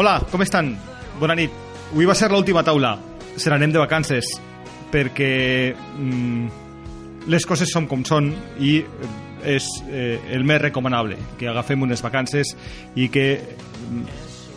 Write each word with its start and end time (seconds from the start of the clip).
Hola, 0.00 0.14
com 0.32 0.40
estan? 0.40 0.70
Bona 1.20 1.34
nit. 1.36 1.52
Avui 1.90 2.06
va 2.08 2.14
ser 2.16 2.30
l'última 2.32 2.62
taula. 2.64 2.94
Se 3.36 3.50
n'anem 3.52 3.68
de 3.74 3.82
vacances 3.82 4.30
perquè 4.88 5.74
mm, 5.76 7.26
les 7.28 7.44
coses 7.44 7.68
són 7.68 7.84
com 7.90 8.00
són 8.08 8.30
i 8.64 8.78
és 9.44 9.66
eh, 9.92 10.16
el 10.32 10.46
més 10.48 10.62
recomanable 10.62 11.18
que 11.36 11.50
agafem 11.52 11.84
unes 11.84 12.00
vacances 12.00 12.54
i 12.96 13.10
que 13.12 13.26
mm, 13.42 14.06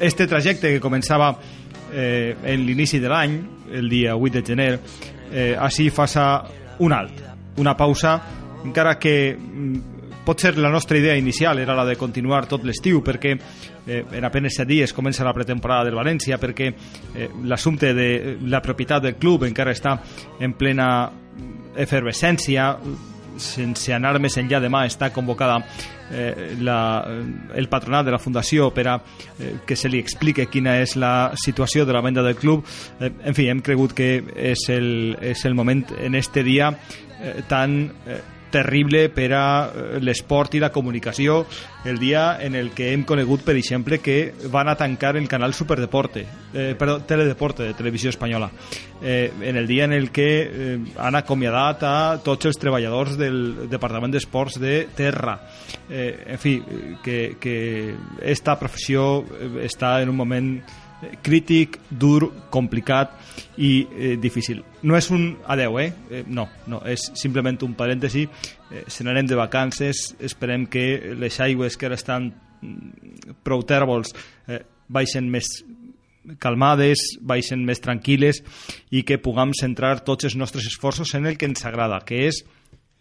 este 0.08 0.30
trajecte 0.32 0.72
que 0.72 0.80
començava 0.80 1.34
eh, 1.92 2.40
en 2.40 2.64
l'inici 2.64 3.04
de 3.04 3.12
l'any, 3.12 3.36
el 3.76 3.92
dia 3.92 4.16
8 4.16 4.38
de 4.38 4.46
gener, 4.48 4.72
eh, 5.28 5.58
així 5.60 5.90
faça 5.92 6.38
un 6.80 6.96
alt, 6.96 7.20
una 7.60 7.76
pausa, 7.76 8.16
encara 8.64 8.96
que 8.96 9.36
mm, 10.24 10.26
pot 10.26 10.40
ser 10.40 10.58
la 10.58 10.70
nostra 10.70 10.98
idea 10.98 11.16
inicial 11.18 11.60
era 11.60 11.76
la 11.76 11.86
de 11.86 11.96
continuar 11.96 12.46
tot 12.48 12.64
l'estiu 12.64 13.02
perquè 13.04 13.34
eh, 13.88 14.04
en 14.12 14.26
apenes 14.26 14.56
7 14.58 14.70
dies 14.70 14.94
comença 14.94 15.24
la 15.24 15.34
pretemporada 15.34 15.86
del 15.86 15.96
València 16.00 16.40
perquè 16.40 16.70
eh, 17.16 17.30
l'assumpte 17.44 17.94
de 17.94 18.38
la 18.48 18.62
propietat 18.62 19.04
del 19.04 19.16
club 19.16 19.44
encara 19.44 19.72
està 19.72 19.98
en 20.40 20.54
plena 20.54 21.12
efervescència 21.76 22.78
sense 23.38 23.94
anar 23.94 24.20
més 24.22 24.36
enllà 24.38 24.60
demà 24.62 24.84
està 24.86 25.10
convocada 25.14 25.60
eh, 26.12 26.56
la, 26.62 27.04
el 27.56 27.70
patronat 27.70 28.06
de 28.06 28.14
la 28.14 28.20
Fundació 28.22 28.70
per 28.74 28.88
a 28.88 28.98
eh, 29.40 29.56
que 29.66 29.76
se 29.76 29.90
li 29.90 30.02
explique 30.02 30.48
quina 30.52 30.78
és 30.82 30.96
la 31.00 31.34
situació 31.40 31.86
de 31.86 31.96
la 31.96 32.04
venda 32.06 32.24
del 32.24 32.38
club. 32.38 32.66
Eh, 33.00 33.10
en 33.26 33.38
fi, 33.38 33.50
hem 33.50 33.64
cregut 33.66 33.96
que 33.98 34.12
és 34.36 34.68
el, 34.74 35.18
és 35.22 35.46
el 35.50 35.58
moment 35.58 35.86
en 35.98 36.16
este 36.16 36.44
dia 36.44 36.70
eh, 36.74 37.42
tan 37.50 37.80
eh, 38.06 38.22
terrible 38.54 39.08
per 39.10 39.32
a 39.34 39.46
eh, 39.66 40.00
l'esport 40.04 40.54
i 40.54 40.62
la 40.62 40.72
comunicació 40.72 41.42
el 41.84 41.98
dia 42.00 42.38
en 42.40 42.56
el 42.56 42.72
que 42.72 42.94
hem 42.94 43.04
conegut, 43.04 43.42
per 43.44 43.58
exemple, 43.58 44.00
que 44.00 44.34
van 44.54 44.70
a 44.70 44.78
tancar 44.80 45.18
el 45.18 45.28
canal 45.28 45.54
Superdeporte, 45.54 46.26
eh, 46.54 46.76
perdó, 46.80 47.02
Teledeporte 47.04 47.64
de 47.64 47.74
Televisió 47.74 48.10
Espanyola, 48.10 48.52
eh, 49.02 49.34
en 49.42 49.58
el 49.58 49.68
dia 49.68 49.86
en 49.86 49.94
el 49.94 50.12
que 50.12 50.30
eh, 50.44 50.78
han 50.98 51.18
acomiadat 51.20 51.84
a 51.84 51.96
tots 52.24 52.48
els 52.48 52.62
treballadors 52.62 53.18
del 53.20 53.68
Departament 53.70 54.14
d'Esports 54.14 54.62
de 54.62 54.78
Terra. 54.96 55.40
Eh, 55.90 56.24
en 56.38 56.40
fi, 56.40 56.56
que, 57.04 57.36
que 57.42 57.58
esta 58.22 58.56
professió 58.60 59.26
eh, 59.26 59.66
està 59.68 59.98
en 60.02 60.14
un 60.14 60.22
moment 60.22 60.54
crític, 61.24 61.80
dur, 61.90 62.30
complicat 62.54 63.14
i 63.58 63.72
eh, 63.84 64.16
difícil. 64.22 64.64
No 64.84 64.98
és 64.98 65.10
un 65.14 65.38
adeu, 65.48 65.80
eh? 65.80 65.92
eh 66.10 66.24
no, 66.28 66.48
no, 66.68 66.82
és 66.90 67.12
simplement 67.20 67.60
un 67.66 67.76
parèntesi. 67.78 68.26
Eh, 68.72 68.84
se 68.88 69.06
n'anem 69.06 69.28
de 69.30 69.40
vacances, 69.40 70.14
esperem 70.20 70.68
que 70.68 71.16
les 71.20 71.40
aigües 71.44 71.78
que 71.78 71.90
ara 71.90 72.00
estan 72.00 72.32
mm, 72.32 73.38
prou 73.44 73.64
tèrbols 73.68 74.14
eh, 74.48 74.64
baixen 74.88 75.30
més 75.32 75.50
calmades, 76.40 77.02
baixen 77.22 77.66
més 77.68 77.82
tranquil·les 77.84 78.40
i 78.96 79.04
que 79.04 79.20
puguem 79.20 79.52
centrar 79.60 79.98
tots 80.08 80.30
els 80.30 80.38
nostres 80.40 80.68
esforços 80.70 81.14
en 81.18 81.28
el 81.28 81.38
que 81.38 81.50
ens 81.50 81.66
agrada, 81.68 82.00
que 82.08 82.28
és 82.30 82.44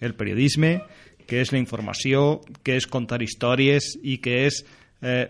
el 0.02 0.16
periodisme, 0.18 0.80
que 1.26 1.40
és 1.40 1.52
la 1.54 1.60
informació, 1.60 2.42
que 2.66 2.76
és 2.76 2.88
contar 2.90 3.22
històries 3.22 3.94
i 4.02 4.18
que 4.22 4.42
és 4.48 4.62
eh, 5.02 5.28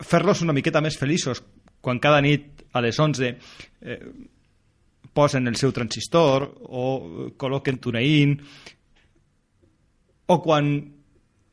fer-los 0.00 0.42
una 0.44 0.56
miqueta 0.56 0.80
més 0.84 0.96
feliços, 0.96 1.42
quan 1.86 2.02
cada 2.02 2.18
nit 2.24 2.66
a 2.74 2.82
les 2.82 2.98
11 2.98 3.30
eh, 3.30 4.00
posen 5.14 5.46
el 5.46 5.54
seu 5.56 5.70
transistor 5.72 6.48
o 6.66 7.30
col·loquen 7.38 7.78
TuneIn 7.78 8.34
o 10.26 10.36
quan 10.42 10.74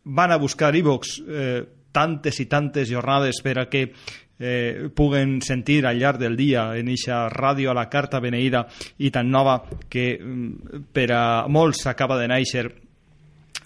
van 0.04 0.34
a 0.34 0.42
buscar 0.42 0.74
iVox 0.76 1.16
eh, 1.22 1.62
tantes 1.94 2.42
i 2.42 2.50
tantes 2.50 2.90
jornades 2.90 3.40
per 3.46 3.60
a 3.62 3.70
que 3.70 3.86
eh, 3.86 4.90
puguen 4.90 5.38
sentir 5.46 5.86
al 5.86 6.02
llarg 6.02 6.20
del 6.20 6.36
dia 6.36 6.72
en 6.76 6.90
eixa 6.90 7.28
ràdio 7.30 7.72
a 7.72 7.78
la 7.78 7.86
carta 7.94 8.20
beneïda 8.20 8.66
i 9.06 9.14
tan 9.14 9.30
nova 9.30 9.62
que 9.88 10.18
mm, 10.18 10.90
per 10.92 11.12
a 11.14 11.24
molts 11.48 11.86
acaba 11.88 12.18
de 12.20 12.28
néixer 12.34 12.66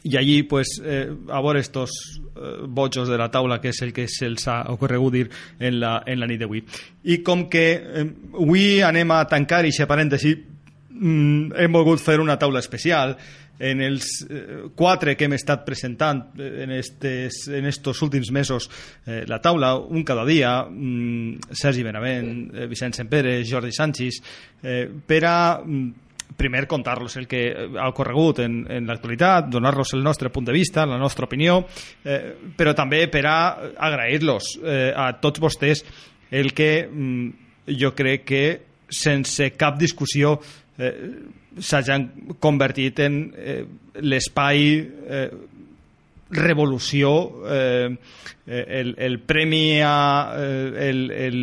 i 0.08 0.16
allí 0.18 0.44
pues, 0.44 0.80
eh, 0.84 1.10
a 1.30 1.42
veure 1.42 1.60
estos 1.60 1.92
eh, 2.36 2.66
bojos 2.68 3.10
de 3.10 3.18
la 3.18 3.30
taula 3.32 3.60
que 3.60 3.74
és 3.74 3.82
el 3.84 3.92
que 3.94 4.08
se'ls 4.08 4.48
ha 4.48 4.62
ocorregut 4.72 5.14
dir 5.14 5.26
en 5.60 5.80
la, 5.82 5.98
en 6.06 6.22
la 6.22 6.30
nit 6.30 6.40
d'avui. 6.40 6.64
I 7.12 7.20
com 7.28 7.48
que 7.52 7.66
eh, 7.76 8.06
avui 8.38 8.80
anem 8.86 9.12
a 9.12 9.26
tancar 9.28 9.66
i 9.68 9.74
parèntesi 9.88 10.32
mm, 10.38 11.58
hem 11.60 11.76
volgut 11.76 12.00
fer 12.00 12.22
una 12.24 12.38
taula 12.40 12.64
especial 12.64 13.18
en 13.60 13.82
els 13.82 14.08
eh, 14.30 14.70
quatre 14.78 15.16
que 15.18 15.26
hem 15.26 15.34
estat 15.34 15.66
presentant 15.66 16.24
eh, 16.40 16.64
en, 16.64 16.72
estes, 16.78 17.48
en 17.50 17.66
estos 17.66 18.02
últims 18.06 18.32
mesos 18.32 18.70
eh, 19.06 19.24
la 19.28 19.42
taula, 19.42 19.76
un 19.76 20.04
cada 20.04 20.26
dia 20.26 20.62
mm, 20.64 21.52
Sergi 21.52 21.84
Benavent, 21.84 22.54
eh, 22.54 22.68
Vicent 22.68 22.96
Sempere 22.96 23.42
Jordi 23.44 23.74
Sánchez 23.74 24.22
eh, 24.62 24.86
per 24.88 25.24
a 25.26 25.40
mm, 25.64 26.07
primer 26.38 26.68
contar-los 26.70 27.18
el 27.18 27.28
que 27.28 27.42
ha 27.80 27.88
ocorregut 27.90 28.44
en, 28.46 28.60
en 28.72 28.86
l'actualitat, 28.88 29.50
donar-los 29.52 29.96
el 29.98 30.04
nostre 30.06 30.30
punt 30.30 30.46
de 30.48 30.56
vista, 30.56 30.86
la 30.86 31.00
nostra 31.02 31.26
opinió, 31.26 31.64
eh, 32.06 32.36
però 32.58 32.76
també 32.78 33.08
per 33.12 33.26
a 33.26 33.40
agrair-los 33.90 34.54
eh, 34.62 34.94
a 34.96 35.10
tots 35.22 35.42
vostès 35.42 35.84
el 36.32 36.54
que 36.54 36.72
mm, 36.86 37.74
jo 37.80 37.94
crec 37.98 38.26
que 38.28 38.46
sense 38.88 39.52
cap 39.58 39.78
discussió 39.80 40.38
eh, 40.78 40.94
s'hagin 41.58 42.36
convertit 42.40 43.00
en 43.04 43.22
eh, 43.34 43.62
l'espai 44.06 44.66
eh, 44.78 45.30
revolució 46.30 47.12
eh, 47.48 47.96
el, 48.46 48.94
el 48.98 49.20
premi 49.20 49.80
a 49.84 50.36
eh, 50.38 50.90
el, 50.90 51.02
el 51.12 51.40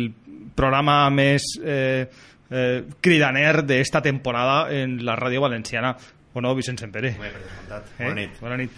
programa 0.55 1.09
més 1.13 1.45
eh, 1.61 2.07
eh, 2.49 2.83
cridaner 3.01 3.63
d'esta 3.65 4.01
temporada 4.01 4.67
en 4.73 4.99
la 5.05 5.15
ràdio 5.15 5.41
valenciana. 5.41 5.95
O 6.35 6.41
no, 6.43 6.53
Vicent 6.55 6.79
Sempere? 6.79 7.15
Home, 7.15 7.31
per 7.31 7.81
Eh? 7.97 8.03
Bona 8.03 8.15
nit. 8.15 8.39
Bona 8.41 8.57
nit. 8.59 8.71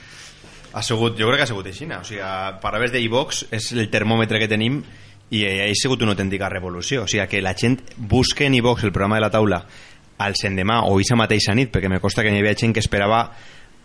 Ha 0.74 0.84
sigut, 0.84 1.18
jo 1.18 1.28
crec 1.28 1.40
que 1.40 1.44
ha 1.48 1.50
sigut 1.50 1.68
així, 1.72 1.88
o 1.90 2.04
sigui, 2.06 2.22
parlaves 2.62 2.92
d'iVox, 2.94 3.48
és 3.56 3.72
el 3.74 3.90
termòmetre 3.90 4.40
que 4.40 4.50
tenim 4.52 4.82
i 5.34 5.44
ha 5.44 5.68
sigut 5.76 6.04
una 6.04 6.14
autèntica 6.14 6.50
revolució, 6.52 7.04
o 7.04 7.08
sigui, 7.08 7.26
que 7.28 7.42
la 7.42 7.56
gent 7.58 7.80
busque 7.98 8.46
en 8.46 8.56
iVox 8.60 8.84
el 8.84 8.92
programa 8.92 9.18
de 9.18 9.26
la 9.26 9.32
taula 9.32 9.64
al 10.18 10.36
sendemà 10.38 10.82
o 10.86 10.96
aquesta 10.96 11.18
mateixa 11.18 11.56
nit, 11.56 11.72
perquè 11.74 11.90
me 11.90 12.02
costa 12.04 12.24
que 12.24 12.34
hi 12.34 12.42
havia 12.42 12.56
gent 12.58 12.76
que 12.76 12.84
esperava 12.84 13.32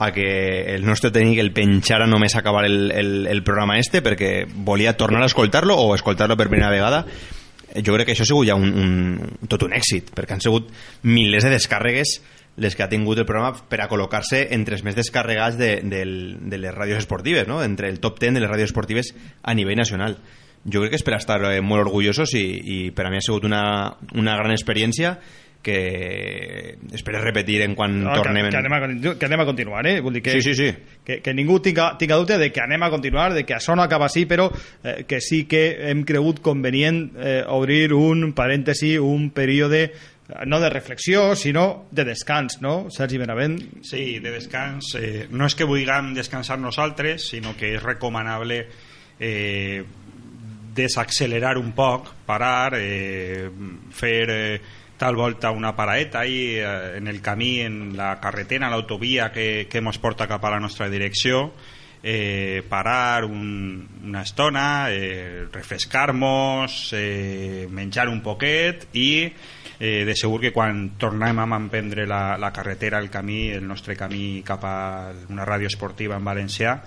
a 0.02 0.10
que 0.12 0.74
el 0.74 0.84
nostre 0.84 1.12
tècnic 1.12 1.38
el 1.38 1.52
penjara 1.54 2.08
només 2.10 2.34
acabar 2.36 2.64
el, 2.66 2.90
el, 2.90 3.10
el 3.30 3.42
programa 3.44 3.78
este 3.78 4.00
perquè 4.02 4.48
volia 4.50 4.96
tornar 4.96 5.22
a 5.22 5.28
escoltar-lo 5.30 5.76
o 5.78 5.94
escoltar-lo 5.94 6.36
per 6.36 6.48
primera 6.48 6.72
vegada 6.72 7.04
jo 7.80 7.94
crec 7.96 8.08
que 8.08 8.14
això 8.16 8.26
ha 8.26 8.30
sigut 8.30 8.48
ja 8.48 8.56
un, 8.58 8.68
un, 8.76 9.48
tot 9.48 9.64
un 9.64 9.72
èxit, 9.76 10.12
perquè 10.16 10.36
han 10.36 10.44
sigut 10.44 10.68
milers 11.08 11.48
de 11.48 11.54
descàrregues 11.54 12.18
les 12.60 12.76
que 12.76 12.84
ha 12.84 12.90
tingut 12.90 13.16
el 13.16 13.24
programa 13.24 13.56
per 13.68 13.80
a 13.80 13.88
col·locar-se 13.88 14.44
entre 14.52 14.76
els 14.76 14.84
més 14.84 14.96
descarregats 14.96 15.56
de, 15.56 15.78
de, 15.88 16.02
de 16.52 16.60
les 16.60 16.74
ràdios 16.74 17.00
esportives, 17.00 17.48
no? 17.48 17.62
entre 17.64 17.88
el 17.88 18.00
top 18.00 18.20
10 18.20 18.36
de 18.36 18.42
les 18.44 18.50
ràdios 18.50 18.72
esportives 18.72 19.14
a 19.42 19.54
nivell 19.56 19.80
nacional. 19.80 20.18
Jo 20.62 20.82
crec 20.82 20.92
que 20.92 21.00
és 21.00 21.06
per 21.06 21.16
estar 21.16 21.40
eh, 21.48 21.60
molt 21.64 21.86
orgullosos 21.86 22.36
i, 22.38 22.44
i 22.44 22.78
per 22.94 23.08
a 23.08 23.10
mi 23.10 23.18
ha 23.18 23.24
sigut 23.24 23.48
una, 23.48 23.62
una 24.14 24.36
gran 24.38 24.52
experiència 24.52 25.16
que 25.62 26.76
espero 26.92 27.20
repetir 27.22 27.62
en 27.62 27.74
quan 27.74 28.02
no, 28.02 28.12
tornem... 28.18 28.50
Que, 28.50 28.50
que, 28.50 28.58
anem 28.58 28.74
a, 28.74 29.14
que 29.16 29.26
anem 29.28 29.40
a 29.40 29.46
continuar, 29.46 29.86
eh? 29.86 30.00
Vull 30.02 30.18
dir 30.18 30.22
que, 30.26 30.34
sí, 30.34 30.42
sí, 30.42 30.54
sí. 30.58 30.98
Que, 31.06 31.20
que 31.22 31.32
ningú 31.32 31.60
tinga, 31.62 31.92
tinga 31.98 32.18
dubte 32.18 32.36
de 32.38 32.50
que 32.52 32.60
anem 32.60 32.82
a 32.82 32.90
continuar, 32.90 33.30
de 33.32 33.46
que 33.46 33.54
això 33.56 33.76
no 33.78 33.86
acaba 33.86 34.10
així, 34.10 34.26
però 34.26 34.50
eh, 34.82 35.04
que 35.08 35.22
sí 35.22 35.44
que 35.48 35.62
hem 35.88 36.02
cregut 36.08 36.42
convenient 36.42 37.04
eh, 37.14 37.40
obrir 37.46 37.94
un 37.94 38.32
parèntesi, 38.36 38.96
un 38.98 39.30
període 39.30 39.84
eh, 39.86 39.94
no 40.50 40.60
de 40.60 40.68
reflexió, 40.74 41.36
sinó 41.38 41.86
de 41.94 42.04
descans, 42.10 42.60
no, 42.60 42.90
Sergi 42.90 43.22
Benavent? 43.22 43.58
Sí, 43.86 44.18
de 44.18 44.34
descans. 44.34 44.96
Eh, 44.98 45.28
no 45.30 45.46
és 45.46 45.56
que 45.56 45.68
vulguem 45.68 46.12
descansar 46.18 46.58
nosaltres, 46.58 47.30
sinó 47.30 47.54
que 47.56 47.76
és 47.78 47.82
recomanable 47.82 48.64
eh, 49.22 49.82
desaccelerar 50.74 51.58
un 51.60 51.70
poc, 51.72 52.10
parar, 52.26 52.74
eh, 52.82 53.50
fer... 53.94 54.22
Eh, 54.28 54.80
tal 55.02 55.16
volta 55.16 55.50
una 55.50 55.74
paraeta 55.74 56.20
ahí 56.20 56.54
eh, 56.54 56.96
en 56.96 57.08
el 57.08 57.20
camí, 57.20 57.58
en 57.58 57.96
la 57.96 58.20
carretera, 58.20 58.68
en 58.68 58.70
l'autovia 58.70 59.32
que, 59.34 59.66
que 59.66 59.82
ens 59.82 59.98
porta 59.98 60.28
cap 60.30 60.44
a 60.46 60.52
la 60.54 60.60
nostra 60.62 60.86
direcció 60.86 61.48
eh, 62.04 62.62
parar 62.68 63.24
un, 63.24 63.88
una 64.04 64.22
estona 64.22 64.94
eh, 64.94 65.48
refrescar-nos 65.50 66.94
eh, 66.94 67.66
menjar 67.66 68.06
un 68.14 68.22
poquet 68.22 68.86
i 68.94 69.26
eh, 69.26 70.04
de 70.06 70.14
segur 70.14 70.38
que 70.38 70.54
quan 70.54 70.92
tornem 71.02 71.42
a 71.42 71.50
emprendre 71.58 72.06
la, 72.06 72.38
la 72.38 72.52
carretera, 72.54 73.02
el 73.02 73.10
camí, 73.10 73.48
el 73.50 73.66
nostre 73.66 73.98
camí 73.98 74.42
cap 74.46 74.62
a 74.62 74.76
una 75.34 75.42
ràdio 75.42 75.66
esportiva 75.66 76.14
en 76.14 76.30
valencià 76.30 76.78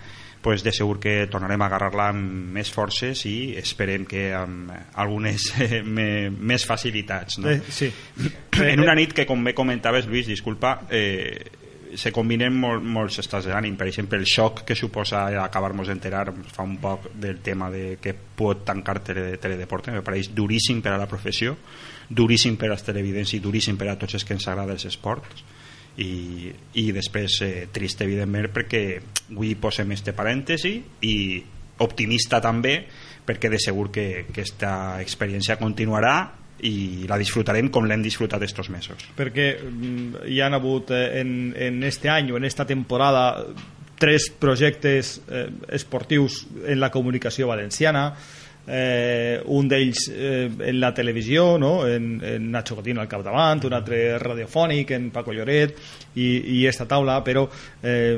pues 0.45 0.61
de 0.61 0.69
segur 0.69 0.99
que 1.01 1.25
tornarem 1.25 1.63
a 1.63 1.65
agarrar-la 1.65 2.11
amb 2.13 2.51
més 2.53 2.69
forces 2.69 3.23
i 3.25 3.55
esperem 3.57 4.03
que 4.05 4.27
amb 4.37 4.69
algunes 5.01 5.47
eh, 5.65 5.79
més 5.81 6.67
facilitats 6.69 7.39
no? 7.41 7.49
Eh, 7.49 7.63
sí. 7.65 7.89
en 8.61 8.83
una 8.83 8.93
nit 8.93 9.15
que 9.17 9.25
com 9.25 9.41
bé 9.41 9.55
comentaves 9.57 10.05
Lluís, 10.05 10.29
disculpa 10.29 10.75
eh, 10.93 11.49
se 11.97 12.11
combinen 12.13 12.53
mol, 12.53 12.77
molts 12.77 13.17
estats 13.23 13.49
d'ànim 13.49 13.73
per 13.79 13.89
exemple 13.89 14.21
el 14.21 14.29
xoc 14.29 14.61
que 14.69 14.77
suposa 14.77 15.25
acabar-nos 15.41 15.89
d'enterar 15.89 16.27
fa 16.53 16.61
un 16.61 16.77
poc 16.77 17.09
del 17.17 17.41
tema 17.41 17.71
de 17.73 17.97
que 17.97 18.13
pot 18.13 18.61
tancar 18.69 18.99
tele, 19.01 19.39
teledeporte 19.41 19.97
me 19.97 20.05
pareix 20.05 20.29
duríssim 20.29 20.85
per 20.85 20.93
a 20.93 21.01
la 21.01 21.09
professió 21.09 21.57
duríssim 22.05 22.53
per 22.53 22.69
als 22.69 22.85
televidents 22.85 23.33
i 23.33 23.41
duríssim 23.41 23.81
per 23.81 23.89
a 23.89 23.97
tots 23.97 24.21
els 24.21 24.29
que 24.29 24.37
ens 24.37 24.45
agrada 24.45 24.77
els 24.77 24.85
esports 24.93 25.41
i, 26.01 26.51
i 26.81 26.85
després 26.95 27.41
eh, 27.45 27.67
trist 27.71 28.01
evidentment 28.03 28.49
perquè 28.53 28.85
avui 29.31 29.55
posem 29.59 29.93
este 29.95 30.13
parèntesi 30.15 30.75
i 31.07 31.15
optimista 31.83 32.41
també 32.43 32.77
perquè 33.25 33.49
de 33.51 33.59
segur 33.59 33.89
que, 33.91 34.25
que 34.31 34.43
esta 34.45 35.01
experiència 35.01 35.57
continuarà 35.59 36.17
i 36.65 37.05
la 37.09 37.17
disfrutarem 37.19 37.67
com 37.73 37.87
l'hem 37.87 38.03
disfrutat 38.03 38.43
estos 38.45 38.69
mesos. 38.71 39.01
Perquè 39.17 39.47
mm, 39.59 40.27
hi 40.31 40.39
han 40.41 40.55
hagut 40.55 40.91
eh, 40.95 41.19
en, 41.21 41.53
en 41.57 41.83
este 41.83 42.09
any 42.11 42.31
o 42.31 42.39
en 42.39 42.47
esta 42.47 42.65
temporada 42.65 43.25
tres 43.99 44.29
projectes 44.29 45.21
eh, 45.29 45.49
esportius 45.75 46.45
en 46.65 46.79
la 46.79 46.91
comunicació 46.91 47.47
valenciana 47.47 48.09
eh, 48.67 49.41
un 49.45 49.67
d'ells 49.69 50.07
eh, 50.11 50.49
en 50.49 50.79
la 50.79 50.93
televisió 50.93 51.57
no? 51.61 51.87
en, 51.87 52.19
en 52.23 52.51
Nacho 52.51 52.75
Cotino 52.75 53.01
al 53.01 53.09
capdavant 53.11 53.63
un 53.67 53.77
altre 53.77 54.17
radiofònic 54.21 54.95
en 54.97 55.09
Paco 55.13 55.33
Lloret 55.33 55.77
i, 56.15 56.59
i 56.59 56.65
esta 56.65 56.87
taula 56.89 57.19
però 57.23 57.45
eh, 57.83 58.17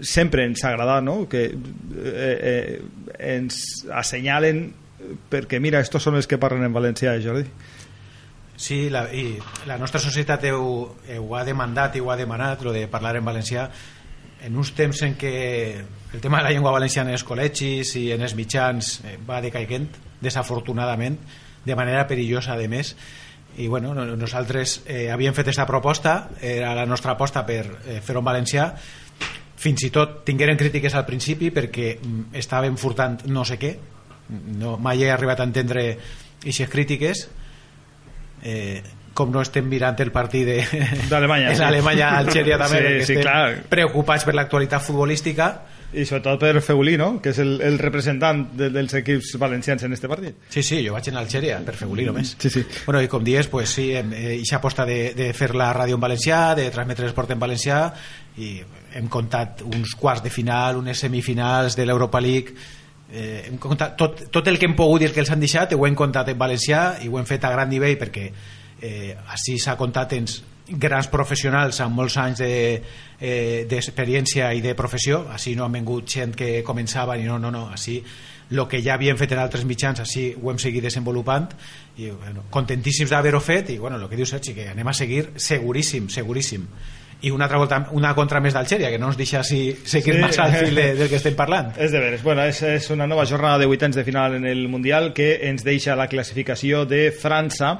sempre 0.00 0.46
ens 0.48 0.64
ha 0.64 0.72
agradat 0.72 1.04
no? 1.06 1.22
que 1.30 1.46
eh, 1.48 2.36
eh, 2.52 2.80
ens 3.36 3.86
assenyalen 3.90 4.66
perquè 5.30 5.58
mira, 5.62 5.80
estos 5.80 6.02
són 6.02 6.18
els 6.18 6.28
que 6.28 6.38
parlen 6.38 6.66
en 6.66 6.74
valencià 6.74 7.16
Jordi 7.22 7.46
Sí, 8.60 8.90
la, 8.92 9.06
i 9.08 9.38
la 9.64 9.78
nostra 9.80 9.96
societat 10.04 10.42
ho, 10.52 10.66
ho 10.92 11.30
ha 11.32 11.44
demandat 11.48 11.94
i 11.96 12.02
ho 12.04 12.10
ha 12.12 12.16
demanat, 12.18 12.60
lo 12.60 12.74
de 12.74 12.82
parlar 12.92 13.14
en 13.16 13.24
valencià, 13.24 13.62
en 14.44 14.56
uns 14.56 14.72
temps 14.76 15.02
en 15.06 15.16
què 15.20 15.34
el 16.12 16.20
tema 16.20 16.38
de 16.38 16.44
la 16.44 16.52
llengua 16.54 16.72
valenciana 16.74 17.12
en 17.12 17.18
els 17.18 17.26
col·legis 17.26 17.94
i 18.00 18.10
en 18.14 18.24
els 18.26 18.34
mitjans 18.38 18.96
eh, 19.04 19.16
va 19.26 19.40
decaiguent, 19.44 19.88
desafortunadament, 20.20 21.18
de 21.64 21.76
manera 21.76 22.06
perillosa, 22.08 22.56
de 22.56 22.68
més, 22.68 22.94
i 23.60 23.66
bueno, 23.68 23.92
nosaltres 23.94 24.80
eh, 24.86 25.10
havíem 25.12 25.34
fet 25.36 25.48
aquesta 25.48 25.66
proposta, 25.68 26.30
era 26.40 26.74
la 26.74 26.86
nostra 26.86 27.12
aposta 27.16 27.44
per 27.46 27.62
eh, 27.66 28.00
fer-ho 28.00 28.22
en 28.22 28.28
valencià, 28.30 28.70
fins 29.60 29.84
i 29.84 29.90
tot 29.92 30.22
tingueren 30.24 30.56
crítiques 30.56 30.94
al 30.96 31.04
principi 31.04 31.50
perquè 31.52 31.92
mm, 31.98 32.30
estàvem 32.40 32.78
furtant 32.80 33.18
no 33.28 33.44
sé 33.44 33.58
què, 33.60 33.74
no, 34.56 34.76
mai 34.80 35.04
he 35.04 35.10
arribat 35.12 35.42
a 35.42 35.48
entendre 35.48 35.84
aquestes 36.40 36.70
crítiques, 36.72 37.26
eh, 38.42 38.80
com 39.14 39.32
no 39.32 39.42
estem 39.42 39.66
mirant 39.68 39.98
el 40.00 40.12
partit 40.14 40.48
d'Alemanya 41.10 41.54
sí. 41.56 41.64
Alemanya-Algèria 41.66 42.58
també 42.60 42.80
sí, 42.84 42.94
sí, 42.94 43.18
estem 43.18 43.22
clar. 43.24 43.60
preocupats 43.72 44.26
per 44.28 44.36
l'actualitat 44.38 44.84
futbolística 44.86 45.50
i 45.90 46.04
sobretot 46.06 46.38
per 46.38 46.60
Feulí, 46.62 46.94
no? 46.98 47.16
que 47.22 47.32
és 47.32 47.40
el, 47.42 47.56
el 47.66 47.78
representant 47.82 48.44
de, 48.54 48.68
dels 48.70 48.92
equips 49.00 49.32
valencians 49.42 49.82
en 49.82 49.96
este 49.96 50.06
partit. 50.06 50.36
Sí, 50.48 50.62
sí, 50.62 50.78
jo 50.86 50.94
vaig 50.94 51.08
en 51.10 51.18
Algèria, 51.18 51.56
per 51.66 51.74
Feulí 51.74 52.04
només. 52.06 52.36
Sí, 52.38 52.50
sí. 52.52 52.62
Bueno, 52.84 53.00
i 53.02 53.10
com 53.10 53.24
dies, 53.26 53.48
pues, 53.50 53.72
sí, 53.74 53.88
eh, 53.98 54.36
ixa 54.38 54.60
aposta 54.60 54.86
de, 54.86 55.00
de 55.18 55.32
fer 55.34 55.50
la 55.58 55.72
ràdio 55.74 55.98
en 55.98 56.04
valencià, 56.04 56.54
de 56.54 56.68
transmetre 56.70 57.08
l'esport 57.08 57.34
en 57.34 57.42
valencià, 57.42 57.80
i 58.38 58.52
hem 58.94 59.10
contat 59.10 59.64
uns 59.66 59.96
quarts 59.98 60.22
de 60.22 60.30
final, 60.30 60.78
unes 60.78 61.02
semifinals 61.02 61.74
de 61.74 61.88
l'Europa 61.90 62.22
League, 62.22 62.54
eh, 63.10 63.48
hem 63.48 63.58
contat 63.58 63.98
tot, 63.98 64.24
tot 64.30 64.46
el 64.46 64.58
que 64.58 64.70
hem 64.70 64.78
pogut 64.78 65.02
i 65.02 65.10
el 65.10 65.14
que 65.16 65.24
els 65.24 65.34
han 65.34 65.42
deixat 65.42 65.74
ho 65.74 65.86
hem 65.86 65.98
contat 65.98 66.30
en 66.30 66.38
valencià 66.38 67.00
i 67.02 67.10
ho 67.10 67.18
hem 67.18 67.26
fet 67.26 67.44
a 67.44 67.50
gran 67.50 67.70
nivell 67.70 67.98
perquè 67.98 68.28
eh, 68.80 69.16
així 69.28 69.58
s'ha 69.58 69.76
contat 69.76 70.16
en 70.16 70.26
grans 70.70 71.08
professionals 71.10 71.80
amb 71.82 71.96
molts 71.98 72.16
anys 72.20 72.38
d'experiència 72.40 74.48
de, 74.48 74.54
eh, 74.54 74.58
i 74.58 74.60
de 74.64 74.74
professió. 74.78 75.26
Així 75.32 75.56
no 75.56 75.64
han 75.66 75.72
vengut 75.80 76.08
gent 76.08 76.34
que 76.36 76.62
començava 76.66 77.18
i 77.18 77.24
no, 77.26 77.38
no, 77.38 77.50
no, 77.50 77.68
així 77.72 78.02
el 78.50 78.66
que 78.66 78.82
ja 78.82 78.94
havíem 78.96 79.18
fet 79.18 79.32
en 79.34 79.40
altres 79.42 79.64
mitjans 79.66 80.00
així 80.02 80.34
ho 80.34 80.50
hem 80.50 80.58
seguit 80.58 80.82
desenvolupant. 80.82 81.48
I 81.98 82.10
bueno, 82.10 82.42
contentíssims 82.50 83.10
d'haver-ho 83.10 83.40
fet 83.42 83.70
i 83.74 83.78
bueno, 83.78 83.96
el 83.98 84.08
que 84.10 84.18
diu 84.18 84.26
Sergi, 84.26 84.54
que 84.56 84.68
anem 84.70 84.88
a 84.88 84.96
seguir 84.96 85.30
seguríssim, 85.36 86.08
seguríssim. 86.10 86.66
I 87.20 87.30
una 87.30 87.44
altra 87.44 87.58
volta, 87.60 87.88
una 87.92 88.14
contra 88.16 88.40
més 88.40 88.54
d'Algèria 88.56 88.88
que 88.88 88.98
no 88.98 89.10
ens 89.10 89.18
deixa 89.18 89.42
si, 89.44 89.76
seguir 89.84 90.14
sí. 90.16 90.20
massa 90.24 90.46
al 90.46 90.54
fil 90.56 90.74
de, 90.74 90.94
del 90.96 91.10
que 91.10 91.18
estem 91.20 91.34
parlant. 91.36 91.74
És 91.76 91.92
de 91.92 92.00
veres, 92.00 92.22
bueno, 92.24 92.46
és, 92.48 92.62
és 92.64 92.88
una 92.94 93.06
nova 93.10 93.26
jornada 93.28 93.58
de 93.60 93.68
vuitens 93.68 93.98
de 93.98 94.06
final 94.06 94.38
en 94.38 94.46
el 94.48 94.68
Mundial 94.72 95.12
que 95.12 95.34
ens 95.50 95.66
deixa 95.66 95.98
la 95.98 96.08
classificació 96.08 96.86
de 96.88 97.10
França 97.12 97.74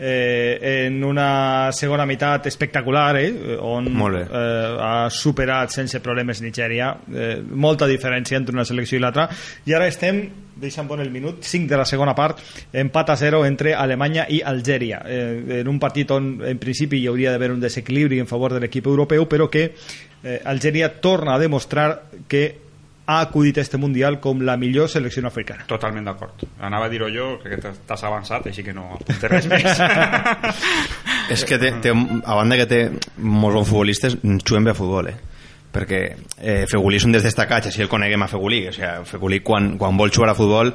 eh, 0.00 0.86
en 0.86 1.04
una 1.04 1.70
segona 1.72 2.06
meitat 2.08 2.46
espectacular 2.48 3.16
eh, 3.20 3.56
on 3.60 3.86
eh, 4.16 4.24
ha 4.80 5.10
superat 5.12 5.70
sense 5.70 6.00
problemes 6.00 6.40
Nigèria 6.40 6.94
eh, 7.12 7.34
molta 7.44 7.86
diferència 7.86 8.40
entre 8.40 8.56
una 8.56 8.64
selecció 8.64 8.96
i 8.96 9.02
l'altra. 9.04 9.28
I 9.68 9.76
ara 9.76 9.90
estem 9.90 10.24
deixa'm 10.60 10.88
bon 10.88 11.00
el 11.00 11.10
minut 11.12 11.44
5 11.44 11.68
de 11.68 11.76
la 11.76 11.86
segona 11.88 12.14
part 12.16 12.40
empat 12.72 13.12
a 13.12 13.16
0 13.16 13.44
entre 13.48 13.74
Alemanya 13.74 14.26
i 14.28 14.40
Algèria 14.44 15.02
eh, 15.06 15.60
en 15.60 15.68
un 15.68 15.78
partit 15.80 16.10
on 16.16 16.32
en 16.44 16.58
principi 16.60 17.00
hi 17.00 17.06
hauria 17.08 17.32
d'haver 17.32 17.52
un 17.52 17.60
desequilibri 17.60 18.20
en 18.20 18.28
favor 18.28 18.52
de 18.52 18.60
l'equip 18.64 18.88
europeu 18.88 19.28
però 19.28 19.48
que 19.48 19.70
eh, 19.70 20.40
Algèria 20.44 20.90
torna 21.00 21.34
a 21.34 21.38
demostrar 21.38 22.10
que 22.28 22.69
ha 23.06 23.20
acudit 23.20 23.58
a 23.58 23.64
este 23.64 23.78
Mundial 23.80 24.20
com 24.20 24.42
la 24.46 24.56
millor 24.56 24.88
selecció 24.88 25.24
africana. 25.26 25.64
Totalment 25.66 26.06
d'acord. 26.06 26.44
Anava 26.60 26.86
a 26.86 26.92
dir-ho 26.92 27.08
jo, 27.10 27.30
que 27.42 27.58
t'has 27.58 28.04
avançat, 28.04 28.46
així 28.46 28.62
que 28.66 28.74
no 28.76 28.86
apunte 28.98 29.30
res 29.32 29.48
més. 29.50 29.82
és 31.34 31.44
que 31.48 31.58
té, 31.58 31.72
té, 31.82 31.94
a 31.94 32.38
banda 32.38 32.60
que 32.60 32.68
té 32.70 32.84
molts 33.18 33.56
bons 33.56 33.68
futbolistes, 33.72 34.16
juguen 34.22 34.68
bé 34.68 34.74
a 34.74 34.78
futbol, 34.78 35.10
eh? 35.10 35.18
perquè 35.70 36.00
eh, 36.38 36.64
Fegulí 36.70 36.98
és 36.98 37.06
un 37.06 37.14
dels 37.14 37.26
destacats, 37.26 37.70
així 37.70 37.82
el 37.84 37.90
coneguem 37.90 38.24
a 38.26 38.30
Fegulí, 38.30 38.64
o 38.68 38.74
sigui, 38.74 38.90
Fegulí 39.06 39.40
quan, 39.46 39.76
quan 39.78 39.98
vol 39.98 40.10
jugar 40.14 40.32
a 40.32 40.38
futbol 40.38 40.74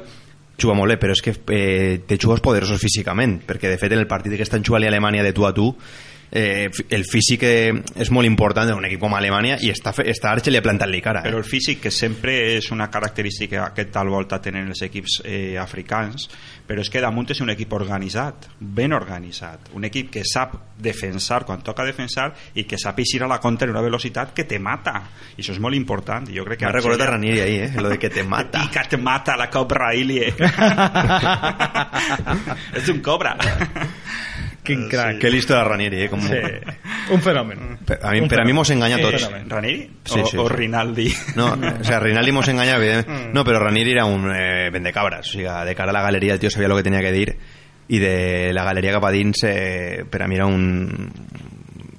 juga 0.56 0.76
molt 0.76 0.94
bé, 0.94 0.96
però 1.00 1.12
és 1.12 1.20
que 1.20 1.34
eh, 1.52 2.02
té 2.08 2.16
jugadors 2.16 2.44
poderosos 2.44 2.80
físicament, 2.80 3.42
perquè 3.44 3.68
de 3.68 3.80
fet 3.80 3.92
en 3.92 4.00
el 4.00 4.08
partit 4.08 4.36
que 4.36 4.46
estan 4.46 4.64
jugant 4.64 4.86
a 4.86 4.88
Alemanya 4.88 5.24
de 5.26 5.34
tu 5.36 5.44
a 5.44 5.52
tu 5.52 5.68
eh, 6.30 6.70
el 6.90 7.04
físic 7.08 7.44
eh, 7.46 7.72
és 7.94 8.10
molt 8.14 8.28
important 8.28 8.68
en 8.68 8.80
un 8.80 8.88
equip 8.88 9.02
com 9.02 9.14
Alemanya 9.14 9.58
i 9.62 9.70
està, 9.72 9.94
està 10.04 10.32
Arche 10.32 10.52
li 10.52 10.60
ha 10.60 10.64
plantat-li 10.64 11.00
cara 11.04 11.22
eh? 11.22 11.30
però 11.30 11.42
el 11.42 11.48
físic 11.48 11.84
que 11.86 11.94
sempre 11.94 12.36
és 12.56 12.70
una 12.74 12.90
característica 12.90 13.70
que 13.76 13.88
tal 13.92 14.10
volta 14.12 14.40
tenen 14.42 14.68
els 14.72 14.82
equips 14.86 15.20
eh, 15.24 15.56
africans 15.60 16.28
però 16.66 16.82
és 16.82 16.90
que 16.90 17.02
damunt 17.02 17.30
és 17.30 17.40
un 17.44 17.52
equip 17.52 17.72
organitzat 17.78 18.48
ben 18.58 18.94
organitzat, 18.96 19.70
un 19.78 19.86
equip 19.86 20.10
que 20.16 20.24
sap 20.26 20.56
defensar 20.82 21.44
quan 21.46 21.62
toca 21.64 21.86
defensar 21.86 22.32
i 22.58 22.66
que 22.66 22.78
sap 22.80 22.98
eixir 23.00 23.22
a 23.22 23.28
la 23.30 23.38
contra 23.40 23.68
en 23.68 23.74
una 23.74 23.84
velocitat 23.84 24.34
que 24.34 24.44
te 24.44 24.58
mata. 24.58 24.94
I 25.36 25.44
això 25.44 25.54
és 25.54 25.60
molt 25.62 25.78
important. 25.78 26.26
Jo 26.32 26.44
crec 26.44 26.60
que 26.60 26.66
m'ha 26.66 26.74
recordat 26.74 27.06
a 27.06 27.10
Ranieri 27.12 27.40
ahí, 27.40 27.56
eh? 27.68 27.80
lo 27.80 27.88
de 27.92 27.98
que 28.02 28.10
te 28.10 28.24
mata. 28.24 28.64
I 28.66 28.68
que 28.74 28.84
te 28.90 28.98
mata 28.98 29.36
la 29.36 29.48
cobra 29.50 29.94
Ilie. 29.94 30.34
És 32.78 32.88
un 32.92 33.00
cobra 33.04 33.36
Quin 34.66 34.88
crac. 34.90 35.14
Sí. 35.14 35.20
Que 35.22 35.30
listo 35.30 35.54
de 35.54 35.64
Ranieri, 35.64 36.02
eh? 36.04 36.08
Com... 36.10 36.20
Sí. 36.26 36.40
Un 37.14 37.22
fenomen. 37.22 37.78
Per 37.86 38.00
a 38.02 38.10
mi, 38.12 38.24
per 38.28 38.40
a 38.42 38.44
mi 38.44 38.52
mos 38.56 38.70
enganya 38.74 38.98
tots. 38.98 39.28
Eh, 39.30 39.44
Ranieri? 39.48 39.84
Sí, 40.04 40.20
o, 40.20 40.26
sí, 40.26 40.36
o 40.36 40.48
sí. 40.48 40.54
Rinaldi? 40.54 41.06
No, 41.38 41.52
o 41.54 41.84
sea, 41.84 42.00
Rinaldi 42.02 42.34
mos 42.34 42.48
enganya, 42.50 42.76
evidentment. 42.80 43.30
No, 43.34 43.44
però 43.46 43.62
Ranieri 43.62 43.94
era 43.94 44.04
un 44.10 44.26
eh, 44.34 44.70
vendecabres. 44.74 45.28
O 45.28 45.36
sigui, 45.38 45.46
de 45.46 45.76
cara 45.78 45.94
a 45.94 45.96
la 45.96 46.02
galeria 46.02 46.34
el 46.34 46.42
tio 46.42 46.50
sabia 46.50 46.68
lo 46.68 46.76
que 46.76 46.86
tenia 46.86 47.04
que 47.04 47.14
dir 47.14 47.30
i 47.86 48.00
de 48.02 48.50
la 48.50 48.64
galeria 48.66 48.96
cap 48.96 49.04
a 49.06 49.12
dins 49.14 49.44
eh, 49.46 50.02
per 50.10 50.24
a 50.24 50.26
mi 50.26 50.34
era 50.34 50.46
un 50.50 51.12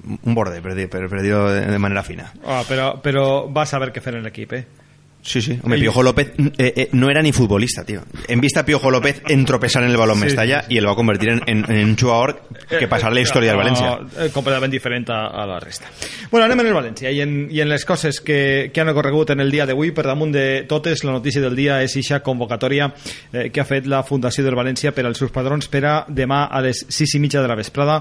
un 0.08 0.34
borde, 0.34 0.60
per 0.64 0.74
dir, 0.74 0.88
per, 0.88 1.02
per 1.08 1.20
dir 1.20 1.34
de, 1.34 1.60
de 1.68 1.78
manera 1.78 2.02
fina. 2.02 2.30
Oh, 2.44 2.62
però, 2.68 2.94
però 3.04 3.48
va 3.52 3.66
saber 3.68 3.90
què 3.92 4.00
fer 4.00 4.14
en 4.16 4.24
l'equip, 4.24 4.54
eh? 4.56 4.64
Sí, 5.28 5.42
sí. 5.42 5.58
Home, 5.62 5.76
Piojo 5.76 6.02
López 6.02 6.32
eh, 6.56 6.72
eh, 6.74 6.88
no 6.92 7.10
era 7.10 7.20
ni 7.20 7.32
futbolista, 7.32 7.84
tío. 7.84 8.00
Hem 8.26 8.40
vist 8.40 8.56
a 8.56 8.64
Piojo 8.64 8.90
López 8.90 9.20
entropesar 9.28 9.82
en 9.84 9.90
el 9.90 9.96
balón 9.98 10.16
Sí, 10.16 10.24
Mestalla 10.24 10.62
sí, 10.62 10.72
i 10.74 10.78
el 10.78 10.88
va 10.88 10.94
convertir 10.96 11.28
en, 11.34 11.42
en, 11.46 11.64
en 11.68 11.90
un 11.90 11.96
jugador 12.00 12.48
que 12.70 12.88
passarà 12.88 13.12
la 13.12 13.20
història 13.20 13.52
del 13.52 13.60
València. 13.60 13.90
No, 13.90 14.24
eh, 14.24 14.30
completament 14.32 14.72
diferent 14.72 15.04
a, 15.12 15.18
a 15.28 15.44
la 15.50 15.58
resta. 15.60 15.92
Bueno, 16.30 16.46
anem 16.46 16.64
en 16.64 16.70
el 16.70 16.78
València 16.78 17.12
i 17.12 17.20
en, 17.20 17.36
i 17.52 17.60
en 17.60 17.68
les 17.68 17.84
coses 17.84 18.22
que, 18.24 18.70
que 18.72 18.80
han 18.80 18.88
ocorregut 18.94 19.34
en 19.36 19.44
el 19.44 19.52
dia 19.52 19.68
d'avui. 19.68 19.92
Per 19.92 20.06
damunt 20.08 20.32
de 20.32 20.46
totes, 20.70 21.04
la 21.04 21.12
notícia 21.18 21.44
del 21.44 21.58
dia 21.60 21.82
és 21.84 21.98
ixa 22.00 22.22
convocatòria 22.24 22.88
eh, 22.88 23.50
que 23.52 23.60
ha 23.60 23.68
fet 23.68 23.84
la 23.84 24.00
Fundació 24.08 24.48
del 24.48 24.56
València 24.56 24.96
per 24.96 25.04
als 25.04 25.20
seus 25.20 25.34
padrons 25.34 25.68
per 25.68 25.84
a 25.84 25.94
demà 26.08 26.46
a 26.48 26.64
les 26.64 26.86
6 26.88 27.18
i 27.20 27.24
mitja 27.26 27.44
de 27.44 27.52
la 27.52 27.60
vesprada 27.60 28.00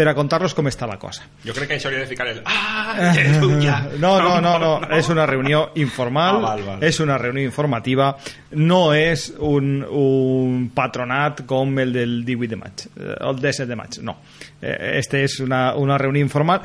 per 0.00 0.06
a 0.08 0.14
contar-los 0.16 0.54
com 0.56 0.64
està 0.70 0.86
la 0.88 0.96
cosa. 0.96 1.26
Jo 1.44 1.52
crec 1.52 1.68
que 1.68 1.76
això 1.76 1.90
hauria 1.90 2.00
de 2.00 2.08
ficar 2.08 2.24
el... 2.30 2.38
Ah, 2.48 3.12
ja. 3.60 3.74
No, 4.00 4.14
no, 4.22 4.38
no, 4.40 4.54
no, 4.62 4.70
és 4.96 5.10
una 5.12 5.26
reunió 5.28 5.66
informal, 5.76 6.38
Ah, 6.40 6.54
val, 6.54 6.62
val. 6.64 6.84
és 6.88 7.00
una 7.04 7.18
reunió 7.20 7.44
informativa, 7.44 8.14
no 8.56 8.94
és 8.96 9.26
un, 9.44 9.82
un 9.84 10.70
patronat 10.72 11.42
com 11.50 11.76
el 11.84 11.92
del 11.92 12.14
18 12.24 12.48
de 12.54 12.56
maig, 12.62 12.86
eh, 12.96 13.12
el 13.20 13.36
17 13.42 13.68
de 13.68 13.76
maig, 13.76 13.98
no. 14.08 14.16
Eh, 14.62 14.96
Este 15.02 15.20
és 15.26 15.36
una, 15.44 15.74
una 15.76 15.98
reunió 16.00 16.24
informal 16.24 16.64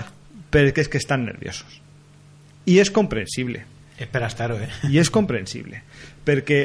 perquè 0.55 0.85
és 0.85 0.87
que 0.87 1.01
estan 1.01 1.25
nerviosos. 1.27 1.81
I 2.71 2.79
és 2.79 2.89
comprensible, 2.95 3.65
és 3.99 4.07
per 4.11 4.23
estar-ho, 4.23 4.55
eh? 4.63 4.71
i 4.87 5.01
és 5.03 5.11
comprensible, 5.11 5.83
perquè 6.25 6.61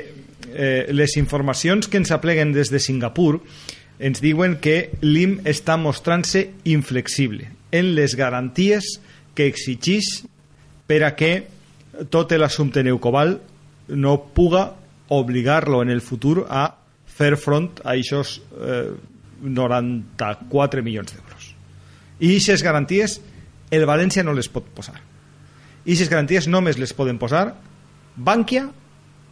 eh, 0.55 0.87
les 0.95 1.17
informacions 1.19 1.91
que 1.91 1.99
ens 1.99 2.15
apleguen 2.15 2.55
des 2.55 2.71
de 2.71 2.79
Singapur 2.79 3.41
ens 4.01 4.23
diuen 4.25 4.57
que 4.65 4.91
l'IM 5.05 5.39
està 5.49 5.77
mostrant-se 5.77 6.47
inflexible 6.65 7.51
en 7.71 7.93
les 7.95 8.17
garanties 8.17 8.97
que 9.37 9.47
exigís 9.47 10.25
per 10.89 11.05
a 11.05 11.15
que 11.15 11.33
tot 12.11 12.33
l'assumpte 12.33 12.83
Neucoval 12.83 13.37
no 13.93 14.17
puga 14.35 14.71
obligar-lo 15.11 15.83
en 15.83 15.91
el 15.91 16.01
futur 16.01 16.47
a 16.49 16.71
fer 17.05 17.37
front 17.37 17.83
a 17.85 17.93
aquests 17.93 18.39
eh, 18.57 18.93
94 19.41 20.83
milions 20.85 21.13
d'euros. 21.13 21.53
I 22.21 22.33
aquestes 22.35 22.65
garanties 22.65 23.19
el 23.71 23.87
València 23.87 24.25
no 24.25 24.35
les 24.37 24.49
pot 24.51 24.67
posar. 24.75 24.97
I 25.85 25.93
aquestes 25.93 26.11
garanties 26.13 26.49
només 26.49 26.79
les 26.79 26.93
poden 26.97 27.19
posar 27.21 27.51
Bankia 28.17 28.67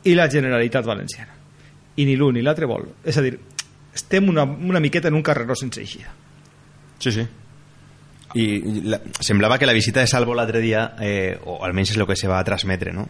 i 0.05 0.15
la 0.15 0.29
Generalitat 0.31 0.87
Valenciana. 0.87 1.35
I 1.99 2.07
ni 2.07 2.15
l'un 2.17 2.37
ni 2.37 2.45
l'altre 2.45 2.69
vol. 2.71 2.87
És 3.05 3.19
a 3.19 3.25
dir, 3.25 3.37
estem 3.99 4.31
una, 4.31 4.45
una 4.45 4.81
miqueta 4.81 5.11
en 5.11 5.19
un 5.19 5.27
carreró 5.27 5.57
sense 5.59 5.83
eixida. 5.83 6.15
Sí, 6.99 7.13
sí. 7.13 7.27
I 8.39 8.47
la, 8.85 9.01
semblava 9.25 9.59
que 9.59 9.67
la 9.67 9.73
visita 9.73 10.01
de 10.01 10.07
Salvo 10.07 10.35
l'altre 10.37 10.61
dia, 10.61 10.93
eh, 11.01 11.39
o 11.45 11.63
almenys 11.65 11.95
és 11.95 12.01
el 12.01 12.07
que 12.07 12.17
se 12.19 12.29
va 12.31 12.43
transmetre, 12.45 12.93
no? 12.93 13.09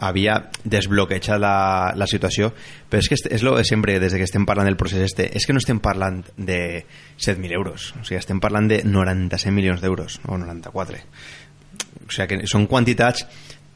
havia 0.00 0.36
desbloquejat 0.64 1.36
la, 1.40 1.92
la 1.92 2.08
situació 2.08 2.50
però 2.88 3.02
és 3.02 3.08
que 3.10 3.18
és 3.36 3.42
lo 3.44 3.52
de 3.58 3.66
sempre 3.68 3.98
des 4.00 4.14
que 4.16 4.24
estem 4.24 4.46
parlant 4.48 4.68
del 4.68 4.78
procés 4.80 5.04
este 5.04 5.28
és 5.36 5.44
que 5.44 5.52
no 5.52 5.60
estem 5.60 5.80
parlant 5.84 6.22
de 6.36 6.86
7.000 7.20 7.52
euros 7.52 7.90
o 8.00 8.04
sigui, 8.04 8.16
estem 8.16 8.40
parlant 8.40 8.70
de 8.70 8.80
97 8.84 9.52
milions 9.52 9.84
d'euros 9.84 10.16
o 10.24 10.38
94 10.40 10.96
o 10.96 12.08
sigui 12.08 12.28
que 12.32 12.48
són 12.48 12.64
quantitats 12.70 13.26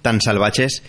tan 0.04 0.20
salvatges 0.24 0.80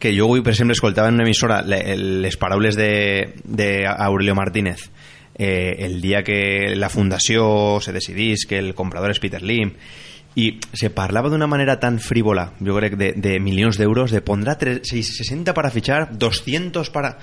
que 0.00 0.12
jo 0.16 0.28
avui 0.28 0.40
per 0.44 0.54
exemple 0.54 0.76
escoltava 0.76 1.12
en 1.12 1.20
una 1.20 1.28
emissora 1.28 1.60
les 1.64 2.40
paraules 2.40 2.80
d'Aurelio 2.80 4.36
Martínez 4.36 4.88
eh, 5.38 5.76
el 5.86 6.00
dia 6.02 6.22
que 6.26 6.74
la 6.76 6.90
fundació 6.90 7.80
se 7.80 7.94
decidís 7.94 8.44
que 8.46 8.58
el 8.58 8.74
comprador 8.74 9.14
és 9.14 9.22
Peter 9.22 9.42
Lim 9.42 9.72
i 10.38 10.50
se 10.76 10.90
parlava 10.94 11.30
d'una 11.30 11.48
manera 11.50 11.78
tan 11.80 11.96
frívola 12.02 12.52
jo 12.60 12.76
crec 12.76 12.98
de, 12.98 13.12
de 13.16 13.38
milions 13.40 13.78
d'euros 13.78 14.12
de 14.12 14.20
pondrà 14.22 14.58
60 14.58 15.54
para 15.54 15.70
fichar 15.72 16.10
200 16.12 16.90
para 16.90 17.16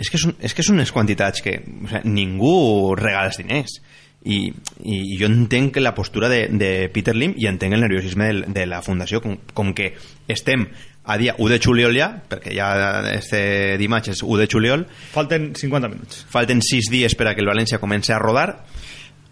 és 0.00 0.08
que 0.08 0.20
són, 0.20 0.36
és 0.40 0.54
que 0.56 0.64
són 0.64 0.78
unes 0.78 0.92
quantitats 0.94 1.42
que 1.44 1.58
o 1.60 1.88
sea, 1.90 2.00
ningú 2.04 2.94
regala 2.98 3.30
els 3.30 3.40
diners. 3.40 3.80
I, 4.20 4.50
i 4.84 4.96
jo 5.16 5.30
entenc 5.30 5.78
la 5.80 5.94
postura 5.96 6.28
de, 6.28 6.42
de 6.52 6.90
Peter 6.92 7.14
Lim 7.16 7.32
i 7.40 7.46
entenc 7.48 7.72
el 7.72 7.80
nerviosisme 7.80 8.26
de, 8.28 8.50
de 8.52 8.66
la 8.68 8.82
fundació 8.84 9.22
com, 9.24 9.38
com 9.56 9.72
que 9.76 9.94
estem 10.28 10.66
a 11.04 11.16
dia 11.16 11.34
1 11.38 11.48
de 11.48 11.58
juliol 11.58 11.96
ja 11.96 12.10
perquè 12.28 12.52
ja 12.54 13.00
este 13.14 13.76
dimarts 13.80 14.12
és 14.12 14.22
1 14.22 14.40
de 14.42 14.48
juliol. 14.50 14.86
Falten 15.12 15.52
50 15.56 15.88
minuts. 15.92 16.24
Falten 16.30 16.60
6 16.62 16.90
dies 16.92 17.16
per 17.16 17.30
a 17.30 17.34
que 17.34 17.44
el 17.44 17.50
València 17.50 17.80
comenci 17.82 18.12
a 18.12 18.20
rodar 18.20 18.64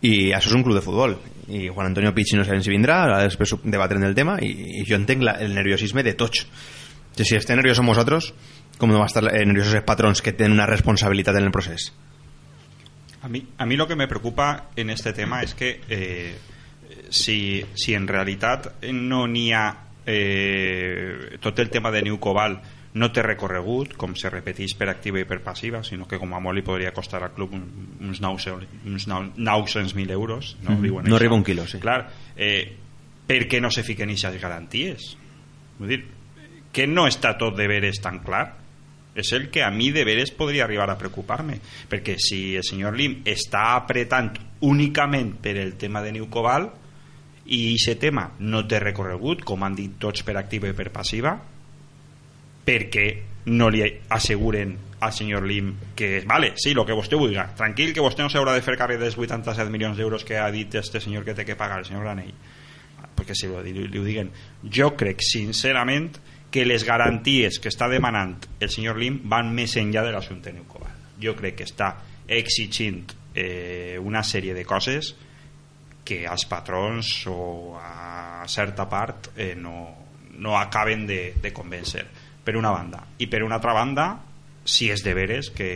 i 0.00 0.30
això 0.32 0.52
és 0.52 0.56
un 0.56 0.64
club 0.64 0.78
de 0.78 0.84
futbol. 0.84 1.18
I 1.48 1.68
Juan 1.68 1.90
Antonio 1.90 2.12
Pichi 2.14 2.36
no 2.36 2.44
sabem 2.44 2.62
si 2.62 2.72
vindrà 2.72 3.02
ara 3.04 3.22
després 3.24 3.54
debatrem 3.64 4.04
el 4.04 4.14
tema 4.14 4.38
i, 4.44 4.52
i 4.80 4.84
jo 4.88 4.96
entenc 4.98 5.24
la, 5.24 5.38
el 5.42 5.54
nerviosisme 5.56 6.04
de 6.06 6.14
tots. 6.14 6.46
Que 7.16 7.26
si 7.26 7.34
estem 7.34 7.58
nerviosos 7.58 7.84
nosaltres 7.84 8.32
com 8.78 8.92
no 8.92 9.00
va 9.02 9.08
estar 9.10 9.24
eh, 9.26 9.42
nerviosos 9.44 9.74
els 9.74 9.86
patrons 9.86 10.22
que 10.22 10.32
tenen 10.32 10.56
una 10.56 10.68
responsabilitat 10.70 11.36
en 11.36 11.48
el 11.48 11.54
procés? 11.54 11.90
A 13.22 13.28
mi, 13.28 13.42
a 13.58 13.66
mi 13.66 13.76
lo 13.76 13.88
que 13.88 13.96
me 13.96 14.06
preocupa 14.06 14.70
en 14.76 14.90
este 14.90 15.12
tema 15.12 15.42
es 15.42 15.54
que 15.54 15.80
eh, 15.88 16.36
si, 17.10 17.64
si 17.74 17.94
en 17.94 18.06
realitat 18.06 18.70
no 18.92 19.26
n'hi 19.26 19.50
ha 19.52 19.66
eh, 20.08 21.36
tot 21.40 21.58
el 21.58 21.68
tema 21.68 21.90
de 21.90 22.02
New 22.02 22.18
Cobalt 22.18 22.64
no 22.98 23.10
té 23.12 23.22
recorregut, 23.22 23.92
com 24.00 24.14
se 24.16 24.30
repeteix 24.32 24.72
per 24.78 24.88
activa 24.88 25.20
i 25.20 25.26
per 25.28 25.42
passiva, 25.44 25.82
sinó 25.84 26.08
que 26.08 26.18
com 26.18 26.32
a 26.34 26.40
molt 26.40 26.56
li 26.56 26.64
podria 26.64 26.94
costar 26.96 27.20
al 27.22 27.34
club 27.36 27.52
uns 27.54 28.20
900.000 28.24 30.10
euros. 30.16 30.56
No, 30.64 30.70
mm, 30.72 31.04
no 31.06 31.16
arriba 31.16 31.36
un 31.36 31.44
quilo, 31.44 31.66
sí. 31.68 31.78
Clar, 31.82 32.08
eh, 32.34 32.64
per 33.28 33.44
què 33.46 33.60
no 33.60 33.70
se 33.70 33.84
fiquen 33.84 34.08
aquestes 34.08 34.40
garanties? 34.40 35.12
Vull 35.78 35.92
dir, 35.92 36.00
que 36.72 36.88
no 36.88 37.06
està 37.06 37.36
tot 37.36 37.56
de 37.58 37.68
veres 37.68 38.00
tan 38.00 38.24
clar? 38.24 38.46
És 39.18 39.32
el 39.36 39.50
que 39.52 39.64
a 39.66 39.70
mi 39.74 39.90
de 39.92 40.04
veres 40.06 40.30
podria 40.32 40.64
arribar 40.64 40.88
a 40.88 40.98
preocupar-me, 40.98 41.60
perquè 41.90 42.16
si 42.22 42.56
el 42.56 42.64
senyor 42.64 42.96
Lim 42.96 43.20
està 43.26 43.74
apretant 43.76 44.32
únicament 44.64 45.36
per 45.42 45.58
el 45.58 45.74
tema 45.76 46.00
de 46.02 46.12
New 46.14 46.28
Cobalt 46.30 46.77
i 47.54 47.60
aquest 47.74 48.02
tema 48.02 48.26
no 48.40 48.64
té 48.68 48.80
recorregut, 48.82 49.44
com 49.46 49.64
han 49.64 49.76
dit 49.78 49.96
tots 50.00 50.24
per 50.26 50.36
activa 50.40 50.68
i 50.68 50.76
per 50.76 50.90
passiva, 50.94 51.34
perquè 52.68 53.06
no 53.48 53.70
li 53.72 53.82
asseguren 54.12 54.74
al 55.00 55.12
senyor 55.14 55.46
Lim 55.46 55.70
que, 55.96 56.24
vale, 56.28 56.52
sí, 56.60 56.74
el 56.74 56.84
que 56.84 56.96
vostè 56.96 57.16
vulgui 57.16 57.40
tranquil, 57.56 57.94
que 57.96 58.04
vostè 58.04 58.24
no 58.24 58.32
s'haurà 58.32 58.56
de 58.56 58.64
fer 58.66 58.76
càrrec 58.76 59.00
dels 59.00 59.16
87 59.16 59.70
milions 59.72 59.96
d'euros 59.96 60.26
que 60.26 60.36
ha 60.36 60.50
dit 60.52 60.74
este 60.74 61.00
senyor 61.00 61.24
que 61.24 61.36
té 61.38 61.46
que 61.48 61.56
pagar, 61.56 61.80
el 61.80 61.88
senyor 61.88 62.04
Granell. 62.04 62.34
Perquè 63.16 63.34
si 63.34 63.48
li, 63.48 63.72
li, 63.72 63.88
ho 63.98 64.04
diguen. 64.04 64.30
Jo 64.64 64.92
crec 64.98 65.22
sincerament 65.24 66.18
que 66.50 66.66
les 66.66 66.84
garanties 66.84 67.58
que 67.62 67.70
està 67.72 67.88
demanant 67.88 68.36
el 68.60 68.70
senyor 68.72 68.98
Lim 69.00 69.22
van 69.30 69.54
més 69.54 69.76
enllà 69.80 70.04
de 70.04 70.12
l'assumpte 70.12 70.52
Neucoval 70.52 70.98
jo 71.20 71.34
crec 71.38 71.58
que 71.60 71.66
està 71.66 71.92
exigint 72.28 73.02
eh, 73.34 73.98
una 74.00 74.22
sèrie 74.22 74.54
de 74.54 74.64
coses 74.68 75.14
als 76.26 76.46
patrons 76.48 77.26
o 77.28 77.76
a 77.78 78.46
certa 78.48 78.88
part 78.88 79.30
eh, 79.36 79.54
no, 79.54 79.74
no 80.38 80.56
acaben 80.58 81.06
de, 81.06 81.34
de 81.40 81.52
convèncer 81.52 82.06
per 82.44 82.56
una 82.56 82.70
banda 82.72 83.04
i 83.18 83.28
per 83.28 83.42
una 83.44 83.58
altra 83.58 83.74
banda 83.76 84.08
si 84.64 84.90
és 84.92 85.04
de 85.04 85.14
veres 85.14 85.50
que 85.50 85.70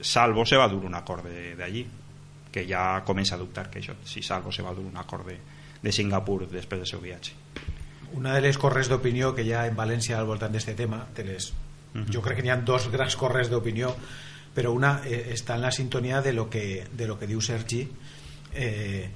Salvo 0.00 0.44
se 0.46 0.56
va 0.56 0.68
dur 0.70 0.84
un 0.86 0.94
acord 0.94 1.26
d'allí 1.58 1.84
que 2.52 2.64
ja 2.66 3.02
comença 3.04 3.34
a 3.34 3.38
dubtar 3.38 3.68
que 3.70 3.80
això, 3.82 3.96
si 4.04 4.22
Salvo 4.22 4.52
se 4.54 4.62
va 4.62 4.74
dur 4.74 4.86
un 4.86 4.96
acord 4.96 5.26
de, 5.26 5.38
de 5.82 5.92
Singapur 5.92 6.46
després 6.46 6.82
del 6.82 6.90
seu 6.90 7.02
viatge 7.02 7.34
una 8.18 8.34
de 8.34 8.40
les 8.40 8.58
corres 8.58 8.88
d'opinió 8.88 9.34
que 9.36 9.44
hi 9.44 9.52
ha 9.52 9.66
en 9.68 9.76
València 9.76 10.18
al 10.18 10.26
voltant 10.26 10.54
d'aquest 10.54 10.78
tema 10.78 11.04
de 11.14 11.24
les, 11.24 11.50
uh 11.50 12.00
-huh. 12.00 12.10
jo 12.10 12.22
crec 12.22 12.36
que 12.36 12.42
n'hi 12.42 12.50
ha 12.50 12.56
dos 12.56 12.90
grans 12.90 13.16
corres 13.16 13.50
d'opinió 13.50 13.94
però 14.54 14.72
una 14.72 15.02
eh, 15.04 15.34
està 15.34 15.54
en 15.54 15.62
la 15.62 15.70
sintonia 15.70 16.22
de 16.22 16.32
lo 16.32 16.48
que, 16.48 16.86
de 16.90 17.06
lo 17.06 17.18
que 17.18 17.26
diu 17.26 17.40
Sergi 17.40 17.88
eh, 18.54 19.10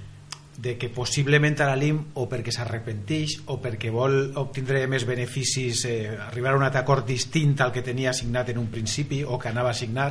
de 0.56 0.76
que 0.76 0.90
possiblement 0.92 1.56
a 1.62 1.70
l'Alim 1.70 1.98
o 2.20 2.26
perquè 2.28 2.52
s'arrepenteix 2.52 3.38
o 3.52 3.56
perquè 3.62 3.90
vol 3.92 4.34
obtindre 4.36 4.84
més 4.90 5.06
beneficis 5.08 5.86
eh, 5.88 6.12
arribar 6.28 6.52
a 6.52 6.60
un 6.60 6.66
acord 6.68 7.06
distint 7.08 7.56
al 7.64 7.72
que 7.72 7.82
tenia 7.82 8.12
signat 8.12 8.52
en 8.52 8.60
un 8.60 8.68
principi 8.68 9.22
o 9.24 9.38
que 9.40 9.48
anava 9.48 9.72
a 9.72 9.78
signar 9.78 10.10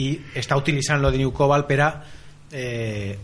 i 0.00 0.08
està 0.38 0.56
utilitzant 0.56 1.02
lo 1.02 1.10
de 1.12 1.20
New 1.20 1.32
Cobalt 1.36 1.68
per 1.68 1.80
a 1.84 1.90
eh, 2.50 3.18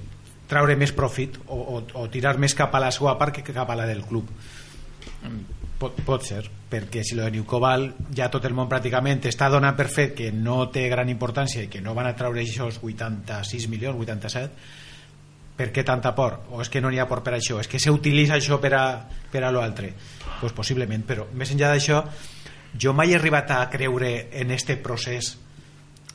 traure 0.47 0.77
més 0.77 0.93
profit 0.93 1.41
o, 1.47 1.57
o, 1.57 1.83
o 2.05 2.07
tirar 2.13 2.37
més 2.39 2.55
cap 2.55 2.75
a 2.75 2.85
la 2.85 2.93
seva 2.93 3.17
part 3.19 3.35
que 3.35 3.47
cap 3.47 3.71
a 3.71 3.79
la 3.79 3.89
del 3.89 4.05
club. 4.07 4.29
Pot, 5.77 5.99
pot 6.07 6.25
ser 6.25 6.45
perquè 6.71 7.03
si 7.05 7.17
lo 7.17 7.25
de 7.25 7.33
New 7.35 7.45
Cobalt 7.49 8.13
ja 8.17 8.31
tot 8.33 8.45
el 8.49 8.55
món 8.57 8.69
pràcticament 8.69 9.25
està 9.29 9.49
donant 9.53 9.77
per 9.77 9.89
fet 9.93 10.15
que 10.17 10.31
no 10.33 10.67
té 10.73 10.87
gran 10.93 11.09
importància 11.09 11.65
i 11.65 11.71
que 11.73 11.83
no 11.85 11.95
van 11.97 12.09
a 12.09 12.17
traure 12.17 12.45
aquests 12.45 12.83
86 12.85 13.69
milions, 13.73 13.99
87 14.05 14.85
per 15.57 15.71
què 15.73 15.85
tanta 15.85 16.15
por? 16.15 16.43
O 16.53 16.61
és 16.61 16.71
que 16.73 16.83
no 16.85 16.91
n'hi 16.93 17.01
ha 17.01 17.09
por 17.09 17.23
per 17.25 17.37
això? 17.39 17.61
És 17.63 17.69
que 17.69 17.81
s'utilitza 17.81 18.37
això 18.37 18.61
per 18.61 18.75
a, 18.77 18.87
per 19.33 19.43
a 19.45 19.53
l'altre? 19.55 19.95
Doncs 19.97 20.41
pues 20.41 20.53
possiblement, 20.53 21.05
però 21.09 21.25
més 21.33 21.53
enllà 21.55 21.73
d'això 21.73 22.03
jo 22.77 22.93
mai 22.93 23.13
he 23.13 23.17
arribat 23.17 23.51
a 23.51 23.63
creure 23.73 24.29
en 24.33 24.51
este 24.51 24.77
procés 24.77 25.37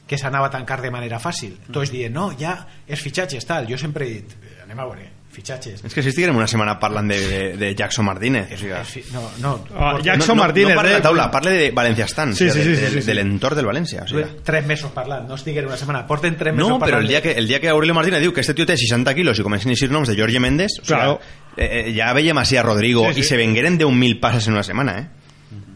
que 0.07 0.17
s'anava 0.19 0.49
a 0.49 0.53
tancar 0.53 0.81
de 0.83 0.91
manera 0.91 1.21
fàcil. 1.23 1.55
Tots 1.71 1.91
dient, 1.93 2.13
no, 2.13 2.31
ja 2.37 2.57
és 2.85 3.01
fitxatges, 3.01 3.47
tal. 3.47 3.69
Jo 3.69 3.79
sempre 3.79 4.05
he 4.05 4.19
dit, 4.19 4.35
anem 4.65 4.79
a 4.79 4.87
veure, 4.89 5.07
fitxatges. 5.31 5.81
És 5.87 5.93
que 5.95 6.03
si 6.03 6.11
estiguem 6.11 6.35
una 6.35 6.47
setmana 6.49 6.75
parlant 6.79 7.07
de, 7.11 7.17
de, 7.27 7.41
de 7.57 7.69
Jackson 7.75 8.05
Martínez. 8.05 8.51
O 8.51 8.57
sigui, 8.59 9.03
no, 9.13 9.23
no, 9.39 9.53
ah, 9.75 9.93
Jackson 10.03 10.35
no, 10.35 10.43
Martínez. 10.43 10.75
No, 10.75 10.75
no 10.75 10.81
parla 10.81 10.95
de 10.95 11.01
taula, 11.05 11.27
parla 11.31 11.51
de 11.55 11.71
Valencia 11.71 12.05
Stan, 12.05 12.35
sí, 12.35 12.49
sí, 12.49 12.63
sí, 12.63 12.69
de, 12.69 12.89
sí, 12.89 13.01
sí, 13.01 13.07
de 13.07 13.15
l'entorn 13.15 13.57
del 13.59 13.69
València. 13.69 14.03
O 14.03 14.11
sigui. 14.11 14.25
Tres 14.45 14.67
mesos 14.67 14.91
parlant, 14.95 15.27
no 15.29 15.39
estiguem 15.39 15.69
una 15.69 15.79
setmana, 15.79 16.03
porten 16.07 16.37
tres 16.37 16.55
mesos 16.55 16.69
no, 16.75 16.79
parlant. 16.79 16.99
No, 16.99 16.99
però 16.99 17.01
el 17.01 17.07
dia, 17.07 17.21
que, 17.23 17.37
el 17.39 17.47
dia 17.47 17.61
que 17.63 17.71
Aurelio 17.71 17.95
Martínez 17.95 18.21
diu 18.23 18.35
que 18.35 18.43
este 18.43 18.55
tio 18.57 18.67
té 18.67 18.75
60 18.77 19.15
quilos 19.17 19.39
i 19.39 19.47
comencen 19.47 19.71
a 19.71 19.77
dir 19.79 19.91
noms 19.91 20.11
de 20.11 20.17
Jorge 20.19 20.43
Méndez, 20.43 20.79
o 20.79 20.83
sigui, 20.83 20.95
claro. 20.95 21.19
eh, 21.55 21.67
eh, 21.67 21.85
ja 21.95 22.11
veiem 22.17 22.37
així 22.37 22.59
a 22.59 22.65
Rodrigo 22.67 23.07
sí, 23.09 23.21
sí. 23.21 23.25
i 23.25 23.29
se 23.31 23.39
vengueren 23.39 23.79
10.000 23.79 24.19
passes 24.19 24.47
en 24.47 24.59
una 24.59 24.65
setmana, 24.67 24.97
eh? 24.99 25.07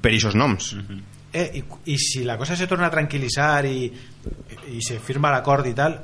Per 0.02 0.12
aquests 0.12 0.36
noms. 0.36 0.74
Uh 0.74 0.84
-huh. 0.84 1.00
eh, 1.34 1.52
i, 1.56 1.64
I 1.94 1.98
si 1.98 2.24
la 2.24 2.38
cosa 2.38 2.56
se 2.56 2.68
torna 2.68 2.88
a 2.88 2.92
tranquil·litzar 2.92 3.66
i, 3.66 3.92
i 4.76 4.82
se 4.82 5.00
firma 5.00 5.32
l'acord 5.32 5.66
i 5.66 5.74
tal, 5.74 5.98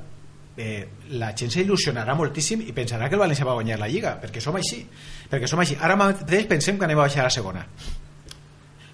eh, 0.57 0.87
la 1.15 1.31
gent 1.37 1.51
s'il·lusionarà 1.53 2.15
moltíssim 2.17 2.63
i 2.67 2.75
pensarà 2.75 3.07
que 3.09 3.17
el 3.17 3.23
València 3.23 3.47
va 3.47 3.55
guanyar 3.57 3.79
la 3.79 3.89
Lliga 3.91 4.17
perquè 4.21 4.43
som 4.43 4.55
així, 4.59 4.83
perquè 5.31 5.47
som 5.47 5.61
així. 5.63 5.77
Ara 5.79 5.97
mateix 5.99 6.47
pensem 6.49 6.77
que 6.77 6.87
anem 6.87 6.99
a 6.99 7.07
baixar 7.07 7.25
a 7.25 7.29
la 7.29 7.33
segona. 7.33 7.65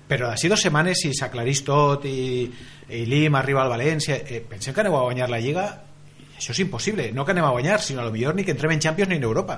Però 0.08 0.30
d'ací 0.30 0.48
dues 0.48 0.64
setmanes 0.64 1.02
si 1.04 1.12
s'aclarís 1.16 1.64
tot 1.68 2.06
i, 2.08 2.48
i 2.96 3.04
l'IM 3.10 3.36
arriba 3.36 3.64
al 3.64 3.74
València 3.74 4.22
eh, 4.24 4.42
pensem 4.48 4.74
que 4.74 4.86
aneu 4.86 4.96
a 4.96 5.04
guanyar 5.10 5.30
la 5.32 5.42
Lliga 5.44 5.68
això 6.38 6.54
és 6.54 6.62
impossible, 6.62 7.10
no 7.12 7.26
que 7.26 7.34
anem 7.34 7.48
a 7.48 7.52
guanyar 7.52 7.82
sinó 7.82 8.04
a 8.04 8.06
lo 8.06 8.14
millor 8.14 8.36
ni 8.36 8.46
que 8.46 8.54
entrem 8.54 8.72
en 8.72 8.80
Champions 8.80 9.10
ni 9.10 9.18
en 9.18 9.26
Europa 9.26 9.58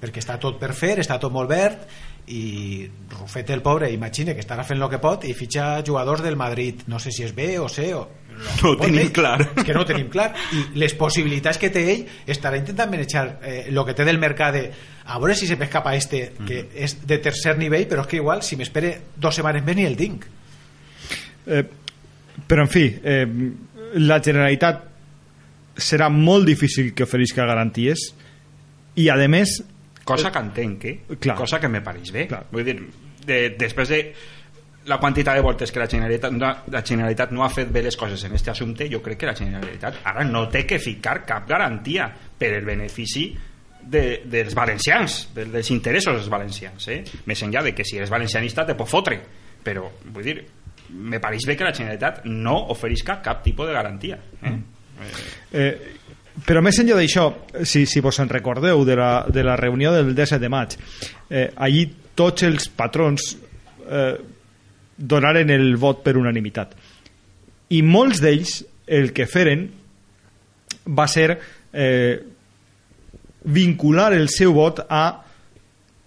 perquè 0.00 0.20
està 0.20 0.38
tot 0.40 0.58
per 0.60 0.72
fer, 0.76 0.96
està 1.00 1.18
tot 1.20 1.32
molt 1.32 1.50
verd 1.50 1.84
i 2.26 2.88
Rufet 3.10 3.50
el 3.52 3.60
pobre 3.62 3.90
imagina 3.92 4.32
que 4.34 4.40
estarà 4.40 4.64
fent 4.64 4.80
el 4.80 4.88
que 4.90 5.00
pot 5.02 5.26
i 5.28 5.34
fitxa 5.36 5.82
jugadors 5.84 6.22
del 6.24 6.36
Madrid. 6.40 6.86
No 6.88 6.98
sé 6.98 7.12
si 7.12 7.24
és 7.26 7.34
B 7.36 7.58
o 7.60 7.68
C 7.68 7.92
o... 7.94 8.04
No 8.34 8.72
ho 8.72 8.76
tenim 8.80 9.12
clar. 9.14 9.36
És 9.44 9.66
que 9.66 9.74
no 9.76 9.84
ho 9.84 9.86
tenim 9.86 10.08
clar. 10.10 10.32
I 10.56 10.64
les 10.80 10.96
possibilitats 10.98 11.60
que 11.60 11.70
té 11.70 11.84
ell 11.92 12.02
estarà 12.26 12.58
intentant 12.58 12.90
manejar 12.90 13.26
eh, 13.42 13.60
el 13.70 13.78
que 13.86 13.94
té 13.94 14.06
del 14.08 14.18
mercat 14.18 14.56
de, 14.56 14.64
a 15.06 15.20
veure 15.20 15.36
si 15.38 15.46
se 15.46 15.58
m'escapa 15.60 15.94
este 15.94 16.24
que 16.46 16.64
és 16.74 16.96
de 17.06 17.20
tercer 17.22 17.54
nivell 17.60 17.86
però 17.90 18.02
és 18.02 18.10
que 18.10 18.18
igual 18.18 18.42
si 18.42 18.58
m'espere 18.58 18.96
dos 19.14 19.36
setmanes 19.36 19.62
més 19.66 19.78
ni 19.78 19.86
el 19.86 19.96
tinc. 20.00 20.26
Eh, 21.46 21.62
però, 22.48 22.64
en 22.64 22.72
fi, 22.72 22.88
eh, 23.02 23.26
la 24.02 24.18
Generalitat 24.22 24.82
serà 25.76 26.08
molt 26.10 26.46
difícil 26.46 26.92
que 26.94 27.06
oferisca 27.06 27.46
garanties 27.46 28.08
i, 28.94 29.08
a 29.10 29.16
més, 29.28 29.60
Cosa 30.04 30.30
que 30.30 30.40
entenc, 30.44 30.84
eh? 30.84 31.18
Clar. 31.18 31.36
Cosa 31.38 31.60
que 31.60 31.68
me 31.68 31.80
pareix 31.84 32.12
bé. 32.12 32.26
Clar. 32.28 32.44
Vull 32.52 32.66
dir, 32.66 32.76
de, 33.24 33.38
després 33.58 33.88
de 33.88 34.00
la 34.86 34.98
quantitat 35.00 35.38
de 35.38 35.44
voltes 35.44 35.72
que 35.72 35.80
la 35.80 35.88
Generalitat, 35.88 36.34
no, 36.36 36.50
la 36.72 36.82
Generalitat 36.84 37.32
no 37.32 37.44
ha 37.44 37.48
fet 37.52 37.70
bé 37.72 37.82
les 37.86 37.96
coses 37.96 38.24
en 38.26 38.34
aquest 38.34 38.50
assumpte, 38.52 38.88
jo 38.92 39.00
crec 39.04 39.22
que 39.22 39.30
la 39.30 39.36
Generalitat 39.38 40.02
ara 40.12 40.26
no 40.28 40.44
té 40.52 40.64
que 40.68 40.78
ficar 40.78 41.22
cap 41.24 41.48
garantia 41.48 42.10
per 42.38 42.52
el 42.58 42.68
benefici 42.68 43.30
de, 43.80 44.04
dels 44.28 44.54
valencians, 44.56 45.22
de, 45.34 45.48
dels 45.52 45.72
interessos 45.72 46.18
dels 46.18 46.28
valencians. 46.32 46.88
Eh? 46.92 47.00
Més 47.30 47.44
enllà 47.46 47.64
de 47.64 47.72
que 47.76 47.86
si 47.88 47.96
eres 47.96 48.12
valencianista 48.12 48.66
te 48.68 48.76
pot 48.76 48.90
fotre, 48.90 49.18
però 49.64 49.88
vull 50.04 50.28
dir, 50.28 50.36
me 50.92 51.20
pareix 51.20 51.48
bé 51.48 51.56
que 51.56 51.64
la 51.66 51.74
Generalitat 51.74 52.24
no 52.28 52.58
oferisca 52.74 53.20
cap 53.24 53.42
tipus 53.44 53.68
de 53.70 53.76
garantia. 53.76 54.20
Eh? 54.42 54.56
Eh, 55.52 55.70
però 56.42 56.62
més 56.64 56.78
enllà 56.82 56.96
d'això, 56.98 57.28
si, 57.62 57.84
si 57.86 58.02
vos 58.02 58.18
en 58.18 58.30
recordeu 58.32 58.82
de 58.84 58.96
la, 58.98 59.10
de 59.30 59.44
la 59.46 59.54
reunió 59.56 59.92
del 59.94 60.14
17 60.14 60.42
de 60.42 60.50
maig, 60.50 60.74
eh, 61.30 61.50
allí 61.54 61.86
tots 62.18 62.42
els 62.46 62.66
patrons 62.74 63.36
eh, 63.86 64.16
donaren 64.96 65.50
el 65.54 65.76
vot 65.78 66.02
per 66.02 66.16
unanimitat. 66.18 66.74
I 67.74 67.82
molts 67.86 68.20
d'ells 68.22 68.60
el 68.86 69.12
que 69.14 69.28
feren 69.30 69.68
va 70.90 71.06
ser 71.08 71.28
eh, 71.72 72.18
vincular 73.44 74.12
el 74.16 74.28
seu 74.32 74.54
vot 74.56 74.82
a 74.88 75.04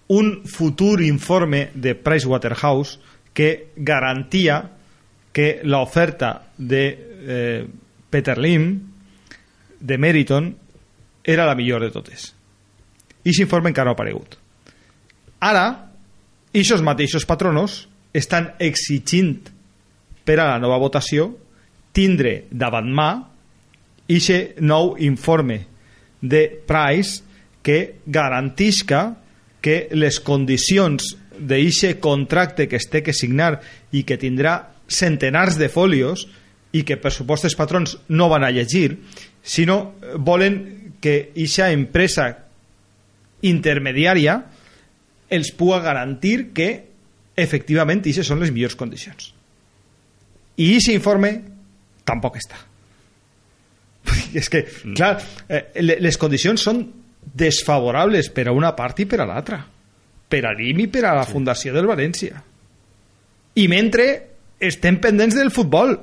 un 0.08 0.44
futur 0.48 1.02
informe 1.04 1.70
de 1.74 1.96
Pricewaterhouse 1.96 3.00
que 3.34 3.74
garantia 3.76 4.62
que 5.32 5.60
l'oferta 5.64 6.48
de 6.58 6.84
eh, 7.28 7.66
Peter 8.10 8.38
Lim 8.38 8.70
de 9.80 9.98
Meriton 9.98 10.56
era 11.24 11.46
la 11.46 11.56
millor 11.56 11.84
de 11.84 11.92
totes. 11.92 12.32
I 13.24 13.34
s'informe 13.36 13.70
encara 13.70 13.90
no 13.90 13.96
ha 13.96 13.98
aparegut. 13.98 14.38
Ara, 15.44 15.66
aquests 16.54 16.84
mateixos 16.86 17.28
patronos 17.28 17.86
estan 18.16 18.54
exigint 18.64 19.52
per 20.26 20.40
a 20.40 20.48
la 20.54 20.60
nova 20.60 20.80
votació 20.82 21.30
tindre 21.94 22.48
davant 22.52 22.90
mà 22.94 23.10
aquest 24.08 24.60
nou 24.64 24.96
informe 25.04 25.60
de 26.22 26.48
Price 26.68 27.24
que 27.62 28.00
garantisca 28.06 29.18
que 29.62 29.88
les 29.92 30.20
condicions 30.24 31.16
d'aquest 31.38 32.00
contracte 32.02 32.68
que 32.68 32.80
es 32.80 32.88
té 32.90 33.04
que 33.04 33.14
signar 33.14 33.58
i 33.92 34.04
que 34.08 34.18
tindrà 34.18 34.58
centenars 34.88 35.58
de 35.60 35.70
folios 35.70 36.26
i 36.72 36.84
que 36.88 36.98
per 37.02 37.12
supost 37.14 37.46
els 37.48 37.58
patrons 37.60 37.98
no 38.10 38.30
van 38.32 38.46
a 38.48 38.52
llegir 38.52 38.98
sinó 39.48 39.96
volen 40.20 40.58
que 41.00 41.30
aquesta 41.32 41.70
empresa 41.72 42.27
intermediària 43.48 44.38
els 45.32 45.51
pugui 45.56 45.80
garantir 45.84 46.50
que 46.56 46.70
efectivament 47.38 48.01
aquestes 48.01 48.27
són 48.27 48.42
les 48.42 48.51
millors 48.51 48.75
condicions. 48.80 49.32
I 50.58 50.72
aquest 50.74 50.94
informe 50.96 51.32
tampoc 52.08 52.39
està. 52.39 52.58
És 54.39 54.50
que, 54.50 54.63
clar, 54.95 55.17
eh, 55.48 55.63
le- 55.84 56.00
les 56.02 56.17
condicions 56.17 56.63
són 56.63 56.82
desfavorables 57.38 58.32
per 58.34 58.48
a 58.48 58.56
una 58.56 58.74
part 58.76 59.04
i 59.04 59.06
per 59.06 59.22
a 59.22 59.28
l'altra. 59.30 59.60
Per 60.28 60.43
a 60.43 60.54
l'IM 60.56 60.82
i 60.84 60.88
per 60.91 61.06
a 61.08 61.13
la 61.15 61.28
Fundació 61.28 61.72
del 61.76 61.88
València. 61.88 62.41
I 63.58 63.67
mentre 63.72 64.08
estem 64.60 64.98
pendents 65.00 65.36
del 65.38 65.52
futbol 65.54 65.93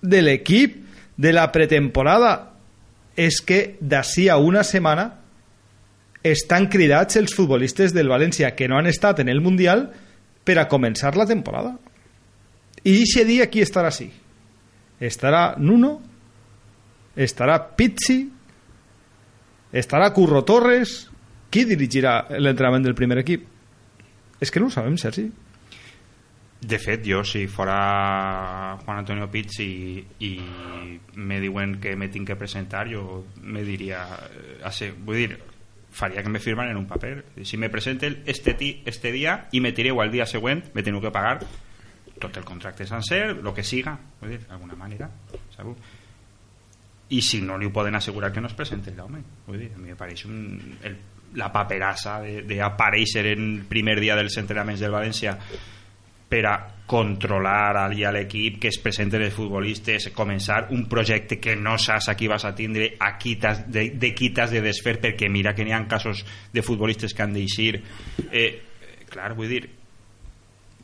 de 0.00 0.20
l'equip 0.22 0.78
de 1.16 1.32
la 1.32 1.48
pretemporada 1.52 2.34
és 3.16 3.40
que 3.40 3.76
d'ací 3.80 4.28
a 4.28 4.36
una 4.36 4.62
setmana 4.64 5.08
estan 6.26 6.68
cridats 6.68 7.16
els 7.16 7.34
futbolistes 7.34 7.94
del 7.94 8.10
València 8.12 8.52
que 8.54 8.68
no 8.68 8.78
han 8.78 8.88
estat 8.90 9.22
en 9.22 9.30
el 9.32 9.40
Mundial 9.40 9.86
per 10.44 10.58
a 10.60 10.68
començar 10.68 11.14
la 11.16 11.26
temporada 11.26 11.74
i 12.84 13.00
aquest 13.02 13.26
dia 13.26 13.48
qui 13.50 13.64
estarà 13.64 13.90
així? 13.90 14.10
estarà 15.00 15.56
Nuno 15.58 15.96
estarà 17.16 17.58
Pizzi 17.76 18.20
estarà 19.72 20.12
Curro 20.12 20.44
Torres 20.44 21.06
qui 21.50 21.64
dirigirà 21.64 22.26
l'entrenament 22.38 22.84
del 22.84 22.94
primer 22.94 23.18
equip? 23.24 23.46
és 24.40 24.50
que 24.50 24.60
no 24.60 24.68
ho 24.68 24.70
sabem, 24.70 24.96
Sergi 25.00 25.30
De 26.60 26.78
fet, 26.80 27.04
jo 27.06 27.22
si 27.24 27.46
fora 27.46 28.78
Juan 28.84 28.98
Antonio 28.98 29.28
Pizzi 29.30 29.66
i, 30.24 30.30
i 30.30 31.00
me 31.20 31.38
diuen 31.40 31.76
que 31.80 31.94
me 31.96 32.08
tinc 32.08 32.26
que 32.32 32.36
presentar, 32.36 32.86
jo 32.90 33.26
me 33.42 33.62
diria... 33.62 34.06
eh, 34.30 34.56
Hace, 34.64 34.90
vull 34.92 35.20
dir, 35.20 35.36
faria 35.92 36.22
que 36.24 36.32
me 36.32 36.40
firman 36.40 36.70
en 36.72 36.80
un 36.80 36.86
paper. 36.86 37.24
Si 37.44 37.56
me 37.56 37.68
presenten 37.70 38.22
este, 38.26 38.54
ti, 38.54 38.82
este 38.86 39.12
dia 39.12 39.46
i 39.52 39.60
me 39.60 39.72
tireu 39.76 40.00
al 40.00 40.10
dia 40.10 40.26
següent, 40.26 40.64
me 40.74 40.82
tengo 40.82 41.00
que 41.04 41.12
pagar 41.12 41.38
tot 42.18 42.36
el 42.36 42.44
contracte 42.48 42.86
sencer, 42.86 43.36
lo 43.44 43.52
que 43.52 43.62
siga, 43.62 43.98
vull 44.22 44.32
dir, 44.32 44.40
d'alguna 44.48 44.74
manera, 44.74 45.10
sabeu? 45.54 45.76
i 47.08 47.20
si 47.22 47.38
no 47.38 47.54
li 47.54 47.68
ho 47.68 47.70
poden 47.70 47.94
assegurar 47.94 48.32
que 48.34 48.40
no 48.40 48.48
es 48.48 48.54
presenti 48.58 48.90
l'home 48.90 49.20
vull 49.46 49.60
dir, 49.60 49.68
a 49.76 49.78
mi 49.78 49.92
me 49.92 49.94
pareix 49.94 50.24
un, 50.26 50.72
el, 50.82 50.96
la 51.38 51.52
paperassa 51.54 52.16
d'aparèixer 52.18 53.22
en 53.30 53.44
el 53.44 53.60
primer 53.70 53.94
dia 54.00 54.16
dels 54.18 54.34
entrenaments 54.42 54.82
del 54.82 54.90
València 54.90 55.36
per 56.28 56.46
a 56.46 56.56
controlar 56.86 57.76
allí 57.76 58.04
a 58.06 58.12
l'equip 58.14 58.60
que 58.62 58.70
es 58.70 58.78
presenten 58.82 59.24
els 59.26 59.34
futbolistes 59.34 60.08
començar 60.14 60.68
un 60.74 60.84
projecte 60.90 61.40
que 61.42 61.56
no 61.58 61.74
saps 61.82 62.12
a 62.12 62.14
qui 62.18 62.28
vas 62.30 62.44
a 62.46 62.54
tindre 62.54 62.92
a 63.02 63.16
qui 63.18 63.34
de, 63.36 63.88
de 63.90 64.12
qui 64.14 64.30
t'has 64.30 64.54
de 64.54 64.62
desfer 64.62 65.00
perquè 65.02 65.28
mira 65.28 65.54
que 65.54 65.66
n'hi 65.66 65.74
ha 65.74 65.82
casos 65.90 66.22
de 66.52 66.62
futbolistes 66.62 67.14
que 67.14 67.26
han 67.26 67.34
d'eixir 67.34 67.80
eh, 68.30 68.50
clar, 69.10 69.34
vull 69.34 69.50
dir 69.50 69.64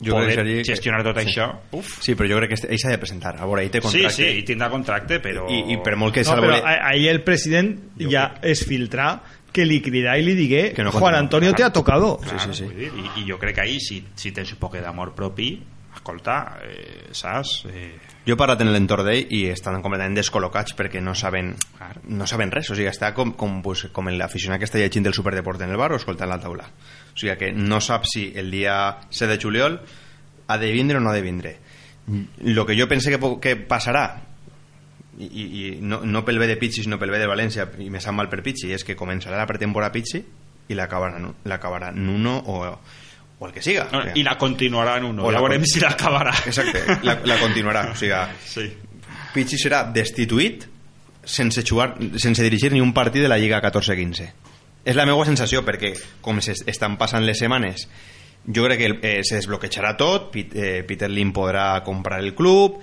Jo 0.03 0.17
poder 0.17 0.41
crec 0.41 0.65
gestionar 0.67 1.03
tot 1.05 1.19
sí. 1.21 1.29
això 1.29 1.45
uf, 1.77 1.99
Sí, 2.03 2.15
però 2.19 2.27
jo 2.27 2.39
crec 2.41 2.51
que 2.51 2.57
ell 2.67 2.79
s'ha 2.81 2.91
de 2.91 2.97
presentar. 2.99 3.35
A 3.37 3.45
veure, 3.47 3.63
ell 3.63 3.71
té 3.71 3.79
sí, 3.79 3.85
contracte. 3.87 4.15
sí, 4.17 4.41
i 4.41 4.43
tindrà 4.47 4.67
contracte 4.73 5.19
però... 5.23 5.45
I, 5.47 5.61
I 5.71 5.77
per 5.85 5.95
molt 6.01 6.17
que 6.17 6.25
no, 6.27 6.35
però 6.41 6.57
ahir 6.73 7.07
el 7.13 7.21
president 7.23 7.71
Jo 8.01 8.11
ja 8.11 8.25
es 8.41 8.65
filtrà 8.67 9.13
que 9.53 9.65
li 9.69 9.79
cridà 9.85 10.17
i 10.17 10.25
li 10.25 10.33
digué 10.35 10.63
Que 10.73 10.83
no 10.83 10.91
Juan. 10.91 11.15
Antonio 11.15 11.53
te 11.53 11.63
ha 11.63 11.71
tocado 11.71 12.17
Sí, 12.25 12.35
sí, 12.47 12.53
sí. 12.63 12.71
dir, 12.73 12.89
i, 12.97 13.21
i 13.21 13.27
jo 13.29 13.37
crec 13.39 13.55
que 13.59 13.61
ahir 13.67 13.79
si, 13.81 14.01
si 14.17 14.33
tens 14.33 14.51
un 14.55 14.59
poc 14.59 14.75
d'amor 14.81 15.13
propi 15.15 15.53
escolta, 15.93 16.57
eh, 16.65 17.09
saps? 17.15 17.65
Eh, 17.69 17.93
Jo 18.25 18.33
he 18.33 18.39
parlat 18.39 18.59
en 18.63 18.71
l'entorn 18.73 19.05
d'ell 19.05 19.29
i 19.35 19.43
estan 19.51 19.77
completament 19.83 20.15
descol·locats 20.17 20.73
perquè 20.75 20.99
no 21.03 21.13
saben, 21.15 21.53
no 22.09 22.25
saben 22.27 22.51
res. 22.51 22.69
O 22.71 22.75
sigui, 22.75 22.87
està 22.89 23.13
com, 23.13 23.33
com, 23.39 23.61
pues, 23.63 23.85
com 23.93 24.09
l'aficionat 24.09 24.59
que 24.59 24.67
està 24.67 24.79
llegint 24.81 25.05
el 25.07 25.13
superdeport 25.15 25.61
en 25.61 25.71
el 25.71 25.77
bar 25.79 25.91
o 25.93 25.99
escoltant 26.01 26.31
la 26.31 26.39
taula. 26.41 26.65
O 26.65 27.19
sigui, 27.19 27.35
que 27.39 27.51
no 27.53 27.79
sap 27.79 28.07
si 28.09 28.31
el 28.35 28.49
dia 28.51 28.97
7 29.11 29.35
de 29.35 29.39
juliol 29.39 29.79
ha 30.47 30.57
de 30.57 30.71
vindre 30.73 30.97
o 30.97 30.99
no 31.03 31.11
ha 31.11 31.15
de 31.15 31.21
vindre. 31.21 31.57
El 32.43 32.65
que 32.65 32.75
jo 32.79 32.87
pense 32.89 33.11
que, 33.13 33.19
que 33.39 33.55
passarà 33.55 34.07
i, 35.19 35.27
i, 35.27 35.77
no, 35.81 35.99
no 36.03 36.23
pel 36.25 36.39
bé 36.41 36.47
de 36.47 36.55
Pichi 36.57 36.81
sinó 36.83 36.97
pel 36.99 37.11
bé 37.13 37.19
de 37.21 37.27
València 37.29 37.67
i 37.79 37.89
me 37.93 37.99
sap 38.01 38.15
mal 38.17 38.29
per 38.29 38.41
Pichi 38.41 38.71
és 38.73 38.83
que 38.83 38.95
començarà 38.97 39.37
la 39.37 39.45
pretemporada 39.49 39.91
Pichi 39.93 40.23
i 40.69 40.73
l'acabarà 40.77 41.19
l'acabarà 41.45 41.91
Nuno 41.93 42.37
o, 42.37 42.59
o 43.39 43.47
el 43.47 43.51
que 43.53 43.61
siga 43.61 43.87
no, 43.91 44.01
I 44.15 44.23
la 44.23 44.37
continuarà 44.37 44.97
en 44.97 45.05
uno, 45.11 45.25
O 45.25 45.31
la 45.31 45.37
ja 45.39 45.43
veurem 45.45 45.65
si 45.65 45.79
l'acabarà. 45.83 46.33
exacte, 46.47 46.81
la, 47.03 47.19
la 47.25 47.37
continuarà 47.41 47.89
o 47.91 47.95
sigui, 47.95 48.15
Sí. 48.47 48.69
Pichi 49.33 49.57
serà 49.57 49.83
destituït 49.91 50.67
sense, 51.23 51.63
jugar, 51.65 51.93
sense 52.19 52.43
dirigir 52.43 52.71
ni 52.73 52.81
un 52.81 52.93
partit 52.93 53.21
de 53.21 53.29
la 53.29 53.37
Lliga 53.37 53.61
14-15 53.61 54.31
és 54.83 54.95
la 54.97 55.05
meva 55.07 55.23
sensació 55.25 55.61
perquè 55.63 55.93
com 56.21 56.41
s'es- 56.43 56.65
estan 56.67 56.97
passant 56.97 57.23
les 57.23 57.39
setmanes 57.39 57.87
jo 58.43 58.65
crec 58.65 58.79
que 58.81 58.89
eh, 58.99 59.21
se 59.23 59.37
desbloquejarà 59.39 59.93
tot 59.95 60.31
Pit, 60.33 60.55
eh, 60.55 60.83
Peter 60.83 61.07
Lim 61.09 61.31
podrà 61.31 61.81
comprar 61.85 62.19
el 62.19 62.33
club 62.35 62.81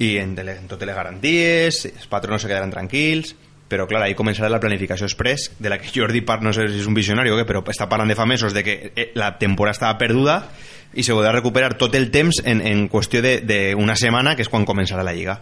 i 0.00 0.16
en, 0.18 0.34
tele, 0.34 0.56
en 0.56 0.66
totes 0.68 0.88
garanties 0.88 1.84
els 1.90 2.08
se 2.42 2.48
quedaran 2.48 2.72
tranquils 2.72 3.34
però 3.70 3.86
clar, 3.86 4.02
ahí 4.02 4.16
començarà 4.18 4.48
la 4.50 4.58
planificació 4.58 5.06
express 5.06 5.52
de 5.60 5.70
la 5.70 5.78
que 5.78 5.92
Jordi 5.94 6.24
Park 6.26 6.42
no 6.42 6.52
sé 6.52 6.66
si 6.68 6.80
és 6.82 6.88
un 6.90 6.96
visionari 6.96 7.30
o 7.30 7.36
què, 7.38 7.44
però 7.46 7.62
està 7.70 7.86
parlant 7.88 8.10
de 8.10 8.16
fa 8.18 8.26
mesos 8.26 8.56
de 8.56 8.64
que 8.66 8.74
eh, 8.90 9.10
la 9.14 9.36
temporada 9.38 9.76
estava 9.76 9.98
perduda 10.00 10.40
i 10.90 11.04
se 11.06 11.14
podrà 11.14 11.30
recuperar 11.36 11.76
tot 11.78 11.94
el 11.94 12.10
temps 12.10 12.42
en, 12.42 12.64
en 12.66 12.88
qüestió 12.90 13.22
d'una 13.22 13.94
setmana 13.94 14.34
que 14.34 14.42
és 14.42 14.50
quan 14.50 14.66
començarà 14.66 15.06
la 15.06 15.14
Lliga 15.14 15.38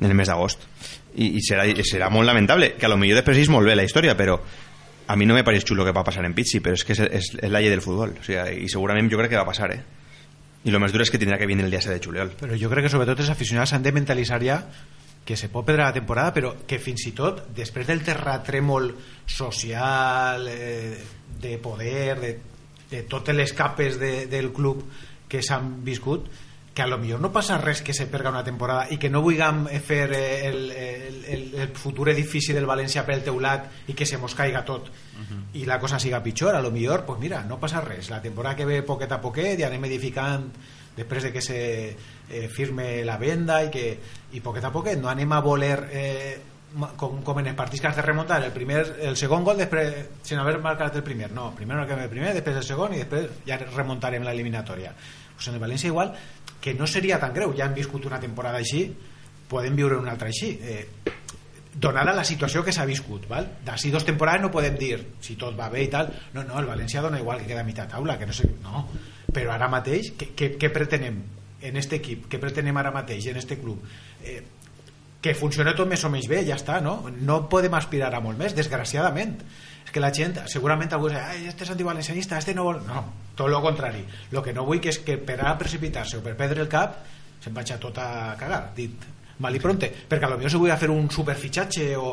en 0.00 0.10
el 0.10 0.16
mes 0.18 0.32
d'agost 0.32 0.66
i, 1.14 1.36
i 1.38 1.44
serà, 1.44 1.68
serà 1.86 2.10
molt 2.10 2.26
lamentable 2.26 2.72
que 2.74 2.88
a 2.88 2.90
lo 2.90 2.98
millor 2.98 3.20
després 3.20 3.44
és 3.44 3.52
molt 3.52 3.70
la 3.70 3.86
història 3.86 4.16
però 4.18 4.40
a 5.06 5.16
mi 5.16 5.26
no 5.26 5.34
me 5.34 5.44
pareix 5.44 5.66
xulo 5.68 5.84
que 5.84 5.92
va 5.92 6.04
passar 6.06 6.24
en 6.24 6.34
Pizzi, 6.34 6.62
però 6.64 6.74
és 6.78 6.84
que 6.88 6.94
és, 6.96 7.00
és, 7.02 7.32
és 7.36 7.50
la 7.50 7.60
llei 7.60 7.68
del 7.68 7.82
futbol. 7.84 8.14
O 8.16 8.22
sigui, 8.24 8.62
I 8.64 8.68
segurament 8.70 9.10
jo 9.10 9.18
crec 9.20 9.34
que 9.34 9.40
va 9.40 9.44
passar, 9.44 9.68
eh? 9.74 9.82
I 10.62 10.70
el 10.70 10.78
més 10.78 10.92
dur 10.94 11.02
és 11.02 11.10
que 11.10 11.18
tindrà 11.18 11.38
que 11.40 11.48
vindre 11.50 11.66
el 11.66 11.74
dia 11.74 11.82
7 11.82 11.98
de 11.98 12.04
juliol. 12.04 12.34
Però 12.38 12.56
jo 12.58 12.70
crec 12.70 12.86
que 12.86 12.92
sobretot 12.92 13.22
els 13.24 13.32
aficionats 13.32 13.72
han 13.74 13.82
de 13.82 13.92
mentalitzar 13.94 14.42
ja 14.44 14.60
que 15.24 15.36
se 15.36 15.48
pot 15.48 15.66
perdre 15.66 15.84
la 15.84 15.94
temporada 15.94 16.32
però 16.34 16.52
que 16.66 16.80
fins 16.82 17.04
i 17.06 17.12
tot 17.14 17.44
després 17.54 17.86
del 17.86 18.02
terratrèmol 18.02 18.88
social 19.26 20.48
eh, 20.50 20.96
de 21.42 21.58
poder 21.62 22.16
de, 22.20 22.32
de 22.90 23.02
totes 23.10 23.36
les 23.36 23.52
capes 23.54 24.00
de, 24.00 24.26
del 24.26 24.50
club 24.52 24.82
que 25.30 25.42
s'han 25.42 25.76
viscut 25.86 26.26
que 26.74 26.82
a 26.82 26.88
lo 26.88 26.98
millor 26.98 27.20
no 27.20 27.30
passa 27.32 27.60
res 27.60 27.82
que 27.84 27.94
se 27.94 28.08
perga 28.10 28.32
una 28.32 28.44
temporada 28.44 28.88
i 28.90 28.98
que 28.98 29.10
no 29.12 29.22
vulguem 29.22 29.66
fer 29.84 30.08
eh, 30.10 30.48
el, 30.48 30.60
el, 30.72 31.24
el, 31.36 31.46
el 31.66 31.72
futur 31.78 32.10
edifici 32.10 32.56
del 32.56 32.66
València 32.66 33.06
pel 33.06 33.22
teulat 33.22 33.88
i 33.92 33.94
que 33.94 34.08
se 34.08 34.18
mos 34.18 34.34
caiga 34.34 34.64
tot 34.66 34.90
-huh. 35.20 35.58
i 35.60 35.64
la 35.64 35.78
cosa 35.78 35.98
siga 35.98 36.22
pitjor, 36.22 36.54
a 36.54 36.62
lo 36.62 36.70
millor 36.70 37.04
pues 37.04 37.20
mira, 37.20 37.44
no 37.44 37.58
passa 37.58 37.80
res, 37.80 38.10
la 38.10 38.22
temporada 38.22 38.56
que 38.56 38.64
ve 38.64 38.82
poquet 38.82 39.12
a 39.12 39.20
poquet 39.20 39.58
i 39.58 39.64
anem 39.64 39.84
edificant 39.84 40.50
després 40.96 41.22
de 41.22 41.32
que 41.32 41.40
se 41.40 41.96
eh, 42.30 42.48
firme 42.48 43.04
la 43.04 43.16
venda 43.16 43.62
i 43.64 43.70
que 43.70 43.98
i 44.32 44.40
poquet 44.40 44.64
a 44.64 44.72
poquet. 44.72 44.98
No 45.00 45.08
anem 45.08 45.32
a 45.32 45.40
voler 45.40 45.88
eh, 45.92 46.38
com, 46.96 47.22
com 47.22 47.38
en 47.40 47.46
els 47.46 47.56
partits 47.56 47.80
que 47.80 47.88
has 47.88 47.96
de 47.96 48.02
remuntar 48.02 48.42
el, 48.42 48.52
primer, 48.52 48.84
el 49.00 49.16
segon 49.16 49.44
gol 49.44 49.58
després 49.58 49.94
sin 50.22 50.38
haver 50.38 50.58
marcat 50.60 50.96
el 50.96 51.02
primer. 51.02 51.32
No, 51.32 51.50
primer 51.56 51.76
marquem 51.76 52.00
el 52.00 52.12
primer, 52.12 52.34
després 52.34 52.56
el 52.56 52.66
segon 52.66 52.94
i 52.94 53.02
després 53.04 53.44
ja 53.48 53.58
remuntarem 53.62 54.24
l'eliminatòria. 54.24 54.92
Pues 55.36 55.48
en 55.48 55.54
el 55.54 55.62
València 55.62 55.88
igual 55.88 56.14
que 56.60 56.74
no 56.74 56.86
seria 56.86 57.18
tan 57.18 57.32
greu, 57.34 57.54
ja 57.56 57.66
hem 57.66 57.74
viscut 57.74 58.06
una 58.06 58.20
temporada 58.20 58.60
així 58.62 58.86
podem 59.52 59.76
viure 59.76 59.98
una 60.00 60.14
altra 60.14 60.30
així. 60.32 60.54
Eh, 60.62 60.86
donada 61.74 62.12
la 62.12 62.24
situació 62.24 62.64
que 62.64 62.72
s'ha 62.74 62.84
viscut 62.88 63.24
val? 63.30 63.48
d'ací 63.64 63.90
dos 63.90 64.04
temporades 64.04 64.42
no 64.44 64.52
podem 64.52 64.76
dir 64.76 64.98
si 65.24 65.38
tot 65.40 65.56
va 65.58 65.70
bé 65.72 65.86
i 65.86 65.92
tal, 65.92 66.10
no, 66.34 66.44
no, 66.44 66.58
el 66.60 66.68
València 66.68 67.00
dona 67.04 67.20
igual 67.20 67.40
que 67.40 67.48
queda 67.48 67.62
a 67.64 67.68
mitja 67.68 67.88
taula, 67.88 68.18
que 68.18 68.28
no 68.28 68.36
sé, 68.36 68.50
no 68.62 68.86
però 69.32 69.54
ara 69.54 69.68
mateix, 69.72 70.12
què, 70.18 70.52
què, 70.60 70.68
pretenem 70.72 71.22
en 71.62 71.78
este 71.80 71.96
equip, 72.00 72.26
què 72.28 72.40
pretenem 72.42 72.76
ara 72.76 72.92
mateix 72.92 73.30
en 73.30 73.38
este 73.40 73.56
club 73.60 73.80
eh, 74.24 74.42
que 75.22 75.36
funcioni 75.38 75.72
tot 75.78 75.88
més 75.88 76.02
o 76.04 76.10
menys 76.10 76.26
bé, 76.28 76.42
ja 76.44 76.56
està, 76.58 76.80
no? 76.82 76.96
No 77.22 77.44
podem 77.48 77.74
aspirar 77.78 78.10
a 78.16 78.20
molt 78.20 78.40
més, 78.40 78.56
desgraciadament. 78.58 79.36
És 79.86 79.94
que 79.94 80.02
la 80.02 80.10
gent, 80.14 80.34
segurament 80.50 80.90
algú 80.92 81.12
dirà, 81.12 81.28
ai, 81.30 81.44
este 81.46 81.62
és 81.62 81.70
antivalencianista, 81.70 82.40
este 82.42 82.56
no 82.58 82.66
vol... 82.66 82.80
No, 82.88 83.04
tot 83.38 83.46
el 83.46 83.54
contrari. 83.62 84.02
El 84.32 84.42
que 84.42 84.54
no 84.56 84.66
vull 84.66 84.82
que 84.82 84.90
és 84.90 84.98
que 85.06 85.20
per 85.22 85.38
a 85.46 85.54
precipitar-se 85.60 86.18
o 86.18 86.24
per 86.26 86.34
perdre 86.38 86.66
el 86.66 86.70
cap 86.72 86.98
se'n 87.42 87.54
vaig 87.54 87.70
a 87.70 87.78
tot 87.82 88.02
a 88.02 88.08
cagar, 88.38 88.64
dit 88.74 89.06
mal 89.42 89.56
i 89.56 89.62
pronte, 89.62 89.90
perquè 90.08 90.28
a 90.28 90.32
lo 90.32 90.38
millor 90.38 90.54
se 90.54 90.60
vull 90.60 90.72
fer 90.78 90.90
un 90.92 91.10
superfitxatge 91.10 91.88
o, 91.98 92.12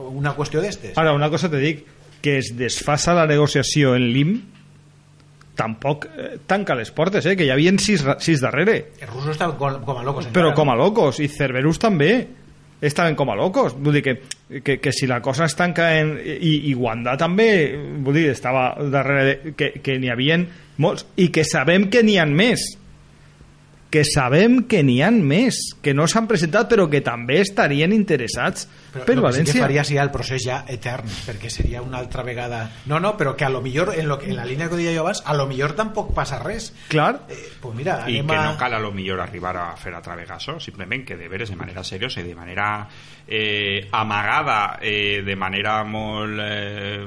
o 0.00 0.08
una 0.08 0.34
qüestió 0.36 0.64
d'estes. 0.64 0.96
Ara, 1.00 1.14
una 1.16 1.30
cosa 1.32 1.50
te 1.52 1.60
dic, 1.62 1.84
que 2.22 2.38
es 2.38 2.52
desfassa 2.56 3.14
la 3.18 3.26
negociació 3.28 3.96
en 3.98 4.08
l'IM 4.14 4.36
tampoc 5.58 6.06
eh, 6.06 6.28
tanca 6.48 6.76
les 6.78 6.90
portes, 6.94 7.26
eh, 7.26 7.36
que 7.36 7.44
hi 7.44 7.52
havia 7.52 7.74
sis, 7.82 8.04
sis 8.24 8.40
darrere. 8.40 8.78
Els 9.00 9.10
russos 9.10 9.34
estaven 9.34 9.58
com, 9.60 9.82
com 9.84 10.00
a 10.00 10.06
locos. 10.06 10.30
Però 10.32 10.52
encara, 10.52 10.58
com 10.60 10.72
a 10.72 10.78
locos, 10.78 11.20
i 11.20 11.28
Cerberus 11.28 11.82
també 11.82 12.12
estaven 12.82 13.14
com 13.18 13.30
a 13.30 13.36
locos. 13.38 13.76
Vull 13.78 13.98
dir 13.98 14.02
que, 14.06 14.14
que, 14.64 14.78
que 14.82 14.92
si 14.92 15.06
la 15.06 15.20
cosa 15.22 15.46
es 15.46 15.56
tanca 15.58 15.92
en... 15.98 16.16
I, 16.18 16.54
i 16.72 16.74
Wanda 16.74 17.14
també, 17.20 17.50
vull 18.02 18.16
dir, 18.18 18.30
estava 18.32 18.72
darrere 18.90 19.24
de, 19.28 19.56
que, 19.58 19.72
que 19.84 19.98
n'hi 20.00 20.10
havien 20.12 20.48
molts, 20.82 21.06
i 21.20 21.28
que 21.34 21.44
sabem 21.46 21.90
que 21.92 22.02
n'hi 22.02 22.18
han 22.18 22.32
més 22.34 22.72
que 23.92 24.06
sabem 24.08 24.62
que 24.64 24.80
n'hi 24.82 25.02
han 25.04 25.18
més 25.20 25.58
que 25.84 25.92
no 25.92 26.06
s'han 26.08 26.24
presentat 26.30 26.70
però 26.70 26.86
que 26.88 27.02
també 27.04 27.42
estarien 27.42 27.92
interessats 27.92 28.64
Però 28.92 29.04
per 29.04 29.14
que 29.14 29.20
sí 29.20 29.22
València. 29.24 29.52
que 29.52 29.60
faria 29.60 29.84
seria 29.84 30.02
el 30.02 30.10
procés 30.12 30.42
ja 30.44 30.58
etern, 30.68 31.08
perquè 31.26 31.48
seria 31.52 31.80
una 31.80 31.96
altra 32.00 32.22
vegada... 32.24 32.58
No, 32.88 32.98
no, 33.00 33.14
però 33.16 33.34
que 33.36 33.44
a 33.46 33.48
lo 33.48 33.62
millor, 33.64 33.94
en, 33.96 34.08
lo 34.08 34.18
que, 34.18 34.28
en 34.28 34.36
la 34.36 34.44
línia 34.44 34.68
que 34.68 34.76
deia 34.76 34.92
jo 34.92 35.00
abans, 35.04 35.22
a 35.24 35.32
lo 35.36 35.46
millor 35.48 35.72
tampoc 35.76 36.10
passa 36.16 36.38
res. 36.42 36.72
clar, 36.88 37.22
Eh, 37.28 37.38
pues 37.60 37.74
mira, 37.76 38.02
i 38.08 38.18
anem 38.18 38.28
que 38.28 38.36
a... 38.36 38.44
no 38.50 38.58
cal 38.60 38.74
a 38.74 38.80
lo 38.80 38.92
millor 38.92 39.20
arribar 39.20 39.56
a 39.56 39.76
fer 39.80 39.94
altra 39.94 40.16
vegada 40.16 40.36
això, 40.40 40.58
simplement 40.60 41.06
que 41.08 41.16
de 41.16 41.28
veres 41.28 41.48
de 41.48 41.56
manera 41.56 41.84
seriosa 41.84 42.20
i 42.20 42.24
de 42.28 42.34
manera 42.34 42.86
eh, 43.26 43.88
amagada, 43.92 44.78
eh, 44.82 45.22
de 45.24 45.36
manera 45.36 45.82
molt 45.84 46.40
eh, 46.44 47.06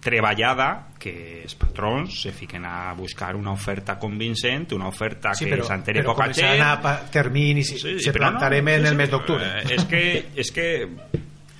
treballada, 0.00 0.87
que 0.98 1.42
els 1.44 1.54
patrons 1.54 2.20
se 2.22 2.32
fiquen 2.32 2.64
a 2.66 2.92
buscar 2.98 3.34
una 3.36 3.52
oferta 3.52 3.98
convincent, 3.98 4.72
una 4.74 4.88
oferta 4.88 5.32
Sí, 5.34 5.44
que 5.46 5.52
però, 5.56 5.64
s'entere 5.66 6.02
però 6.02 6.12
poca 6.14 6.24
començaran 6.26 6.56
gent... 6.56 6.66
a 6.66 6.80
pa- 6.82 6.96
terminis 7.10 7.70
i 7.76 7.78
se 7.78 8.10
però 8.12 8.24
plantarem 8.32 8.68
en 8.74 8.80
sí, 8.82 8.86
el 8.86 8.94
sí, 8.94 8.96
mes 9.02 9.10
d'octubre. 9.10 9.46
eh, 9.62 9.74
és 9.76 9.84
que, 9.86 10.02
és 10.44 10.50
que 10.52 10.68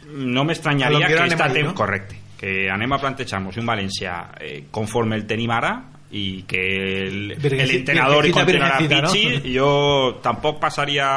no 0.09 0.41
A 0.41 0.45
m'estranyaria 0.45 1.07
que 1.07 1.15
esta 1.15 1.45
ahí, 1.45 1.63
no? 1.63 1.75
correcte 1.75 2.17
que 2.39 2.69
anem 2.71 2.93
a 2.95 2.99
plantejar-nos 3.03 3.57
un 3.59 3.67
València 3.67 4.19
eh, 4.41 4.65
conforme 4.71 5.17
el 5.19 5.25
tenim 5.27 5.51
ara 5.51 5.73
i 6.11 6.45
que 6.49 6.61
el, 7.09 7.35
Virgencita- 7.37 7.63
el 7.65 7.71
entrenador 7.83 8.25
i 8.25 8.31
virgencita, 8.33 8.41
continuarà 8.41 8.79
virgencita, 8.79 9.41
no? 9.43 9.51
Jo 9.59 10.21
tampoc 10.25 10.59
passaria 10.63 11.09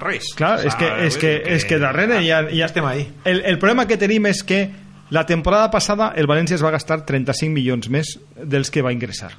res 0.00 0.30
clar 0.38 0.54
O 0.62 0.68
és, 0.70 0.74
que, 0.78 0.86
sea, 0.86 1.04
és, 1.06 1.16
que, 1.20 1.32
vull 1.34 1.44
dir 1.50 1.56
és 1.58 1.64
que 1.68 1.78
darrere 1.82 2.20
ja, 2.26 2.38
ja 2.48 2.66
estem 2.70 2.86
ahí. 2.86 3.02
El, 3.24 3.42
el 3.44 3.58
problema 3.58 3.84
que 3.90 3.98
tenim 4.00 4.26
és 4.30 4.40
que 4.46 4.62
la 5.10 5.26
temporada 5.26 5.70
passada 5.70 6.12
el 6.16 6.28
València 6.30 6.56
es 6.58 6.64
va 6.64 6.72
gastar 6.74 7.02
35 7.06 7.52
milions 7.52 7.90
més 7.90 8.14
dels 8.36 8.70
que 8.70 8.82
va 8.82 8.92
ingressar. 8.94 9.32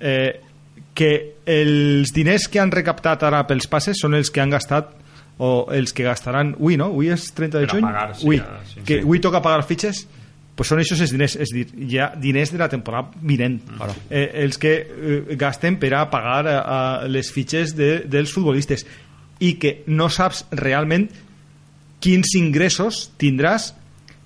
Eh, 0.00 0.40
que 0.94 1.10
els 1.48 2.12
diners 2.12 2.48
que 2.50 2.60
han 2.60 2.72
recaptat 2.72 3.22
ara 3.24 3.44
pels 3.48 3.68
passes 3.70 4.00
són 4.00 4.16
els 4.18 4.30
que 4.30 4.42
han 4.42 4.52
gastat 4.52 4.92
o 5.40 5.70
els 5.72 5.94
que 5.96 6.04
gastaran 6.04 6.54
avui, 6.58 6.76
no? 6.76 6.90
Avui 6.92 7.08
és 7.14 7.30
30 7.32 7.62
de 7.62 7.68
juny? 7.70 7.84
pagar, 7.86 8.14
sí, 8.14 8.26
Avui. 8.26 8.40
ja, 8.42 8.58
sí, 8.68 8.82
que 8.84 8.98
sí. 8.98 9.04
avui 9.06 9.22
toca 9.24 9.40
pagar 9.40 9.64
fitxes 9.64 10.04
pues 10.60 10.68
són 10.68 10.82
aquests 10.82 11.06
els 11.06 11.12
diners, 11.14 11.34
és 11.40 11.48
a 11.54 11.56
dir, 11.56 11.62
hi 11.88 11.96
ha 11.96 12.10
diners 12.20 12.50
de 12.52 12.58
la 12.60 12.66
temporada 12.68 13.14
vinent, 13.24 13.54
eh, 14.10 14.26
els 14.42 14.58
que 14.60 14.74
eh, 14.76 15.36
gasten 15.40 15.78
per 15.80 15.94
a 15.96 16.02
pagar 16.12 16.42
a, 16.44 16.56
a 16.60 16.80
les 17.08 17.30
fitxes 17.32 17.72
de, 17.78 18.02
dels 18.04 18.34
futbolistes 18.34 18.84
i 19.40 19.54
que 19.56 19.78
no 19.88 20.10
saps 20.12 20.42
realment 20.52 21.06
quins 22.04 22.34
ingressos 22.36 23.06
tindràs 23.16 23.70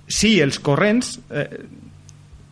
si 0.07 0.39
els 0.41 0.59
corrents 0.59 1.15
eh, 1.33 1.47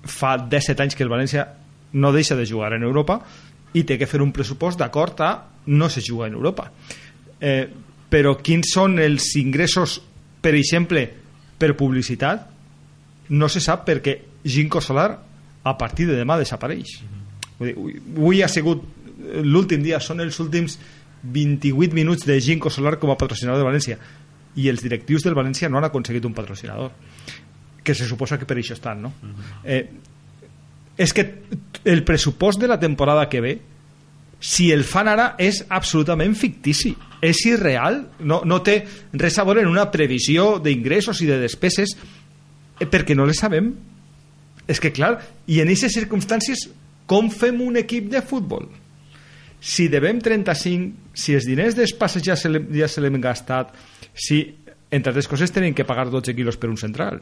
fa 0.03 0.35
17 0.37 0.83
anys 0.83 0.95
que 0.97 1.03
el 1.05 1.11
València 1.11 1.45
no 1.93 2.11
deixa 2.11 2.35
de 2.35 2.45
jugar 2.49 2.73
en 2.73 2.83
Europa 2.83 3.19
i 3.73 3.83
té 3.85 3.97
que 3.97 4.07
fer 4.09 4.21
un 4.21 4.31
pressupost 4.33 4.79
d'acord 4.81 5.21
a 5.21 5.31
no 5.67 5.89
se 5.89 6.01
juga 6.01 6.27
en 6.27 6.33
Europa. 6.33 6.67
Eh, 7.39 7.67
però 8.09 8.35
quins 8.41 8.73
són 8.73 8.99
els 9.01 9.31
ingressos 9.39 9.99
per 10.41 10.53
exemple 10.57 11.05
per 11.57 11.75
publicitat? 11.77 12.49
No 13.29 13.47
se 13.49 13.61
sap 13.63 13.85
perquè 13.87 14.17
Ginkgo 14.43 14.81
Solar 14.83 15.07
a 15.63 15.77
partir 15.77 16.09
de 16.09 16.17
demà 16.19 16.35
desapareix. 16.37 16.97
Vull 17.57 17.69
dir, 17.69 18.01
avui- 18.17 18.41
ha 18.43 18.49
sigut 18.51 18.83
l'últim 19.45 19.81
dia, 19.81 19.99
són 20.03 20.19
els 20.19 20.37
últims 20.43 20.77
28 21.23 21.93
minuts 21.95 22.25
de 22.27 22.35
Ginkgo 22.41 22.69
Solar 22.69 22.97
com 22.99 23.13
a 23.13 23.17
patrocinador 23.17 23.61
de 23.63 23.69
València. 23.69 23.97
I 24.59 24.67
els 24.69 24.83
directius 24.83 25.23
del 25.23 25.33
València 25.37 25.69
no 25.69 25.77
han 25.79 25.87
aconseguit 25.87 26.25
un 26.25 26.33
patrocinador 26.35 26.91
que 27.83 27.95
se 27.95 28.07
suposa 28.07 28.39
que 28.39 28.47
per 28.47 28.57
això 28.57 28.77
estan 28.77 29.01
no? 29.03 29.11
eh, 29.63 29.83
és 30.97 31.13
que 31.13 31.25
el 31.89 32.03
pressupost 32.07 32.61
de 32.61 32.69
la 32.69 32.79
temporada 32.79 33.27
que 33.29 33.41
ve 33.41 33.53
si 34.43 34.73
el 34.75 34.83
fan 34.83 35.07
ara 35.07 35.33
és 35.39 35.61
absolutament 35.71 36.35
fictici. 36.35 36.91
És 37.23 37.45
irreal. 37.47 38.01
No, 38.27 38.41
no 38.43 38.59
té 38.59 38.81
res 39.15 39.37
a 39.39 39.45
veure 39.47 39.63
en 39.63 39.71
una 39.71 39.87
previsió 39.91 40.57
d'ingressos 40.59 41.21
i 41.23 41.29
de 41.29 41.39
despeses 41.39 41.95
eh, 41.95 42.83
perquè 42.83 43.15
no 43.15 43.23
les 43.25 43.39
sabem. 43.39 43.71
És 44.67 44.83
que 44.83 44.91
clar, 44.95 45.15
i 45.47 45.61
en 45.63 45.71
aquestes 45.71 45.95
circumstàncies 45.95 46.67
com 47.07 47.31
fem 47.31 47.61
un 47.63 47.79
equip 47.79 48.11
de 48.11 48.21
futbol? 48.23 48.67
Si 49.63 49.87
devem 49.87 50.19
35 50.19 51.15
si 51.15 51.37
els 51.37 51.47
diners 51.47 51.79
dels 51.79 51.95
passes 51.95 52.23
ja 52.25 52.35
se 52.35 52.51
l'hem 52.51 52.67
ja 52.75 53.23
gastat 53.29 53.71
si 54.11 54.43
entre 54.91 55.11
altres 55.11 55.29
coses 55.31 55.51
tenen 55.55 55.73
que 55.73 55.85
pagar 55.87 56.09
12 56.11 56.35
quilos 56.35 56.57
per 56.59 56.69
un 56.69 56.77
central 56.77 57.21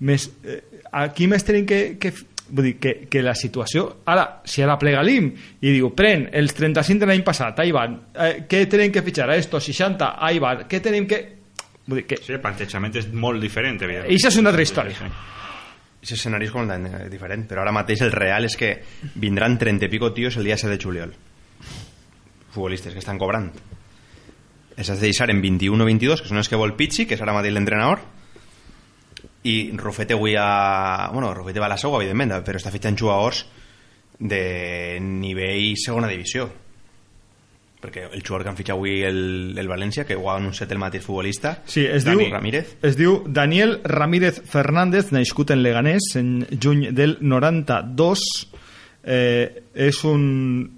més, 0.00 0.28
eh, 0.44 0.60
aquí 0.92 1.28
més 1.30 1.44
tenen 1.44 1.66
que, 1.68 1.96
que 2.00 2.12
vull 2.48 2.68
dir, 2.68 2.74
que, 2.78 2.94
que 3.10 3.22
la 3.24 3.34
situació 3.34 3.86
ara, 4.06 4.26
si 4.46 4.62
ara 4.62 4.76
plega 4.78 5.02
l'IM 5.04 5.30
i 5.60 5.72
diu, 5.72 5.90
pren 5.96 6.28
els 6.36 6.54
35 6.54 7.02
de 7.02 7.08
l'any 7.10 7.24
passat 7.26 7.62
ahí 7.62 7.72
van, 7.74 7.96
eh, 8.14 8.44
què 8.48 8.66
tenen 8.70 8.92
que 8.94 9.02
fitxar 9.06 9.30
a 9.30 9.38
estos 9.40 9.64
60, 9.66 10.12
ahí 10.28 10.42
van, 10.42 10.66
què 10.70 10.82
tenim 10.84 11.08
que 11.08 11.22
vull 11.86 12.02
dir 12.02 12.06
que 12.10 12.18
sí, 12.20 12.34
el 12.34 12.42
plantejament 12.42 12.98
és 12.98 13.08
molt 13.14 13.42
diferent 13.42 13.78
evidentment. 13.80 14.12
Eixa 14.12 14.32
és 14.32 14.38
una 14.42 14.52
altra 14.52 14.66
història. 14.66 14.98
Sí, 14.98 15.06
sí. 15.06 15.32
Aquest 16.06 16.20
escenari 16.20 16.46
és 16.46 16.52
completament 16.54 17.08
diferent, 17.10 17.46
però 17.50 17.64
ara 17.64 17.72
mateix 17.74 18.02
el 18.06 18.12
real 18.14 18.46
és 18.46 18.54
que 18.58 18.76
vindran 19.22 19.56
30 19.58 19.88
i 19.88 19.90
pico 19.90 20.12
tios 20.14 20.36
el 20.38 20.46
dia 20.46 20.58
7 20.58 20.76
de 20.76 20.82
juliol. 20.82 21.14
Futbolistes 22.54 22.94
que 22.94 23.02
estan 23.02 23.18
cobrant. 23.18 23.48
Els 24.76 24.90
has 24.90 25.00
de 25.00 25.08
deixar 25.08 25.30
en 25.32 25.40
21 25.42 25.82
o 25.82 25.88
22, 25.88 26.22
que 26.22 26.30
són 26.30 26.38
els 26.38 26.50
que 26.52 26.60
vol 26.60 26.76
Pichi, 26.78 27.08
que 27.08 27.16
és 27.16 27.22
ara 27.24 27.34
mateix 27.34 27.54
l'entrenador, 27.56 28.04
i 29.46 29.56
Rufete 29.78 30.14
avui 30.16 30.34
a... 30.38 31.08
Bueno, 31.12 31.32
Rufete 31.34 31.60
va 31.62 31.66
a 31.70 31.74
la 31.74 31.78
segona, 31.80 32.02
evidentment, 32.04 32.36
però 32.46 32.58
està 32.60 32.72
fitxant 32.74 32.98
jugadors 32.98 33.44
de 34.18 34.96
nivell 35.00 35.74
segona 35.76 36.08
divisió. 36.08 36.48
perquè 37.86 38.06
el 38.08 38.22
jugador 38.24 38.42
que 38.42 38.48
han 38.50 38.56
fitxat 38.58 38.74
avui 38.74 39.02
el, 39.06 39.54
el 39.60 39.68
València, 39.68 40.02
que 40.08 40.16
ho 40.16 40.24
ha 40.32 40.38
anunciat 40.40 40.72
el 40.72 40.78
mateix 40.80 41.04
futbolista, 41.04 41.52
Sí, 41.70 41.84
es 41.86 42.02
Dani 42.04 42.24
diu, 42.24 42.32
Ramírez. 42.32 42.72
es 42.82 42.96
diu 42.98 43.20
Daniel 43.28 43.76
Ramírez 43.84 44.40
Fernández, 44.48 45.12
nascut 45.14 45.52
en 45.54 45.62
Leganés 45.62 46.08
en 46.16 46.46
juny 46.62 46.88
del 46.96 47.18
92. 47.20 48.18
Eh, 49.06 49.62
és 49.86 49.98
un, 50.04 50.22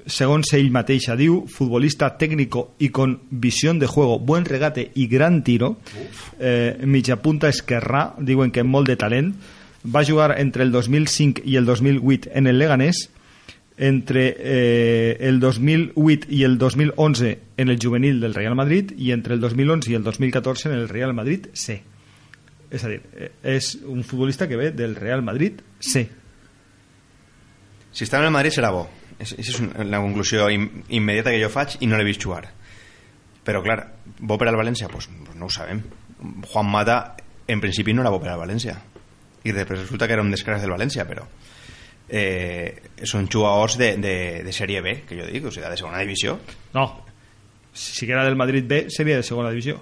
segons 0.05 0.51
ell 0.53 0.69
mateixa 0.71 1.17
diu, 1.17 1.47
futbolista 1.49 2.11
técnico 2.21 2.75
y 2.79 2.91
con 2.91 3.23
visión 3.31 3.79
de 3.79 3.87
juego, 3.87 4.19
buen 4.19 4.45
regate 4.45 4.91
y 4.95 5.07
gran 5.07 5.43
tiro. 5.45 5.79
Eh, 6.39 6.77
mitja 6.85 7.23
punta 7.23 7.49
esquerrà, 7.49 8.13
diuen 8.21 8.53
que 8.53 8.65
molt 8.65 8.93
de 8.93 8.99
talent. 9.01 9.33
Va 9.83 10.05
jugar 10.05 10.35
entre 10.39 10.63
el 10.63 10.73
2005 10.73 11.47
i 11.49 11.57
el 11.57 11.65
2008 11.65 12.31
en 12.35 12.47
el 12.47 12.59
Leganés 12.59 13.09
entre 13.79 14.35
eh, 14.39 15.17
el 15.21 15.39
2008 15.39 16.27
y 16.29 16.43
el 16.43 16.59
2011 16.59 17.39
en 17.57 17.69
el 17.69 17.79
juvenil 17.81 18.21
del 18.21 18.35
Real 18.35 18.57
Madrid 18.57 18.93
y 18.99 19.13
entre 19.13 19.35
el 19.35 19.41
2011 19.41 19.93
y 19.93 19.95
el 19.95 20.03
2014 20.03 20.69
en 20.69 20.75
el 20.75 20.89
Real 20.89 21.15
Madrid 21.15 21.47
C. 21.53 21.83
És 22.71 22.85
a 22.85 22.91
dir, 22.91 23.01
eh, 23.17 23.31
és 23.49 23.79
un 23.89 24.03
futbolista 24.05 24.45
que 24.49 24.59
ve 24.59 24.73
del 24.77 24.93
Real 24.97 25.23
Madrid 25.23 25.63
C. 25.81 26.05
Si 27.93 28.05
està 28.07 28.21
en 28.21 28.29
el 28.29 28.35
Madrid 28.35 28.55
serà 28.55 28.71
bo. 28.75 28.87
És, 29.19 29.35
és 29.35 29.57
la 29.83 30.01
conclusió 30.03 30.47
im, 30.55 30.69
immediata 30.95 31.33
que 31.35 31.41
jo 31.43 31.51
faig 31.51 31.79
i 31.83 31.89
no 31.91 31.99
l'he 31.99 32.07
vist 32.07 32.23
jugar. 32.23 32.45
Però, 33.45 33.63
clar, 33.65 33.81
bo 34.21 34.37
per 34.39 34.51
al 34.51 34.59
València? 34.61 34.91
Pues, 34.93 35.09
no 35.35 35.49
ho 35.49 35.51
sabem. 35.53 35.83
Juan 36.53 36.71
Mata, 36.71 36.99
en 37.49 37.63
principi, 37.65 37.95
no 37.95 38.05
era 38.05 38.13
bo 38.15 38.21
per 38.23 38.31
al 38.35 38.41
València. 38.43 38.77
I 39.45 39.55
després 39.55 39.87
resulta 39.87 40.07
que 40.07 40.19
era 40.19 40.25
un 40.25 40.31
descàrrec 40.35 40.63
del 40.63 40.75
València, 40.75 41.07
però 41.09 41.25
eh, 42.09 42.91
són 43.05 43.29
jugadors 43.33 43.79
de, 43.79 43.93
de, 44.01 44.17
de 44.45 44.55
sèrie 44.55 44.83
B, 44.85 45.01
que 45.09 45.19
jo 45.19 45.29
dic, 45.29 45.47
o 45.47 45.53
sigui, 45.53 45.69
de 45.69 45.81
segona 45.81 46.03
divisió. 46.03 46.39
No, 46.75 46.87
si 47.73 48.11
era 48.11 48.25
del 48.25 48.37
Madrid 48.37 48.65
B 48.67 48.87
sería 48.89 49.17
de 49.17 49.23
segunda 49.23 49.51
división. 49.51 49.81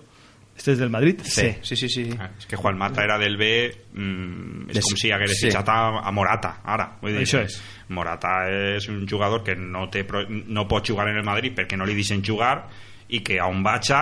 Este 0.57 0.73
es 0.73 0.79
del 0.79 0.89
Madrid 0.91 1.21
C. 1.23 1.59
Sí, 1.63 1.77
sí, 1.77 1.89
sí. 1.89 2.11
Ah, 2.19 2.31
És 2.39 2.47
que 2.47 2.57
Juan 2.57 2.79
Mata 2.79 3.05
era 3.05 3.19
del 3.19 3.37
B 3.37 3.49
mm, 3.93 4.71
és 4.71 4.75
Des- 4.79 4.85
com 4.89 4.97
si 4.97 5.11
hagués 5.13 5.35
sí. 5.37 5.47
fitxat 5.47 5.69
a, 5.69 5.77
a 6.01 6.11
Morata 6.17 6.55
ara 6.65 6.87
vull 7.03 7.13
dir, 7.13 7.27
Això 7.27 7.43
és. 7.45 7.59
Morata 7.89 8.33
és 8.49 8.89
un 8.89 9.05
jugador 9.07 9.45
que 9.45 9.55
no, 9.55 9.89
té, 9.93 10.07
no 10.49 10.67
pot 10.67 10.89
jugar 10.89 11.09
en 11.13 11.17
el 11.21 11.25
Madrid 11.29 11.55
perquè 11.55 11.77
no 11.77 11.85
li 11.87 11.95
deixen 11.95 12.25
jugar 12.25 12.67
i 13.09 13.21
que 13.23 13.39
a 13.39 13.47
on 13.53 13.63
vaja 13.63 14.01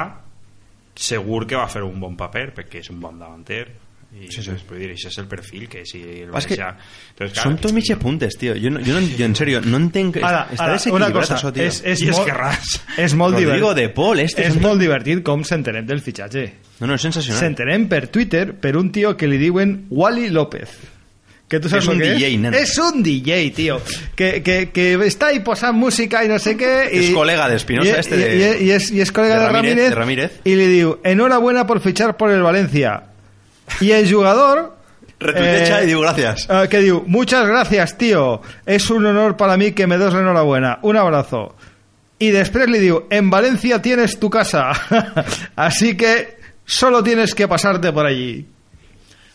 segur 0.94 1.44
que 1.46 1.56
va 1.58 1.66
fer 1.68 1.82
un 1.82 1.98
bon 2.00 2.14
paper 2.16 2.52
perquè 2.54 2.78
és 2.84 2.90
un 2.94 3.00
bon 3.02 3.18
davanter 3.18 3.64
i 4.14 4.28
Sí, 4.30 4.42
sí. 4.42 4.50
Dir, 4.78 4.90
això 4.94 5.08
és 5.10 5.18
el 5.18 5.26
perfil 5.28 5.66
que 5.68 5.82
si 5.84 5.98
el 6.02 6.30
És 6.34 6.46
que 6.46 6.56
València 6.56 6.68
Entonces, 7.10 7.42
Són 7.42 7.56
tots 7.58 7.74
mitja 7.74 7.96
puntes, 7.98 8.36
tio. 8.38 8.54
Jo, 8.54 8.70
no, 8.70 8.80
jo, 8.80 8.94
no, 8.94 9.02
jo 9.18 9.24
en 9.26 9.34
sèrio, 9.34 9.60
no 9.66 9.76
entenc... 9.82 10.16
Ara, 10.22 10.46
està 10.54 10.64
ara, 10.70 10.78
una 10.94 11.10
cosa, 11.12 11.36
això, 11.36 11.52
tio. 11.52 11.64
és, 11.66 11.82
és, 11.84 12.00
I 12.02 12.08
és 12.08 12.16
molt, 12.16 12.26
que 12.30 12.34
ras. 12.38 12.72
és 12.96 13.14
molt 13.14 13.34
Rodrigo 13.34 13.74
divertit. 13.74 13.82
de 13.82 13.94
Paul, 13.94 14.20
este 14.20 14.46
és 14.46 14.54
és 14.54 14.60
molt 14.62 14.80
divertit 14.80 15.22
com 15.26 15.44
s'entenem 15.44 15.86
del 15.86 16.00
fitxatge. 16.00 16.46
No, 16.80 16.86
no, 16.86 16.94
és 16.94 17.02
sensacional. 17.02 17.40
S'entenem 17.42 17.88
per 17.90 18.06
Twitter 18.08 18.52
per 18.54 18.76
un 18.76 18.90
tio 18.92 19.16
que 19.16 19.26
li 19.28 19.38
diuen 19.38 19.86
Wally 19.90 20.30
López. 20.30 20.70
Que 21.46 21.60
tu 21.60 21.68
saps 21.68 21.84
És 21.84 21.88
un 21.92 21.98
lo 21.98 22.04
que 22.04 22.14
DJ, 22.14 22.28
és? 22.32 22.38
nena. 22.40 22.56
És 22.56 22.78
un 22.80 23.02
DJ, 23.04 23.50
tío. 23.54 23.76
Que, 24.16 24.42
que, 24.42 24.70
que 24.72 24.94
està 25.06 25.26
ahí 25.28 25.40
posant 25.44 25.76
música 25.76 26.24
i 26.24 26.28
no 26.30 26.38
sé 26.40 26.56
què. 26.56 26.88
I, 26.90 27.02
És 27.04 27.10
col·lega 27.14 27.50
d'Espinosa, 27.52 27.90
i- 27.90 28.00
este 28.00 28.16
de- 28.16 28.30
I, 28.32 28.64
i, 28.64 28.70
és, 28.72 28.88
i 28.90 29.02
és 29.04 29.12
col·lega 29.12 29.36
de 29.36 29.40
de 29.44 29.50
Ramírez, 29.52 29.74
Ramírez, 29.76 29.90
de 29.90 29.94
Ramírez. 29.94 30.40
Y 30.44 30.54
le 30.56 30.66
digo, 30.68 31.00
enhorabuena 31.04 31.66
por 31.66 31.80
fichar 31.80 32.16
por 32.16 32.30
el 32.30 32.40
Valencia. 32.42 33.02
Y 33.80 33.90
el 33.92 34.12
jugador... 34.12 34.76
Retuiteja 35.20 35.78
i 35.82 35.86
diu 35.88 36.00
gràcies. 36.02 36.42
eh, 36.50 36.66
que 36.68 36.80
diu, 36.82 37.02
muchas 37.06 37.46
gracias, 37.46 37.96
tío. 37.96 38.42
Es 38.66 38.90
un 38.90 39.06
honor 39.06 39.36
para 39.36 39.56
mí 39.56 39.72
que 39.72 39.86
me 39.86 39.96
des 39.96 40.12
la 40.12 40.20
enhorabuena. 40.20 40.78
Un 40.82 40.96
abrazo. 40.98 41.54
Y 42.18 42.30
después 42.30 42.68
le 42.68 42.78
digo, 42.78 43.06
en 43.10 43.30
Valencia 43.30 43.80
tienes 43.80 44.18
tu 44.18 44.28
casa. 44.28 44.72
Así 45.56 45.96
que 45.96 46.36
solo 46.64 47.02
tienes 47.02 47.34
que 47.34 47.48
pasarte 47.48 47.92
por 47.92 48.04
allí. 48.06 48.46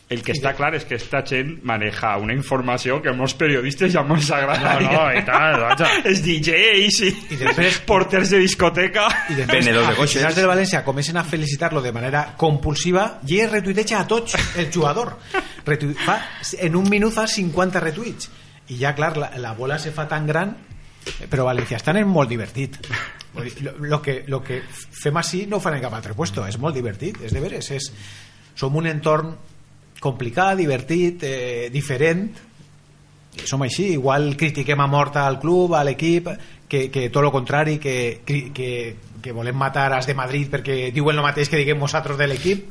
El 0.10 0.24
que 0.26 0.34
està 0.34 0.56
clar 0.58 0.72
és 0.74 0.88
que 0.90 0.96
esta 0.98 1.20
gent 1.22 1.60
maneja 1.70 2.16
una 2.18 2.34
informació 2.34 2.96
que 3.02 3.12
molts 3.14 3.36
periodistes 3.38 3.92
ja 3.94 4.02
ens 4.02 4.32
agrada 4.34 4.72
No, 4.80 4.88
no, 4.90 5.04
i 5.14 5.22
tant, 5.28 5.60
vaja. 5.62 5.90
és 6.10 6.24
DJs 6.26 7.02
i, 7.06 7.10
I 7.36 7.38
després- 7.44 7.78
porters 7.86 8.32
de 8.34 8.40
discoteca. 8.42 9.06
I 9.30 9.36
després 9.38 9.66
Venedors 9.66 9.86
de 9.88 9.94
aficionats 9.94 10.34
cotxes. 10.34 10.40
del 10.42 10.50
València 10.50 10.82
comencen 10.84 11.18
a 11.18 11.24
felicitar-lo 11.24 11.82
de 11.86 11.92
manera 11.94 12.24
compulsiva 12.38 13.20
i 13.28 13.38
ell 13.44 13.52
retuiteja 13.52 14.00
a 14.02 14.08
tots 14.10 14.34
el 14.58 14.72
jugador. 14.74 15.14
Retu 15.66 15.92
fa, 15.94 16.18
en 16.58 16.76
un 16.76 16.90
minut 16.90 17.14
fa 17.14 17.28
50 17.28 17.80
retuits. 17.80 18.32
I 18.70 18.80
ja 18.82 18.96
clar, 18.98 19.16
la, 19.18 19.30
la 19.38 19.54
bola 19.54 19.78
se 19.78 19.92
fa 19.94 20.08
tan 20.10 20.26
gran 20.26 20.56
però 21.30 21.46
València 21.48 21.78
estan 21.80 21.98
en 21.98 22.10
molt 22.10 22.30
divertit. 22.30 22.76
Lo, 23.62 23.72
lo, 23.80 24.02
que, 24.02 24.24
lo 24.28 24.42
que 24.44 24.60
fem 24.74 25.16
així 25.22 25.46
no 25.48 25.58
ho 25.58 25.64
fan 25.64 25.78
en 25.78 25.82
cap 25.86 25.94
altre 25.94 26.14
puesto. 26.18 26.48
És 26.50 26.58
molt 26.58 26.76
divertit, 26.76 27.22
és 27.24 27.34
de 27.34 27.40
veres 27.42 27.70
és, 27.78 27.92
som 28.58 28.76
un 28.76 28.90
entorn 28.90 29.32
complicat, 30.00 30.58
divertit, 30.58 31.24
eh, 31.24 31.70
diferent. 31.74 32.30
Som 33.46 33.62
així, 33.64 33.94
igual 33.94 34.34
critiquem 34.36 34.80
a 34.82 34.88
mort 34.90 35.16
al 35.22 35.40
club, 35.40 35.76
a 35.78 35.84
l'equip 35.86 36.28
que, 36.70 36.90
que 36.92 37.10
tot 37.10 37.24
el 37.24 37.32
contrari 37.32 37.78
que, 37.80 38.22
que, 38.26 38.96
que 39.22 39.32
volem 39.34 39.56
matar 39.58 39.92
als 39.94 40.08
de 40.10 40.16
Madrid 40.18 40.50
perquè 40.52 40.90
diuen 40.94 41.18
el 41.18 41.26
mateix 41.26 41.50
que 41.50 41.60
diguem 41.62 41.80
nosaltres 41.80 42.18
de 42.20 42.28
l'equip. 42.28 42.68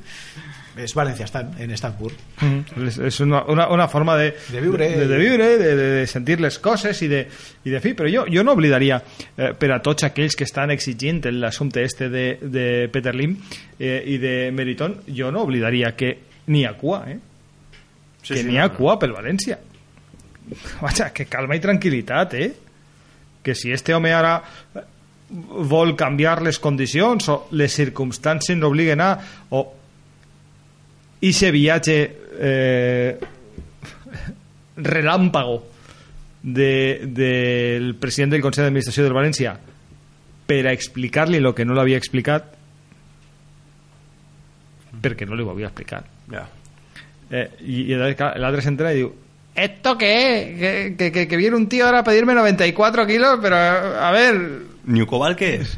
És 0.79 0.93
València 0.95 1.25
estan 1.27 1.57
en 1.59 1.73
Stanford 1.75 2.15
Es, 2.87 3.01
es 3.03 3.17
una, 3.19 3.41
una, 3.51 3.65
una 3.75 3.89
forma 3.89 4.17
de, 4.17 4.29
De 4.47 4.61
viure. 4.63 4.87
de, 4.87 5.09
de, 5.09 5.17
viure, 5.19 5.49
de, 5.59 5.73
de, 5.75 5.87
de 5.97 6.07
sentir 6.07 6.37
les 6.39 6.61
coses 6.63 7.01
i 7.03 7.09
de, 7.11 7.25
i 7.65 7.73
de 7.73 7.81
fi, 7.83 7.97
però 7.99 8.07
jo, 8.07 8.23
jo 8.31 8.45
no 8.47 8.55
oblidaria 8.55 9.01
eh, 9.03 9.57
per 9.59 9.73
a 9.75 9.81
tots 9.83 10.07
aquells 10.07 10.37
que 10.39 10.47
estan 10.47 10.71
exigint 10.71 11.19
l'assumpte 11.35 11.83
este 11.83 12.07
de, 12.13 12.39
de 12.43 12.69
Peter 12.95 13.11
Lim 13.17 13.35
eh, 13.81 14.05
i 14.07 14.21
de 14.23 14.53
Meriton, 14.55 15.01
jo 15.11 15.33
no 15.35 15.43
oblidaria 15.43 15.97
que 15.99 16.15
n'hi 16.49 16.65
ha 16.67 16.75
cua, 16.79 17.03
eh? 17.13 17.19
Sí, 18.23 18.35
que 18.35 18.43
sí, 18.43 18.47
n'hi 18.49 18.57
no, 18.57 18.65
ha 18.65 18.69
no. 18.69 18.77
cua 18.77 18.99
pel 19.01 19.15
València 19.17 19.59
vaja, 20.81 21.11
que 21.13 21.27
calma 21.29 21.57
i 21.57 21.63
tranquil·litat 21.63 22.35
eh? 22.39 22.49
que 23.45 23.55
si 23.55 23.73
este 23.73 23.95
home 23.95 24.13
ara 24.15 24.39
vol 25.29 25.95
canviar 25.97 26.41
les 26.45 26.59
condicions 26.59 27.29
o 27.29 27.39
les 27.61 27.75
circumstàncies 27.75 28.59
l'obliguen 28.59 29.03
a 29.05 29.11
o 29.53 29.65
i 31.21 31.33
ese 31.35 31.51
viatge 31.53 31.97
eh, 32.39 33.19
relàmpago 34.95 35.59
de, 36.43 37.03
del 37.05 37.95
president 37.99 38.37
del 38.37 38.45
Consell 38.45 38.69
d'Administració 38.69 39.05
del 39.05 39.17
València 39.17 39.57
per 40.49 40.63
a 40.65 40.73
explicar-li 40.73 41.43
el 41.43 41.53
que 41.53 41.67
no 41.67 41.77
l'havia 41.77 41.99
explicat 42.01 42.55
perquè 45.03 45.27
no 45.29 45.37
li 45.39 45.43
ho 45.47 45.51
havia 45.51 45.69
explicat 45.71 46.05
Ja. 46.33 46.47
eh, 47.31 47.49
i, 47.61 47.89
i 47.93 47.97
l'altre 47.97 48.63
s'entra 48.63 48.93
i 48.93 49.03
diu 49.03 49.15
¿Esto 49.59 49.97
qué? 49.99 50.55
Que, 50.57 50.95
que, 50.97 51.11
que, 51.11 51.27
que 51.27 51.37
viene 51.37 51.57
un 51.57 51.69
tío 51.69 51.85
ahora 51.87 52.01
a 52.01 52.05
pedirme 52.05 52.33
94 52.33 53.05
kilos, 53.09 53.41
pero 53.43 53.57
a 53.57 54.13
ver... 54.13 54.37
Newcobal 54.85 55.35
què 55.35 55.49
és? 55.59 55.73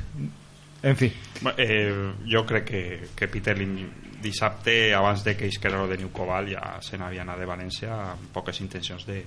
En 0.83 0.96
fi. 1.00 1.09
eh, 1.56 2.12
jo 2.28 2.44
crec 2.44 2.64
que, 2.68 2.83
que 3.16 3.28
Peter 3.28 3.56
Lim 3.56 3.78
dissabte 4.20 4.92
abans 4.92 5.24
de 5.24 5.35
que 5.35 5.48
lo 5.70 5.88
de 5.88 5.96
Newcobal 5.96 6.50
ja 6.52 6.76
se 6.85 6.98
n'havia 6.98 7.22
anat 7.24 7.40
de 7.40 7.48
València 7.48 7.94
amb 8.12 8.28
poques 8.35 8.61
intencions 8.61 9.06
de, 9.09 9.22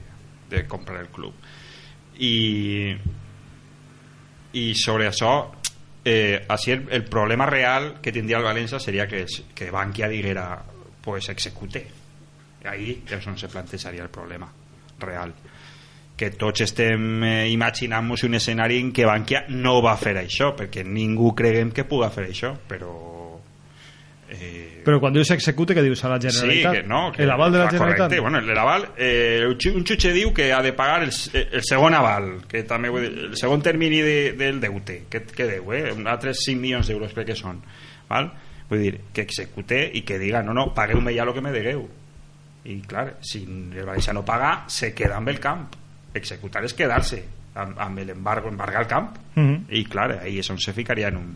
de 0.51 0.67
comprar 0.69 1.01
el 1.01 1.10
club 1.10 1.34
i 2.21 2.93
i 4.53 4.75
sobre 4.77 5.08
això 5.10 5.32
eh, 6.05 6.45
així 6.47 6.71
el, 6.71 6.87
el 6.91 7.03
problema 7.05 7.45
real 7.45 7.95
que 8.01 8.11
tindria 8.11 8.39
el 8.41 8.47
València 8.47 8.79
seria 8.79 9.07
que, 9.07 9.25
que 9.55 9.71
Bankia 9.71 10.09
diguera 10.11 10.47
pues 11.03 11.29
execute 11.29 11.83
ahí 12.63 13.01
és 13.11 13.27
on 13.27 13.37
se 13.37 13.49
plantejaria 13.51 14.03
el 14.03 14.09
problema 14.09 14.47
real. 14.99 15.33
Que 16.15 16.29
tots 16.37 16.61
estem 16.63 17.23
eh, 17.25 17.49
imaginant-nos 17.51 18.23
un 18.27 18.37
escenari 18.37 18.77
en 18.79 18.91
què 18.95 19.07
Bankia 19.09 19.45
no 19.49 19.81
va 19.83 19.95
fer 19.97 20.15
això 20.21 20.53
perquè 20.55 20.85
ningú 20.85 21.33
creguem 21.35 21.73
que 21.73 21.87
puga 21.89 22.11
fer 22.13 22.29
això 22.29 22.53
però 22.69 22.93
eh, 24.34 24.82
Però 24.84 25.00
quan 25.00 25.13
dius 25.13 25.30
execute, 25.32 25.74
que 25.74 25.82
dius 25.82 26.04
a 26.04 26.10
la 26.10 26.19
Sí, 26.19 26.28
Generalitat? 26.30 26.74
que 26.74 26.84
no. 26.84 27.12
Que, 27.12 27.24
el 27.24 27.32
aval 27.32 27.52
de 27.54 27.60
la 27.60 27.69
Generalitat? 27.69 28.10
Correcte. 28.10 28.19
Bueno, 28.19 28.41
l'aval, 28.41 28.89
eh, 28.98 29.46
un 29.48 29.58
xu- 29.58 29.74
un 29.76 29.86
xutxe 29.86 30.12
diu 30.13 30.34
que 30.34 30.52
ha 30.52 30.62
de 30.62 30.74
pagar 30.74 31.04
el, 31.04 31.10
s- 31.10 31.32
el 31.52 31.63
segon 31.63 31.93
aval, 31.93 32.41
que 32.48 32.63
també 32.63 32.89
dir, 32.89 33.12
el 33.30 33.38
segon 33.38 33.62
termini 33.62 34.02
de, 34.02 34.34
del 34.34 34.60
deute, 34.60 35.04
que, 35.10 35.22
que 35.24 35.46
deu, 35.46 35.72
eh? 35.74 35.93
altres 36.06 36.43
5 36.46 36.60
milions 36.60 36.88
d'euros 36.88 37.13
crec 37.13 37.28
que 37.32 37.36
són. 37.36 37.62
Val? 38.10 38.32
Vull 38.69 38.80
dir, 38.82 39.00
que 39.13 39.22
execute 39.22 39.80
i 39.93 40.02
que 40.04 40.17
diga, 40.19 40.41
no, 40.43 40.54
no, 40.54 40.74
pagueu-me 40.74 41.13
ja 41.15 41.24
el 41.24 41.34
que 41.34 41.41
me 41.41 41.52
degueu. 41.52 41.88
I 42.65 42.78
clar, 42.88 43.17
si 43.22 43.43
el 43.43 43.84
València 43.86 44.13
no 44.15 44.24
paga, 44.26 44.63
se 44.67 44.93
queda 44.96 45.17
amb 45.17 45.30
el 45.30 45.39
camp. 45.39 45.65
Executar 46.15 46.63
és 46.63 46.74
quedar-se 46.74 47.24
amb, 47.56 47.78
amb 47.80 48.00
l'embargo, 48.00 48.48
embargar 48.50 48.82
el 48.84 48.88
camp. 48.88 49.15
Mhm. 49.36 49.65
I 49.69 49.84
clar, 49.86 50.19
ahí 50.24 50.39
és 50.39 50.50
on 50.50 50.58
se 50.60 50.72
ficaria 50.74 51.08
en 51.10 51.17
un, 51.17 51.34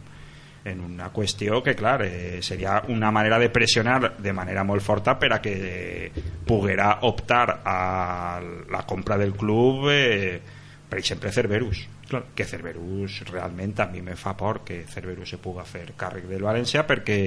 en 0.68 0.82
una 0.82 1.10
qüestió 1.14 1.62
que, 1.64 1.76
clar, 1.76 2.02
eh, 2.04 2.42
seria 2.42 2.82
una 2.88 3.12
manera 3.12 3.40
de 3.40 3.50
pressionar 3.50 4.18
de 4.18 4.34
manera 4.34 4.64
molt 4.68 4.84
forta 4.84 5.18
per 5.20 5.32
a 5.34 5.42
que 5.42 6.12
poguera 6.46 7.00
optar 7.08 7.62
a 7.64 8.40
la 8.70 8.84
compra 8.86 9.18
del 9.18 9.34
club 9.34 9.90
eh, 9.92 10.42
per 10.88 11.00
exemple 11.00 11.32
Cerberus 11.32 11.88
Clar. 12.08 12.24
que 12.34 12.46
Cerberus 12.46 13.20
realment 13.28 13.80
a 13.84 13.88
mi 13.92 14.02
me 14.02 14.16
fa 14.16 14.36
por 14.38 14.62
que 14.64 14.86
Cerberus 14.88 15.30
se 15.36 15.38
puga 15.44 15.66
fer 15.68 15.92
càrrec 16.00 16.28
del 16.30 16.46
València 16.46 16.86
perquè 16.88 17.18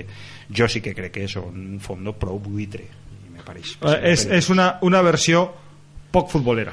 jo 0.49 0.69
sí 0.69 0.81
que 0.81 0.95
crec 0.97 1.13
que 1.13 1.25
és 1.29 1.37
un 1.37 1.81
fondo 1.85 2.15
prou 2.17 2.41
buitre 2.41 2.85
i 2.85 3.33
me 3.33 3.45
pareix 3.45 3.77
Eh, 3.85 3.99
és, 4.15 4.25
és 4.41 4.49
una, 4.49 4.79
una 4.83 5.03
versió 5.05 5.45
poc 6.11 6.31
futbolera. 6.33 6.73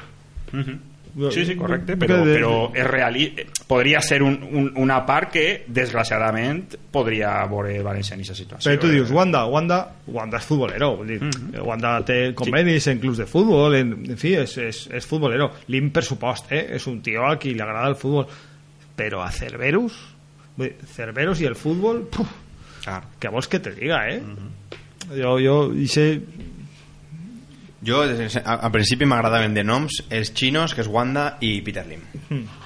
Mhm. 0.52 0.87
Sí, 1.32 1.44
sí, 1.46 1.54
correcte, 1.56 1.94
Que 1.94 2.06
però, 2.06 2.18
però 2.24 2.50
és 2.74 2.86
reali... 2.86 3.24
podria 3.68 4.00
ser 4.00 4.22
un, 4.22 4.38
un, 4.52 4.72
una 4.76 5.04
part 5.06 5.30
que, 5.32 5.64
desgraciadament, 5.66 6.76
podria 6.92 7.32
veure 7.50 7.82
València 7.84 8.14
en 8.14 8.20
aquesta 8.20 8.36
situació. 8.38 8.70
Però 8.70 8.80
tu 8.80 8.88
dius, 8.92 9.10
eh? 9.10 9.14
Wanda, 9.14 9.44
Wanda, 9.46 9.78
Wanda 10.06 10.38
és 10.38 10.46
futbolero. 10.48 10.96
Vull 10.96 11.06
dir, 11.14 11.20
Mhm. 11.22 11.60
Wanda 11.66 11.96
té 12.04 12.34
convenis 12.34 12.86
en 12.88 12.98
clubs 12.98 13.18
de 13.18 13.26
futbol, 13.26 13.74
en, 13.76 13.92
en 14.10 14.16
fi, 14.16 14.34
és, 14.34 14.56
és, 14.58 14.82
és 14.92 15.06
futbolero. 15.06 15.50
Lim, 15.68 15.90
per 15.90 16.04
supost, 16.04 16.52
eh? 16.52 16.66
és 16.76 16.86
un 16.86 17.00
tio 17.02 17.24
a 17.26 17.36
qui 17.38 17.54
li 17.54 17.60
agrada 17.60 17.88
el 17.88 17.96
futbol. 17.96 18.26
Però 18.96 19.20
a 19.22 19.30
Cerberus, 19.30 19.98
vull 20.56 20.68
dir, 20.68 20.76
Cerberus 20.94 21.40
i 21.40 21.46
el 21.46 21.54
futbol, 21.54 22.04
puf, 22.10 22.28
Clar. 22.84 23.02
què 23.20 23.30
vols 23.30 23.48
que 23.48 23.60
te 23.60 23.72
diga, 23.76 24.04
eh? 24.10 24.20
Mhm. 24.20 25.16
Jo, 25.18 25.38
jo, 25.40 25.72
i 25.72 25.86
sé... 25.88 26.08
Jo, 27.86 28.02
a, 28.02 28.54
a 28.58 28.70
principi 28.74 29.06
m'agradaven 29.06 29.54
de 29.54 29.62
noms 29.62 30.00
els 30.10 30.32
xinos, 30.34 30.74
que 30.74 30.82
és 30.82 30.90
Wanda 30.90 31.36
i 31.46 31.60
Peter 31.62 31.84
Lim. 31.86 32.02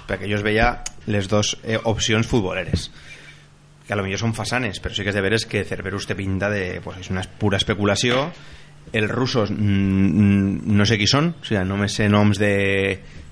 Perquè 0.09 0.29
jo 0.31 0.39
es 0.39 0.45
veia 0.45 0.73
les 1.13 1.29
dues 1.29 1.55
eh, 1.63 1.77
opcions 1.77 2.29
futboleres. 2.29 2.89
Que 3.87 3.93
a 3.93 3.99
lo 3.99 4.07
millor 4.07 4.23
són 4.23 4.33
fasanes, 4.33 4.81
però 4.81 4.97
sí 4.97 5.05
que 5.05 5.13
és 5.13 5.19
de 5.19 5.25
veres 5.25 5.45
que 5.45 5.67
Cerberus 5.69 6.09
té 6.09 6.17
pinta 6.17 6.49
de... 6.53 6.81
Pues, 6.85 7.03
és 7.05 7.13
una 7.13 7.25
pura 7.39 7.61
especulació. 7.61 8.25
Els 8.93 9.13
russos 9.13 9.53
mm, 9.53 10.73
no 10.73 10.87
sé 10.89 10.97
qui 11.01 11.09
són, 11.11 11.35
o 11.37 11.45
sigui, 11.45 11.61
només 11.69 11.99
sé 12.01 12.09
noms 12.11 12.41
de 12.41 12.55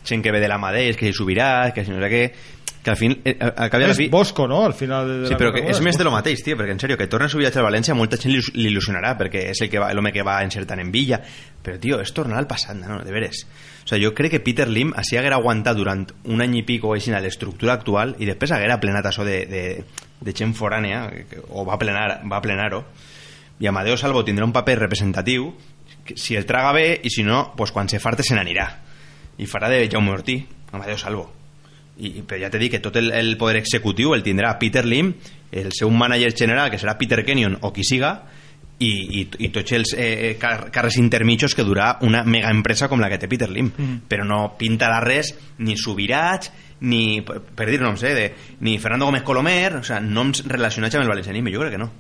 gent 0.05 0.23
que 0.25 0.33
ve 0.33 0.41
de 0.41 0.49
la 0.49 0.61
Madeix, 0.61 0.97
que 0.97 1.09
si 1.09 1.17
subirà, 1.17 1.73
que 1.75 1.85
si 1.85 1.93
no 1.93 2.01
sé 2.01 2.13
què 2.13 2.23
que 2.83 2.91
al 2.91 2.97
fin, 2.97 3.19
eh, 3.25 3.37
al 3.41 3.69
cap 3.69 3.81
i 3.81 3.85
a 3.85 3.89
la 3.89 3.93
És 3.93 3.99
fi 3.99 4.09
Bosco, 4.09 4.47
no?, 4.49 4.63
al 4.65 4.73
final 4.75 5.07
de, 5.07 5.17
de 5.21 5.29
Sí, 5.29 5.35
però 5.37 5.51
que 5.53 5.61
carrera, 5.61 5.77
és 5.77 5.81
més 5.85 5.99
de 5.99 6.05
lo 6.07 6.11
mateix, 6.15 6.41
tio, 6.43 6.57
perquè 6.57 6.73
en 6.73 6.81
sèrio, 6.81 6.97
que 6.97 7.07
torna 7.13 7.27
a 7.27 7.33
subir 7.33 7.47
a 7.51 7.63
València 7.63 7.95
molta 7.95 8.17
gent 8.17 8.33
li 8.33 8.41
il·lusionarà, 8.71 9.17
perquè 9.19 9.51
és 9.51 9.61
el 9.61 9.69
que 9.69 9.79
va- 9.83 9.93
l'home 9.93 10.13
que 10.15 10.23
va 10.25 10.39
encertant 10.43 10.81
en 10.81 10.91
Villa, 10.91 11.21
però, 11.63 11.79
tio, 11.79 11.99
és 12.01 12.13
tornar 12.17 12.39
al 12.39 12.47
passat, 12.49 12.77
no, 12.77 13.03
de 13.05 13.13
veres. 13.13 13.45
O 13.85 13.89
sea, 13.91 13.99
jo 14.01 14.15
crec 14.15 14.31
que 14.33 14.41
Peter 14.41 14.69
Lim 14.69 14.93
així 14.97 15.17
haguera 15.19 15.37
aguantat 15.37 15.77
durant 15.77 16.07
un 16.25 16.41
any 16.41 16.57
i 16.57 16.63
pico 16.63 16.95
així 16.95 17.13
a 17.13 17.21
l'estructura 17.21 17.75
actual 17.75 18.15
i 18.19 18.25
després 18.29 18.53
haguera 18.53 18.79
plenat 18.81 19.05
això 19.11 19.25
de, 19.25 19.45
de, 19.51 19.85
de 20.21 20.33
gent 20.37 20.55
forànea, 20.55 21.03
o 21.51 21.65
va 21.69 21.77
plenar 21.81 22.21
va 22.31 22.41
plenar-ho, 22.41 22.85
i 23.61 23.67
Amadeo 23.67 23.97
Salvo 24.01 24.23
tindrà 24.25 24.47
un 24.47 24.53
paper 24.57 24.79
representatiu 24.79 25.51
que 26.07 26.17
si 26.17 26.37
el 26.37 26.47
traga 26.47 26.73
bé 26.73 27.01
i 27.05 27.11
si 27.11 27.25
no, 27.25 27.53
pues 27.57 27.73
quan 27.73 27.89
se 27.89 27.99
farte 28.01 28.23
se 28.23 28.35
n'anirà. 28.35 28.71
I 29.37 29.45
farà 29.45 29.69
de 29.69 29.83
Jaume 29.91 30.13
Ortí 30.13 30.47
Amadeo 30.73 30.97
Salvo 30.97 31.40
i, 32.01 32.23
però 32.27 32.41
ja 32.41 32.51
t'he 32.51 32.61
dit 32.63 32.73
que 32.73 32.81
tot 32.83 32.97
el, 32.97 33.13
el 33.13 33.37
poder 33.37 33.61
executiu 33.61 34.15
el 34.17 34.25
tindrà 34.25 34.57
Peter 34.59 34.85
Lim, 34.87 35.13
el 35.53 35.73
seu 35.77 35.91
manager 35.91 36.33
general 36.37 36.71
que 36.71 36.79
serà 36.81 36.97
Peter 36.99 37.25
Kenyon 37.27 37.59
o 37.61 37.73
qui 37.75 37.85
siga 37.85 38.15
i, 38.81 39.21
i, 39.21 39.23
i 39.45 39.51
tots 39.53 39.75
els 39.77 39.93
eh, 39.99 40.37
car 40.41 40.71
carres 40.73 40.97
intermitjos 40.97 41.55
que 41.55 41.67
durà 41.69 41.99
una 42.07 42.23
mega 42.25 42.51
empresa 42.51 42.89
com 42.89 43.03
la 43.03 43.11
que 43.13 43.19
té 43.21 43.29
Peter 43.29 43.51
Lim 43.51 43.71
Mm. 43.71 43.97
però 44.09 44.25
no 44.25 44.41
pintarà 44.59 45.01
res 45.05 45.35
ni 45.59 45.77
Subirats 45.77 46.51
ni, 46.81 47.21
per 47.21 47.69
dir 47.69 47.81
noms 47.81 48.03
eh, 48.09 48.15
de, 48.17 48.27
ni 48.65 48.79
Fernando 48.79 49.07
Gómez 49.07 49.23
Colomer 49.23 49.77
o 49.77 49.85
sea, 49.85 50.01
noms 50.01 50.47
relacionats 50.49 50.97
amb 50.97 51.05
el 51.05 51.13
valencianisme 51.13 51.53
jo 51.53 51.61
crec 51.61 51.77
que 51.77 51.83
no 51.83 51.91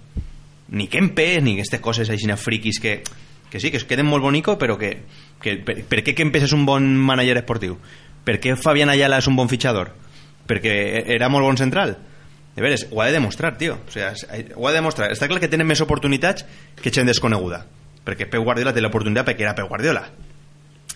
ni 0.70 0.86
Kempes 0.88 1.42
ni 1.42 1.58
aquestes 1.58 1.80
coses 1.80 2.08
així 2.08 2.30
friquis 2.36 2.80
que, 2.80 3.02
que 3.50 3.60
sí, 3.60 3.70
que 3.70 3.76
es 3.76 3.84
queden 3.84 4.06
molt 4.06 4.22
bonico 4.22 4.56
però 4.58 4.78
que, 4.78 5.02
que 5.42 5.58
per, 5.60 5.82
per 5.84 6.00
què 6.06 6.14
Kempes 6.16 6.48
és 6.48 6.56
un 6.56 6.64
bon 6.64 6.96
manager 6.96 7.36
esportiu? 7.42 7.76
Per 8.24 8.38
què 8.40 8.56
Fabián 8.56 8.90
Ayala 8.90 9.18
és 9.18 9.26
un 9.26 9.36
bon 9.36 9.48
fitxador? 9.48 9.92
perquè 10.50 11.04
era 11.06 11.28
molt 11.28 11.44
bon 11.46 11.56
central? 11.56 11.96
de 12.56 12.62
veres, 12.62 12.88
ho 12.90 13.00
ha 13.00 13.06
de 13.06 13.12
demostrar, 13.12 13.56
tio 13.56 13.78
o 13.86 13.90
sigui, 13.90 14.04
es- 14.06 14.26
ho 14.56 14.66
ha 14.66 14.72
de 14.72 14.76
demostrar, 14.78 15.10
està 15.12 15.28
clar 15.28 15.38
que 15.40 15.48
tenen 15.48 15.66
més 15.66 15.80
oportunitats 15.80 16.44
que 16.82 16.90
gent 16.90 17.06
desconeguda 17.06 17.64
perquè 18.04 18.26
Pep 18.28 18.42
Guardiola 18.42 18.72
té 18.74 18.80
l'oportunitat 18.82 19.26
perquè 19.28 19.42
era 19.46 19.54
Pep 19.54 19.68
Guardiola 19.68 20.08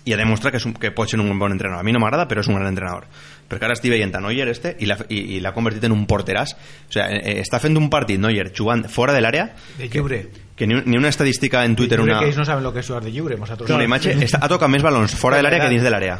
i 0.04 0.12
ha 0.12 0.18
demostrat 0.18 0.52
que, 0.52 0.58
és 0.58 0.66
un, 0.66 0.74
que 0.76 0.90
pot 0.92 1.08
ser 1.08 1.16
un 1.18 1.30
bon 1.38 1.52
entrenador. 1.54 1.80
A 1.80 1.82
mi 1.86 1.90
no 1.94 1.98
m'agrada, 2.02 2.26
però 2.28 2.42
és 2.42 2.48
un 2.50 2.56
gran 2.58 2.66
entrenador. 2.68 3.06
Perquè 3.48 3.64
ara 3.64 3.72
estic 3.72 3.88
veient 3.94 4.10
a 4.12 4.20
Neuer 4.20 4.48
este 4.52 4.74
i 4.78 5.40
l'ha 5.40 5.52
convertit 5.56 5.86
en 5.88 5.92
un 5.96 6.02
porteràs. 6.06 6.52
O 6.52 6.92
sigui, 6.92 7.06
eh, 7.22 7.38
està 7.40 7.56
fent 7.62 7.78
un 7.80 7.88
partit 7.88 8.20
Neuer 8.20 8.50
jugant 8.52 8.84
fora 8.92 9.14
de 9.16 9.22
l'àrea 9.24 9.46
De 9.78 9.88
lliure. 9.88 10.26
que 10.56 10.66
ni, 10.66 10.74
un- 10.74 10.82
ni 10.84 10.98
una 10.98 11.08
estadística 11.08 11.64
en 11.64 11.74
Twitter, 11.74 11.96
creo 12.02 12.04
una, 12.04 12.18
que 12.18 12.26
ellos 12.26 12.36
no 12.36 12.44
saben 12.44 12.62
lo 12.64 12.74
que 12.74 12.80
es 12.80 12.86
jugar 12.86 13.02
de 13.02 13.12
lliure. 13.12 13.38
Nosaltres 13.38 13.70
una 13.70 13.84
imatge, 13.84 14.12
està, 14.18 14.40
ha 14.42 14.48
tocat 14.48 14.68
més 14.68 14.82
balons 14.82 15.14
fora 15.16 15.38
de 15.38 15.42
l'àrea 15.42 15.62
que 15.62 15.70
dins 15.72 15.82
de 15.82 15.90
l'àrea. 15.90 16.18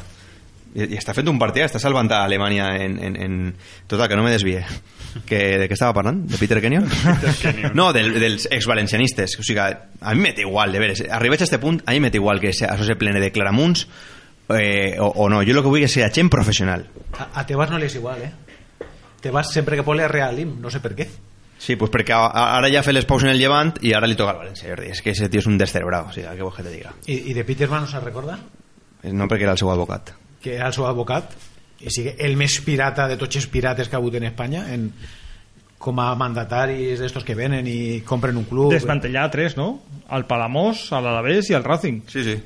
I, 0.75 0.89
I 0.95 0.99
està 0.99 1.15
fent 1.15 1.29
un 1.31 1.39
partit, 1.39 1.63
està 1.69 1.79
salvant 1.79 2.11
a 2.13 2.25
Alemanya 2.27 2.73
en, 2.83 2.99
en, 2.99 3.17
en... 3.23 3.35
Total, 3.87 4.09
que 4.09 4.17
no 4.17 4.25
me 4.27 4.33
desvie. 4.33 4.65
Que, 5.25 5.39
de 5.63 5.69
què 5.71 5.77
estava 5.77 5.95
parlant? 5.95 6.25
De 6.27 6.39
Peter 6.41 6.59
Kenyon? 6.61 6.89
no, 7.79 7.93
del, 7.95 8.13
dels 8.19 8.49
exvalencianistes. 8.51 9.37
O 9.39 9.45
sigui, 9.47 9.61
a 9.63 10.15
mi 10.15 10.25
m'és 10.25 10.41
igual, 10.43 10.73
de 10.75 10.81
veres. 10.83 11.05
Arribats 11.09 11.43
a 11.43 11.49
este 11.49 11.61
punt, 11.63 11.79
a 11.87 11.93
mi 11.95 12.01
m'és 12.03 12.15
igual 12.19 12.41
que 12.43 12.51
això 12.51 12.75
se 12.83 12.97
plene 12.99 13.21
de 13.23 13.31
claramunts 13.31 13.87
eh, 14.51 14.97
o, 14.99 15.07
o 15.07 15.29
no. 15.31 15.43
Jo 15.47 15.55
el 15.55 15.63
que 15.63 15.71
vull 15.71 15.85
és 15.87 15.95
ser 15.95 16.09
gent 16.13 16.33
professional. 16.35 16.89
A, 17.15 17.29
a 17.41 17.47
Tebas 17.47 17.71
no 17.71 17.79
le 17.79 17.87
es 17.87 17.95
igual, 17.95 18.23
¿eh? 18.27 18.33
Tebas 19.23 19.53
siempre 19.53 19.77
que 19.77 19.83
pone 19.87 20.09
Real 20.09 20.35
Lim, 20.37 20.61
no 20.61 20.71
sé 20.71 20.81
por 20.81 20.95
qué. 20.95 21.07
Sí, 21.57 21.77
pues 21.77 21.91
perquè 21.95 22.13
a- 22.13 22.27
a- 22.27 22.57
ara 22.59 22.69
ja 22.69 22.81
ha 22.81 22.85
fet 22.85 22.93
les 22.99 23.07
paus 23.09 23.23
en 23.23 23.31
el 23.31 23.39
Llevant 23.39 23.71
i 23.87 23.95
ara 23.95 24.11
li 24.11 24.19
toca 24.19 24.35
al 24.35 24.43
València. 24.43 24.67
Jordi. 24.69 24.91
És 24.93 25.01
que 25.01 25.15
ese 25.15 25.31
tio 25.31 25.41
és 25.41 25.47
un 25.47 25.57
descerebrado, 25.57 26.11
o 26.11 26.13
sigui, 26.13 26.27
què 26.27 26.43
vols 26.43 26.59
que 26.59 26.67
te 26.67 26.75
diga? 26.75 26.91
¿Y, 27.07 27.31
y 27.31 27.39
de 27.39 27.45
Peterman 27.47 27.87
no 27.87 27.89
se 27.89 28.01
recuerda? 28.03 28.41
No 29.15 29.29
perquè 29.31 29.47
era 29.47 29.55
el 29.55 29.63
seu 29.63 29.71
advocat. 29.71 30.11
Que 30.45 30.59
era 30.59 30.69
el 30.69 30.77
seu 30.77 30.87
advocat 30.87 31.33
i 31.85 31.93
sigue 31.93 32.15
el 32.25 32.37
més 32.41 32.57
pirata 32.65 33.09
de 33.11 33.17
tots 33.21 33.41
els 33.41 33.47
pirates 33.51 33.89
que 33.89 33.97
ha 33.97 34.01
hagut 34.01 34.17
en 34.17 34.29
Espanya 34.29 34.65
en, 34.73 34.91
com 35.81 36.01
a 36.01 36.11
mandataris 36.17 37.01
d'estos 37.03 37.27
que 37.27 37.37
venen 37.37 37.67
i 37.69 38.03
compren 38.09 38.39
un 38.41 38.47
club 38.49 38.73
Desmantellar 38.73 39.31
tres, 39.33 39.57
no? 39.59 39.83
Al 40.15 40.29
Palamós, 40.29 40.87
a 40.93 41.01
l'Alavés 41.05 41.51
i 41.51 41.57
al 41.57 41.65
Racing. 41.65 42.05
Sí, 42.13 42.25
sí. 42.25 42.37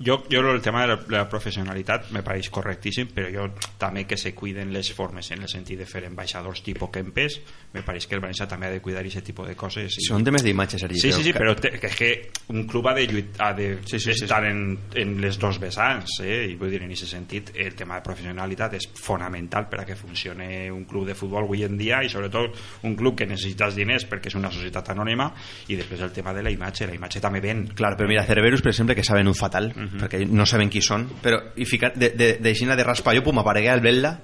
Jo, 0.00 0.22
jo 0.32 0.40
el 0.50 0.62
tema 0.64 0.82
de 0.82 0.94
la, 0.94 0.98
la 1.12 1.24
professionalitat 1.28 2.10
me 2.14 2.22
pareix 2.24 2.48
correctíssim, 2.52 3.10
però 3.14 3.28
jo 3.32 3.48
també 3.78 4.06
que 4.08 4.16
se 4.16 4.32
cuiden 4.34 4.72
les 4.72 4.92
formes 4.96 5.28
en 5.34 5.44
el 5.44 5.50
sentit 5.52 5.78
de 5.80 5.86
fer 5.88 6.06
ambaixadors 6.08 6.62
tipus 6.64 6.90
Kempes, 6.90 7.36
me 7.74 7.84
pareix 7.86 8.06
que 8.08 8.16
el 8.16 8.22
València 8.24 8.48
també 8.48 8.70
ha 8.70 8.72
de 8.72 8.80
cuidar 8.82 9.04
aquest 9.04 9.28
tipus 9.28 9.48
de 9.48 9.56
coses. 9.58 9.98
I... 10.00 10.06
Són 10.08 10.24
temes 10.26 10.42
d'imatge, 10.46 10.80
Sergi. 10.80 11.02
Sí, 11.02 11.12
sí, 11.12 11.26
sí, 11.28 11.34
però 11.36 11.52
te, 11.58 11.74
que 11.78 11.90
és 11.90 11.98
que 11.98 12.10
un 12.54 12.64
club 12.70 12.88
ha 12.90 12.94
de, 12.96 13.06
lluit, 13.10 13.36
ha 13.38 13.52
de 13.56 13.70
Sí, 13.84 13.98
sí, 13.98 14.12
sí, 14.14 14.24
estar 14.24 14.40
En, 14.44 14.78
en 14.94 15.20
les 15.20 15.36
dos 15.38 15.58
vessants, 15.60 16.20
eh? 16.24 16.46
i 16.48 16.56
vull 16.58 16.72
dir, 16.72 16.80
en 16.82 16.90
aquest 16.90 17.10
sentit, 17.12 17.52
el 17.60 17.74
tema 17.76 17.98
de 17.98 18.04
professionalitat 18.06 18.78
és 18.78 18.88
fonamental 18.96 19.68
per 19.70 19.82
a 19.82 19.84
que 19.86 19.96
funcione 19.98 20.70
un 20.72 20.86
club 20.88 21.06
de 21.10 21.14
futbol 21.18 21.44
avui 21.44 21.64
en 21.66 21.76
dia 21.78 22.00
i 22.02 22.08
sobretot 22.10 22.56
un 22.88 22.96
club 22.96 23.18
que 23.18 23.28
necessita 23.28 23.68
els 23.68 23.76
diners 23.76 24.06
perquè 24.10 24.32
és 24.32 24.38
una 24.38 24.50
societat 24.52 24.92
anònima 24.94 25.28
i 25.68 25.76
després 25.78 26.02
el 26.06 26.14
tema 26.16 26.32
de 26.36 26.44
la 26.46 26.52
imatge, 26.54 26.88
la 26.88 26.96
imatge 26.96 27.20
també 27.22 27.42
ven. 27.44 27.66
Clar, 27.76 27.92
però 27.98 28.08
mira, 28.10 28.24
Cerberus, 28.26 28.64
per 28.64 28.72
exemple, 28.72 28.96
que 28.96 29.04
saben 29.06 29.28
un 29.28 29.36
fatal, 29.36 29.70
perquè 29.98 30.20
no 30.28 30.46
saben 30.46 30.70
qui 30.70 30.82
són, 30.84 31.08
però 31.22 31.40
i 31.56 31.64
ficar, 31.66 31.92
de, 31.96 32.10
de, 32.14 32.32
de, 32.38 32.52
de, 32.54 32.76
de 32.76 32.84
raspallo, 32.86 33.24
pum, 33.26 33.38
aparegué 33.42 33.70
al 33.72 33.80
Vetla, 33.80 34.18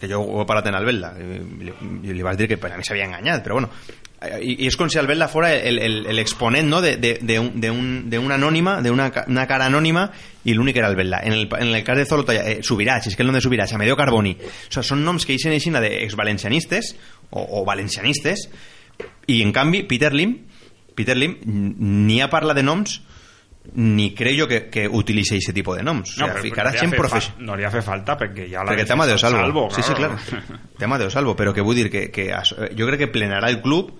que 0.00 0.08
jo 0.08 0.20
ho 0.20 0.42
he 0.42 0.46
parat 0.46 0.66
en 0.68 0.74
el 0.76 0.84
Vetla, 0.84 1.14
i 1.18 1.64
li, 1.68 1.72
i 2.04 2.14
li 2.16 2.22
vas 2.24 2.36
dir 2.36 2.48
que 2.48 2.58
per 2.60 2.72
a 2.72 2.76
mi 2.76 2.84
s'havia 2.84 3.06
enganyat, 3.06 3.42
però 3.44 3.54
bueno, 3.60 3.70
i, 4.40 4.64
i 4.64 4.66
és 4.66 4.76
com 4.80 4.88
si 4.88 4.98
el 4.98 5.06
Vetla 5.06 5.28
fora 5.28 5.50
el, 5.54 5.78
el, 5.78 5.98
el 6.08 6.18
exponent 6.18 6.68
no? 6.68 6.80
de, 6.82 6.96
de, 6.96 7.18
de, 7.20 7.38
un, 7.38 7.60
de, 7.60 7.70
un, 7.70 8.08
de 8.10 8.18
una 8.18 8.34
anònima, 8.40 8.78
de 8.82 8.90
una, 8.90 9.10
ca- 9.12 9.24
una 9.28 9.46
cara 9.46 9.68
anònima, 9.68 10.06
i 10.44 10.54
l'únic 10.56 10.76
era 10.80 10.88
el 10.88 10.96
Vetla. 10.96 11.20
En 11.24 11.32
el, 11.36 11.48
en 11.52 11.74
el 11.74 11.84
cas 11.84 11.96
de 12.00 12.06
Zoloto, 12.08 12.32
eh, 12.32 12.58
Subirats, 12.62 13.06
és 13.08 13.16
que 13.16 13.22
el 13.24 13.28
nom 13.28 13.36
de 13.36 13.42
Subirats, 13.44 13.72
Amedeo 13.76 13.96
Carboni, 13.96 14.32
o 14.40 14.72
sea, 14.72 14.82
són 14.82 15.04
noms 15.04 15.24
que 15.28 15.36
eixen 15.36 15.52
aixina 15.56 15.80
d'exvalencianistes, 15.84 16.94
o, 17.30 17.44
o 17.60 17.64
valencianistes, 17.68 18.48
i 19.28 19.42
en 19.44 19.52
canvi 19.52 19.82
Peter 19.84 20.12
Lim 20.14 20.38
Peter 20.96 21.16
Lim 21.16 21.34
ni 21.44 22.22
ha 22.24 22.30
parlat 22.32 22.56
de 22.56 22.62
noms 22.64 23.02
ni 23.74 24.12
crec 24.14 24.38
jo 24.38 24.48
que, 24.48 24.60
que 24.72 24.86
utilitzi 24.88 25.36
aquest 25.36 25.54
tipus 25.56 25.78
de 25.78 25.84
noms 25.86 26.16
o 26.22 26.28
ficarà 26.42 26.72
gent 26.76 26.94
professional 26.96 27.46
No 27.46 27.56
li 27.58 27.66
ha 27.66 27.70
fet 27.72 27.84
falta 27.84 28.16
perquè 28.18 28.48
ja 28.50 28.64
la 28.64 28.72
perquè 28.72 28.86
tema 28.88 29.06
de 29.06 29.18
salvo. 29.18 29.68
sí, 29.70 29.82
sí, 29.82 29.94
claro. 29.94 30.16
clar. 30.16 30.60
tema 30.78 30.98
de 30.98 31.10
salvo, 31.10 31.36
però 31.36 31.54
que 31.54 31.64
vull 31.64 31.76
dir 31.76 31.90
que, 31.90 32.08
que 32.10 32.30
jo 32.30 32.86
crec 32.86 33.06
que 33.06 33.12
plenarà 33.12 33.50
el 33.50 33.60
club 33.62 33.94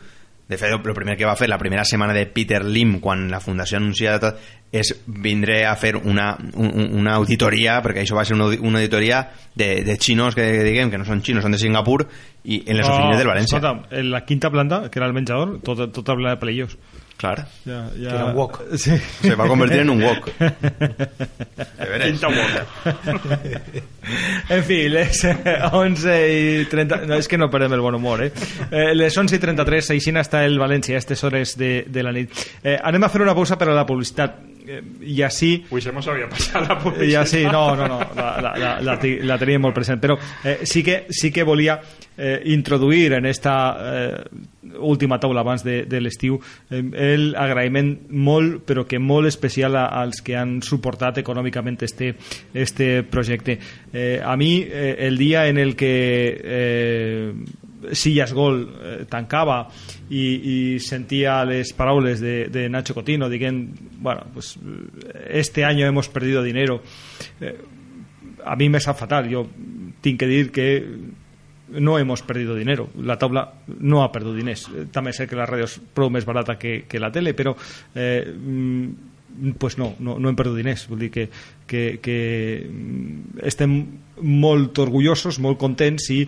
de 0.49 0.57
fet, 0.57 0.71
el 0.71 0.79
primer 0.79 1.17
que 1.19 1.27
va 1.27 1.35
fer 1.35 1.49
la 1.51 1.59
primera 1.59 1.85
setmana 1.85 2.15
de 2.15 2.23
Peter 2.31 2.61
Lim 2.65 3.01
quan 3.03 3.25
la 3.33 3.41
fundació 3.43 3.81
anunciava 3.81 4.21
tot 4.23 4.45
és 4.71 4.93
vindré 5.07 5.65
a 5.67 5.73
fer 5.79 5.97
una, 5.97 6.29
un, 6.55 6.71
una 7.01 7.17
auditoria 7.19 7.81
perquè 7.83 8.05
això 8.05 8.15
va 8.19 8.25
ser 8.27 8.37
una, 8.37 8.47
una 8.63 8.79
auditoria 8.79 9.25
de, 9.55 9.83
de 9.87 9.97
xinos 9.99 10.39
que 10.39 10.47
diguem 10.63 10.93
que 10.93 11.01
no 11.03 11.07
són 11.09 11.25
xinos, 11.27 11.43
són 11.43 11.57
de 11.57 11.59
Singapur 11.59 12.05
i 12.45 12.61
en 12.63 12.79
les 12.79 12.87
oficines 12.87 13.19
del 13.19 13.33
València 13.33 13.59
Escolta, 13.59 13.99
en 13.99 14.13
la 14.13 14.23
quinta 14.27 14.51
planta, 14.55 14.85
que 14.91 15.03
era 15.03 15.11
el 15.11 15.17
menjador, 15.17 15.59
tot, 15.67 15.83
tot 15.91 16.15
de 16.15 16.37
playoffs. 16.39 16.79
Clar, 17.17 17.47
Ja, 17.65 17.87
ja... 17.97 18.11
Que 18.11 18.15
era 18.15 18.25
un 18.27 18.37
wok. 18.37 18.61
Sí. 18.77 18.97
se 19.23 19.35
va 19.35 19.49
convertir 19.49 19.81
en 19.81 19.91
un 19.91 20.03
wok 20.03 20.31
de 20.37 21.89
veres 21.91 22.13
Quinta 22.13 22.29
boca. 22.29 22.67
En 24.49 24.63
fi, 24.63 24.89
les 24.89 25.25
11 25.25 26.17
i 26.31 26.67
30... 26.71 27.01
No, 27.11 27.17
és 27.19 27.27
que 27.27 27.39
no 27.41 27.49
perdem 27.51 27.75
el 27.75 27.83
bon 27.83 27.97
humor, 27.99 28.23
eh? 28.23 28.31
eh 28.71 28.93
les 28.95 29.17
11 29.19 29.35
i 29.35 29.43
33, 29.43 29.91
així 29.97 30.15
està 30.15 30.45
el 30.47 30.61
València 30.63 30.95
a 30.95 31.01
aquestes 31.01 31.25
hores 31.27 31.57
de, 31.59 31.73
de 31.91 32.05
la 32.07 32.13
nit. 32.15 32.31
Eh, 32.63 32.77
anem 32.79 33.03
a 33.03 33.11
fer 33.11 33.25
una 33.25 33.35
pausa 33.35 33.59
per 33.59 33.73
a 33.73 33.75
la 33.75 33.87
publicitat. 33.89 34.39
Eh, 34.67 34.81
i 35.03 35.23
així 35.23 35.53
Ui, 35.71 35.81
se 35.83 35.93
mos 35.95 36.07
havia 36.09 36.29
passat 36.31 36.67
la 36.69 36.79
publicitat. 36.81 37.31
sí, 37.31 37.45
no, 37.45 37.75
no, 37.77 37.87
no 37.89 38.01
la, 38.17 38.29
la, 38.43 38.53
la, 38.59 38.73
la, 38.83 38.99
la 39.31 39.39
tenia 39.39 39.63
molt 39.63 39.77
present 39.77 40.03
però 40.03 40.19
eh, 40.45 40.59
sí, 40.65 40.83
que, 40.83 41.07
sí 41.11 41.31
que 41.33 41.45
volia 41.47 41.81
eh, 42.17 42.43
introduir 42.53 43.13
en 43.13 43.27
esta 43.27 43.57
eh, 43.81 44.25
última 44.81 45.19
taula 45.21 45.41
abans 45.41 45.65
de, 45.65 45.85
de 45.87 46.01
l'estiu 46.01 46.39
eh, 46.71 46.83
el 47.13 47.35
agraïment 47.39 47.95
molt 48.11 48.65
però 48.67 48.87
que 48.89 48.99
molt 48.99 49.29
especial 49.31 49.77
a, 49.77 49.87
als 50.03 50.23
que 50.25 50.37
han 50.37 50.59
suportat 50.63 51.23
econòmicament 51.23 51.83
este, 51.87 52.15
este 52.55 53.03
projecte 53.03 53.59
eh, 53.93 54.21
a 54.25 54.37
mi 54.37 54.61
eh, 54.63 54.97
el 55.07 55.17
dia 55.19 55.47
en 55.47 55.59
el 55.59 55.77
que 55.77 55.95
eh, 56.43 57.33
Sillas 57.93 58.33
Gol 58.35 58.63
eh, 58.65 58.97
tancava 59.09 59.61
i, 60.11 60.25
i 60.25 60.57
sentia 60.81 61.43
les 61.45 61.73
paraules 61.77 62.21
de, 62.21 62.49
de 62.53 62.69
Nacho 62.69 62.95
Cotino 62.95 63.29
dient, 63.31 63.69
bueno, 63.99 64.27
pues 64.33 64.59
este 65.29 65.65
año 65.65 65.87
hemos 65.87 66.09
perdido 66.09 66.43
dinero 66.43 66.83
eh, 67.41 67.57
a 68.47 68.57
mí 68.57 68.69
me 68.69 68.81
sap 68.81 68.97
fatal. 68.97 69.29
Yo 69.29 69.47
tinc 70.01 70.21
que 70.21 70.27
dir 70.27 70.53
que 70.53 70.87
no 71.69 71.99
hemos 71.99 72.23
perdido 72.23 72.55
dinero. 72.55 72.89
La 73.03 73.19
taula 73.19 73.53
no 73.81 74.03
ha 74.03 74.13
perdut 74.13 74.37
diners 74.39 74.69
Eh, 74.71 74.87
també 74.93 75.13
sé 75.13 75.27
que 75.27 75.37
la 75.37 75.49
ràdio 75.51 75.67
és 75.67 75.77
prou 75.95 76.11
més 76.11 76.25
barata 76.25 76.57
que, 76.59 76.85
que 76.89 77.03
la 77.03 77.11
tele 77.13 77.35
però 77.35 77.57
eh, 77.95 78.33
pues 79.59 79.77
no, 79.77 79.95
no, 79.99 80.17
no 80.19 80.31
hem 80.31 80.37
perdut 80.39 80.57
diners 80.57 80.87
vull 80.89 81.03
dir 81.03 81.11
que, 81.13 81.27
que, 81.67 81.99
que 82.01 82.19
mm, 82.65 83.43
estem 83.51 83.75
molt 84.23 84.79
orgullosos 84.79 85.41
molt 85.43 85.59
contents 85.61 86.09
i 86.15 86.23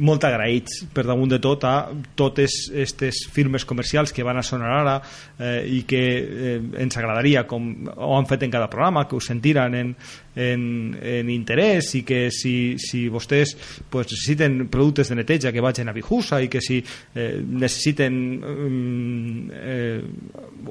molt 0.00 0.24
agraïts 0.24 0.84
per 0.94 1.04
damunt 1.08 1.30
de 1.32 1.38
tot 1.42 1.64
a 1.68 1.74
totes 2.18 2.56
aquestes 2.70 3.22
firmes 3.32 3.66
comercials 3.68 4.14
que 4.16 4.24
van 4.26 4.40
a 4.40 4.44
sonar 4.46 4.72
ara 4.80 4.96
eh, 5.38 5.62
i 5.68 5.82
que 5.88 6.02
eh, 6.20 6.56
ens 6.82 6.96
agradaria 6.96 7.46
com 7.48 7.70
ho 7.90 8.14
han 8.16 8.28
fet 8.30 8.46
en 8.46 8.54
cada 8.54 8.70
programa 8.72 9.06
que 9.08 9.16
ho 9.16 9.22
sentiran 9.24 9.76
en, 9.76 9.94
en, 10.36 10.96
en 11.02 11.30
interès 11.30 11.94
i 11.98 12.02
que 12.06 12.28
si, 12.34 12.76
si 12.78 13.06
vostès 13.10 13.56
pues, 13.90 14.10
necessiten 14.10 14.68
productes 14.70 15.10
de 15.10 15.18
neteja 15.20 15.52
que 15.52 15.64
vagin 15.64 15.88
a 15.90 15.96
Bijusa 15.96 16.40
i 16.42 16.48
que 16.48 16.62
si 16.62 16.80
eh, 16.80 17.40
necessiten 17.42 18.20
mm, 18.38 19.50
eh, 19.52 20.00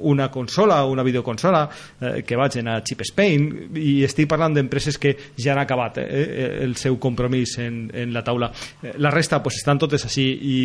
una 0.04 0.30
consola 0.32 0.84
una 0.86 1.04
videoconsola 1.04 1.70
eh, 2.02 2.24
que 2.26 2.36
vagin 2.36 2.68
a 2.68 2.84
Chip 2.84 3.02
Spain 3.02 3.50
i 3.76 4.00
estic 4.08 4.30
parlant 4.30 4.56
d'empreses 4.56 4.98
que 5.02 5.16
ja 5.38 5.54
han 5.54 5.64
acabat 5.64 6.00
eh, 6.04 6.60
el 6.64 6.76
seu 6.80 6.98
compromís 7.00 7.58
en, 7.60 7.90
en 7.94 8.14
la 8.14 8.24
taula. 8.24 8.52
Eh, 8.82 8.94
la 8.98 9.12
resta 9.12 9.42
pues, 9.44 9.60
estan 9.60 9.80
totes 9.80 10.06
així 10.08 10.26
i 10.30 10.58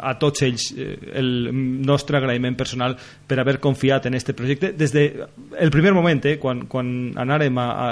a 0.00 0.14
tots 0.20 0.44
ells 0.46 0.70
eh, 0.76 0.96
el 1.20 1.50
nostre 1.86 2.18
agraïment 2.20 2.56
personal 2.58 2.96
per 3.26 3.40
haver 3.40 3.58
confiat 3.60 4.06
en 4.06 4.14
este 4.18 4.34
projecte. 4.34 4.72
Des 4.76 4.92
del 4.92 5.26
de 5.50 5.70
primer 5.70 5.92
moment 5.96 6.24
eh, 6.26 6.36
quan, 6.42 6.64
quan 6.70 7.12
anàrem 7.20 7.58
a, 7.60 7.68
a 7.70 7.88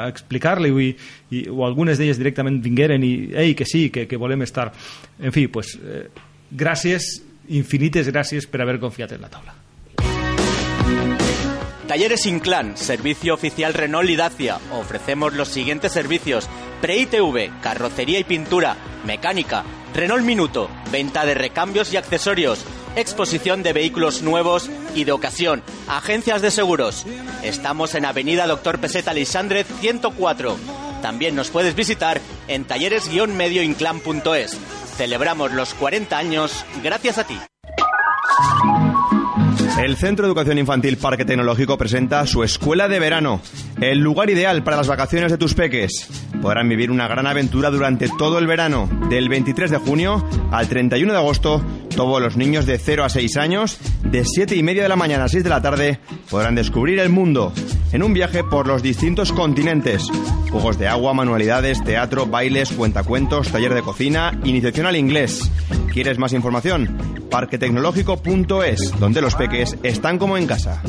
explicar-li 0.49 0.73
i, 0.85 0.97
i, 1.31 1.45
o 1.49 1.65
algunes 1.67 1.99
d'elles 1.99 2.19
directament 2.19 2.61
vingueren 2.63 3.05
i 3.05 3.31
ei, 3.35 3.55
que 3.55 3.67
sí, 3.67 3.91
que, 3.91 4.07
que 4.09 4.17
volem 4.17 4.43
estar 4.43 4.73
en 5.21 5.33
fi, 5.33 5.49
pues, 5.49 5.77
eh, 5.77 6.09
infinites 7.49 8.09
gràcies 8.09 8.47
per 8.47 8.61
haver 8.61 8.79
confiat 8.79 9.13
en 9.13 9.23
la 9.23 9.29
taula. 9.29 9.55
Talleres 11.89 12.27
Inclán, 12.27 12.77
servicio 12.77 13.33
oficial 13.33 13.73
Renault 13.73 14.11
y 14.11 14.17
Dacia. 14.17 14.59
Ofrecemos 14.73 15.33
los 15.33 15.49
siguientes 15.49 15.93
servicios: 15.93 16.47
pre-ITV, 16.83 17.63
carrocería 17.63 18.19
y 18.19 18.25
pintura, 18.25 18.77
mecánica, 19.07 19.65
Renault 19.95 20.25
Minuto, 20.25 20.69
venta 20.93 21.25
de 21.25 21.33
recambios 21.33 21.91
y 21.95 21.97
accesorios, 21.97 22.63
exposición 23.01 23.63
de 23.63 23.73
vehículos 23.73 24.23
nuevos 24.23 24.71
y 24.95 25.05
de 25.05 25.13
ocasión, 25.13 25.63
agencias 25.89 26.43
de 26.43 26.51
seguros. 26.51 27.07
Estamos 27.43 27.95
en 27.95 28.05
Avenida 28.05 28.47
Doctor 28.47 28.79
Peseta 28.79 29.13
Lisandrez 29.13 29.67
104. 29.81 30.57
También 31.03 31.35
nos 31.35 31.51
puedes 31.51 31.75
visitar 31.75 32.21
en 32.49 32.65
talleres-medioinclán.es. 32.65 34.59
Celebramos 34.97 35.53
los 35.53 35.75
40 35.75 36.19
años 36.19 36.65
gracias 36.83 37.19
a 37.19 37.25
ti. 37.25 37.39
El 39.79 39.97
Centro 39.97 40.27
de 40.27 40.31
Educación 40.31 40.59
Infantil 40.59 40.97
Parque 40.97 41.25
Tecnológico 41.25 41.79
presenta 41.79 42.27
su 42.27 42.43
Escuela 42.43 42.89
de 42.89 42.99
Verano, 42.99 43.41
el 43.81 44.01
lugar 44.01 44.29
ideal 44.29 44.65
para 44.65 44.77
las 44.77 44.89
vacaciones 44.89 45.31
de 45.31 45.39
tus 45.39 45.55
peques. 45.55 46.09
Podrán 46.43 46.69
vivir 46.69 46.91
una 46.91 47.07
gran 47.07 47.29
aventura 47.29 47.71
durante 47.71 48.09
todo 48.19 48.41
el 48.41 48.49
verano, 48.49 48.91
del 49.09 49.29
23 49.29 49.71
de 49.71 49.79
junio 49.79 50.29
al 50.51 50.69
31 50.69 51.13
de 51.13 51.19
agosto. 51.19 51.65
Todos 51.95 52.21
los 52.21 52.37
niños 52.37 52.67
de 52.67 52.77
0 52.77 53.05
a 53.05 53.09
6 53.09 53.37
años, 53.37 53.79
de 54.03 54.25
7 54.25 54.57
y 54.57 54.65
media 54.65 54.83
de 54.83 54.89
la 54.89 54.97
mañana 54.97 55.25
a 55.25 55.29
6 55.29 55.45
de 55.45 55.51
la 55.51 55.63
tarde, 55.63 56.01
podrán 56.29 56.57
descubrir 56.57 56.99
el 56.99 57.09
mundo 57.09 57.53
en 57.93 58.03
un 58.03 58.13
viaje 58.13 58.43
por 58.43 58.67
los 58.67 58.83
distintos 58.83 59.33
continentes. 59.33 60.09
Juegos 60.51 60.79
de 60.79 60.89
agua, 60.89 61.15
manualidades, 61.15 61.85
teatro, 61.85 62.27
bailes, 62.27 62.73
cuentacuentos, 62.73 63.53
taller 63.53 63.75
de 63.75 63.83
cocina, 63.83 64.39
iniciación 64.43 64.87
al 64.87 64.97
inglés. 64.97 65.51
¿Quieres 65.93 66.19
más 66.19 66.33
información? 66.33 67.19
parquetecnológico.es, 67.29 68.99
donde 68.99 69.21
los 69.21 69.35
peques 69.35 69.68
están 69.83 70.19
como 70.19 70.37
en 70.37 70.47
casa. 70.47 70.83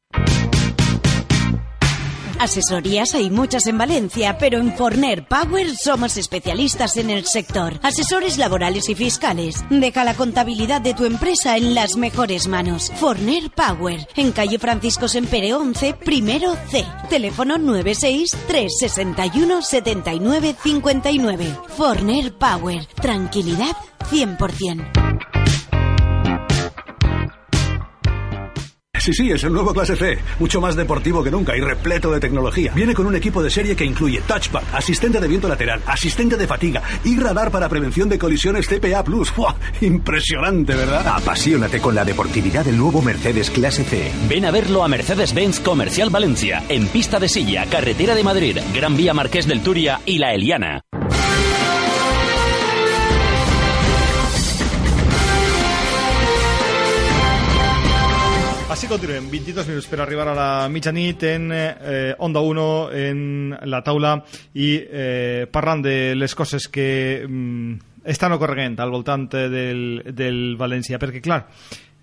Asesorías 2.42 3.14
hay 3.14 3.30
muchas 3.30 3.68
en 3.68 3.78
Valencia, 3.78 4.40
pero 4.40 4.58
en 4.58 4.76
Forner 4.76 5.28
Power 5.28 5.78
somos 5.78 6.18
especialistas 6.18 6.98
en 6.98 7.12
el 7.12 7.28
sector. 7.28 7.80
Asesores 7.84 8.40
laborales 8.40 8.90
y 8.90 8.96
fiscales. 8.96 9.64
Deja 9.70 10.04
la 10.04 10.16
contabilidad 10.16 10.82
de 10.82 10.96
tu 10.96 11.06
empresa 11.06 11.56
en 11.56 11.76
las 11.76 11.98
mejores 11.98 12.48
manos. 12.48 12.92
Forner 12.96 13.52
Power, 13.52 14.08
en 14.16 14.32
calle 14.32 14.58
Francisco 14.58 15.08
Sempere 15.08 15.54
11, 15.54 15.94
primero 15.94 16.58
C. 16.72 16.84
Teléfono 17.12 17.60
96 17.60 18.36
361 18.48 19.62
79 19.62 20.56
59. 20.64 21.58
Forner 21.78 22.34
Power, 22.34 22.88
tranquilidad 22.96 23.78
100%. 24.10 25.31
Sí, 29.02 29.12
sí, 29.14 29.32
es 29.32 29.44
el 29.44 29.52
nuevo 29.52 29.74
Clase 29.74 29.96
C. 29.96 30.20
Mucho 30.38 30.62
más 30.62 30.76
deportivo 30.76 31.24
que 31.24 31.32
nunca 31.32 31.58
y 31.58 31.60
repleto 31.60 32.12
de 32.12 32.20
tecnología. 32.20 32.72
Viene 32.76 32.94
con 32.94 33.08
un 33.08 33.16
equipo 33.16 33.42
de 33.42 33.50
serie 33.50 33.76
que 33.76 33.84
incluye 33.84 34.22
touchpad, 34.28 34.62
asistente 34.74 35.20
de 35.20 35.28
viento 35.28 35.48
lateral, 35.48 35.82
asistente 35.88 36.38
de 36.38 36.46
fatiga 36.46 36.84
y 37.04 37.18
radar 37.18 37.50
para 37.50 37.68
prevención 37.68 38.10
de 38.10 38.20
colisiones 38.20 38.68
CPA+. 38.68 39.04
¡Fua! 39.04 39.56
Impresionante, 39.82 40.76
¿verdad? 40.76 41.16
Apasionate 41.16 41.82
con 41.82 41.96
la 41.96 42.06
deportividad 42.06 42.64
del 42.64 42.78
nuevo 42.78 43.02
Mercedes 43.02 43.50
Clase 43.50 43.84
C. 43.86 44.12
Ven 44.30 44.46
a 44.46 44.52
verlo 44.52 44.84
a 44.84 44.88
Mercedes-Benz 44.88 45.62
Comercial 45.62 46.12
Valencia, 46.12 46.62
en 46.70 46.86
pista 46.86 47.20
de 47.20 47.28
silla, 47.28 47.66
carretera 47.66 48.14
de 48.14 48.24
Madrid, 48.24 48.60
Gran 48.72 48.96
Vía 48.96 49.16
Marqués 49.16 49.48
del 49.48 49.64
Turia 49.64 50.00
y 50.06 50.20
La 50.20 50.36
Eliana. 50.36 50.84
Així 58.72 58.88
continuem, 58.88 59.26
22 59.28 59.68
minuts 59.68 59.88
per 59.92 59.98
arribar 60.00 60.30
a 60.32 60.34
la 60.38 60.68
mitjanit 60.72 61.26
en 61.28 61.50
eh, 61.52 62.14
Onda 62.24 62.40
1, 62.40 62.62
en 62.96 63.20
la 63.68 63.82
taula 63.84 64.14
i 64.56 64.70
eh, 64.80 65.44
parlant 65.52 65.84
de 65.84 65.96
les 66.16 66.32
coses 66.40 66.70
que 66.72 66.86
mm, 67.28 68.00
estan 68.16 68.32
ocorregent 68.38 68.80
al 68.80 68.96
voltant 68.96 69.28
del, 69.28 69.84
del 70.16 70.40
València, 70.56 71.02
perquè 71.04 71.20
clar, 71.20 71.42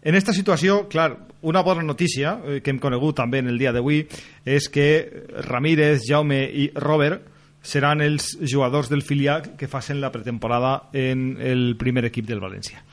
en 0.03 0.13
aquesta 0.13 0.37
situació, 0.37 0.83
clar, 0.93 1.09
una 1.49 1.65
bona 1.65 1.89
notícia 1.89 2.37
eh, 2.37 2.61
que 2.61 2.75
hem 2.75 2.85
conegut 2.85 3.17
també 3.25 3.41
en 3.41 3.49
el 3.49 3.57
dia 3.57 3.73
d'avui 3.73 4.05
és 4.45 4.69
que 4.69 4.91
Ramírez, 5.49 6.05
Jaume 6.05 6.45
i 6.53 6.69
Robert 6.77 7.33
seran 7.65 8.05
els 8.05 8.35
jugadors 8.45 8.93
del 8.93 9.01
filial 9.01 9.55
que 9.57 9.73
facin 9.73 10.05
la 10.05 10.13
pretemporada 10.13 10.91
en 10.93 11.31
el 11.41 11.79
primer 11.81 12.05
equip 12.13 12.29
del 12.29 12.45
València. 12.45 12.85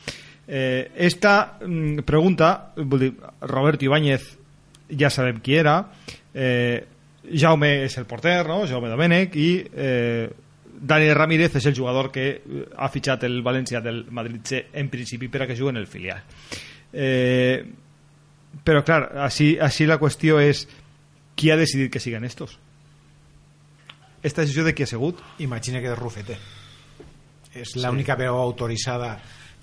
Eh, 0.48 0.92
esta 0.96 1.58
mm, 1.60 2.06
pregunta, 2.06 2.74
dir, 2.76 3.14
Roberto 3.42 3.86
Ibáñez 3.86 4.38
ja 4.90 5.10
sabem 5.10 5.42
qui 5.42 5.56
era, 5.58 5.92
eh, 6.34 6.86
Jaume 7.26 7.86
és 7.86 7.98
el 7.98 8.06
porter, 8.06 8.46
no? 8.46 8.68
Jaume 8.70 8.92
Domènech, 8.92 9.34
i 9.34 9.66
eh, 9.74 10.30
Dani 10.76 11.14
Ramírez 11.14 11.56
és 11.56 11.66
el 11.66 11.76
jugador 11.76 12.12
que 12.12 12.28
eh, 12.36 12.66
ha 12.78 12.90
fitxat 12.92 13.24
el 13.26 13.42
València 13.44 13.82
del 13.82 14.04
Madrid 14.12 14.44
C 14.46 14.62
en 14.74 14.90
principi 14.94 15.30
per 15.32 15.44
a 15.44 15.48
que 15.48 15.58
jugui 15.58 15.74
en 15.74 15.82
el 15.82 15.88
filial 15.88 16.22
eh, 16.94 17.64
però 18.64 18.84
clar, 18.86 19.10
així, 19.26 19.56
així 19.60 19.88
la 19.88 19.98
qüestió 20.02 20.40
és 20.44 20.66
qui 21.36 21.50
ha 21.52 21.58
decidit 21.60 21.92
que 21.92 22.04
siguen 22.04 22.28
estos 22.28 22.60
esta 24.26 24.42
decisió 24.42 24.64
de 24.66 24.74
qui 24.74 24.84
ha 24.84 24.90
sigut 24.90 25.20
Imagina 25.40 25.82
que 25.82 25.92
de 25.92 25.96
Rufete. 25.96 26.38
És 27.54 27.76
l'única 27.78 28.16
veu 28.18 28.36
autoritzada 28.36 29.12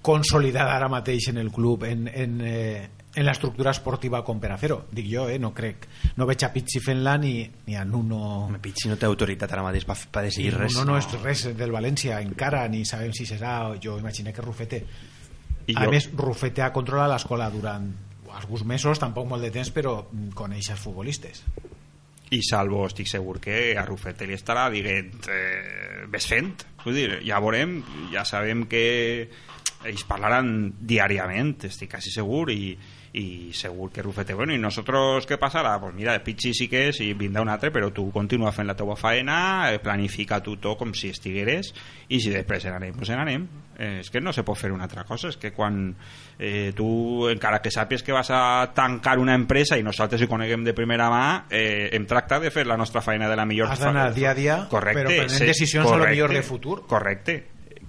consolidada 0.03 0.75
ara 0.77 0.89
mateix 0.91 1.29
en 1.31 1.39
el 1.39 1.51
club 1.55 1.85
en, 1.87 2.09
en, 2.09 2.41
eh, 2.43 2.89
en 3.15 3.27
l'estructura 3.27 3.71
esportiva 3.71 4.23
com 4.25 4.41
per 4.41 4.51
a 4.53 4.59
fer-ho. 4.59 4.81
Dic 4.91 5.07
jo, 5.11 5.29
eh, 5.31 5.39
no 5.39 5.53
crec. 5.55 5.87
No 6.17 6.27
veig 6.27 6.43
a 6.45 6.53
Pizzi 6.53 6.81
fent-la 6.83 7.17
ni, 7.21 7.35
ni 7.67 7.77
a 7.77 7.85
Nuno... 7.85 8.49
Pichi 8.63 8.89
no 8.91 8.97
té 8.99 9.07
autoritat 9.07 9.53
ara 9.53 9.63
mateix 9.67 9.85
per, 9.89 9.97
per 10.11 10.25
decidir 10.27 10.55
res. 10.57 10.75
No, 10.79 10.85
no 10.89 10.97
és 10.99 11.07
res 11.23 11.45
del 11.57 11.73
València 11.75 12.21
encara, 12.25 12.65
ni 12.73 12.85
sabem 12.89 13.13
si 13.15 13.27
serà. 13.29 13.61
Jo 13.83 13.99
imagino 14.01 14.33
que 14.33 14.43
Rufete. 14.43 14.83
I 15.69 15.77
a 15.77 15.85
jo- 15.85 15.93
més, 15.95 16.09
Rufete 16.19 16.63
ha 16.65 16.73
controlat 16.75 17.11
l'escola 17.13 17.51
durant 17.53 17.87
alguns 18.33 18.65
mesos, 18.65 18.99
tampoc 18.99 19.27
molt 19.29 19.45
de 19.45 19.51
temps, 19.53 19.69
però 19.71 19.99
coneix 20.35 20.71
els 20.73 20.81
futbolistes. 20.81 21.45
i 22.33 22.39
salvo 22.41 22.87
estic 22.89 23.05
segur 23.11 23.35
que 23.45 23.75
a 23.77 23.83
Rufete 23.85 24.25
li 24.25 24.33
estarà 24.33 24.63
dient 24.73 25.27
eh, 25.29 26.07
ves 26.09 26.25
fent 26.31 26.63
vull 26.81 26.95
dir, 26.97 27.19
ja 27.29 27.37
veurem, 27.45 27.75
ja 28.09 28.23
sabem 28.25 28.63
que 28.73 29.29
ells 29.89 30.05
parlaran 30.09 30.73
diàriament 30.79 31.57
estic 31.69 31.91
quasi 31.95 32.13
segur 32.15 32.51
i, 32.53 32.75
i 33.13 33.53
segur 33.53 33.91
que 33.93 34.03
Rufete, 34.03 34.35
bueno, 34.35 34.55
i 34.55 34.61
nosotros 34.61 35.27
què 35.29 35.37
passarà? 35.41 35.75
Pues 35.81 35.95
mira, 35.95 36.17
Pichi 36.25 36.55
sí 36.57 36.69
que 36.71 36.87
és 36.89 37.01
i 37.05 37.13
vindrà 37.19 37.43
un 37.45 37.51
altre, 37.53 37.73
però 37.75 37.91
tu 37.93 38.07
continua 38.15 38.53
fent 38.57 38.71
la 38.71 38.77
teua 38.79 38.97
faena 38.97 39.73
eh, 39.73 39.81
planifica 39.83 40.41
tu 40.41 40.57
tot 40.57 40.79
com 40.81 40.95
si 40.97 41.13
estigueres 41.13 41.73
i 42.09 42.21
si 42.23 42.33
després 42.33 42.65
en 42.71 42.79
anem, 42.79 42.97
pues 42.97 43.13
en 43.13 43.21
anem 43.21 43.47
eh, 43.77 44.01
és 44.01 44.11
que 44.11 44.23
no 44.25 44.33
se 44.33 44.47
pot 44.47 44.59
fer 44.59 44.73
una 44.73 44.89
altra 44.89 45.05
cosa 45.05 45.29
és 45.29 45.37
que 45.37 45.53
quan 45.53 45.83
eh, 46.39 46.73
tu 46.77 47.29
encara 47.29 47.61
que 47.61 47.73
sàpies 47.75 48.05
que 48.07 48.17
vas 48.17 48.33
a 48.33 48.73
tancar 48.75 49.19
una 49.21 49.37
empresa 49.37 49.77
i 49.77 49.85
nosaltres 49.85 50.25
hi 50.25 50.31
coneguem 50.31 50.65
de 50.65 50.77
primera 50.77 51.11
mà 51.13 51.25
eh, 51.51 51.91
hem 51.93 52.09
tractat 52.09 52.47
de 52.47 52.53
fer 52.55 52.67
la 52.69 52.81
nostra 52.81 53.05
feina 53.05 53.29
de 53.29 53.37
la 53.37 53.47
millor 53.49 53.73
Has 53.73 53.85
d'anar 53.85 54.13
dia 54.17 54.33
a 54.33 54.35
dia, 54.39 54.61
correcte, 54.71 55.05
però 55.05 55.27
prenent 55.27 55.49
decisions 55.53 55.87
a 55.87 55.91
lo 55.91 55.99
correcte, 55.99 56.17
millor 56.17 56.33
de 56.33 56.43
futur. 56.43 56.87
correcte 56.89 57.41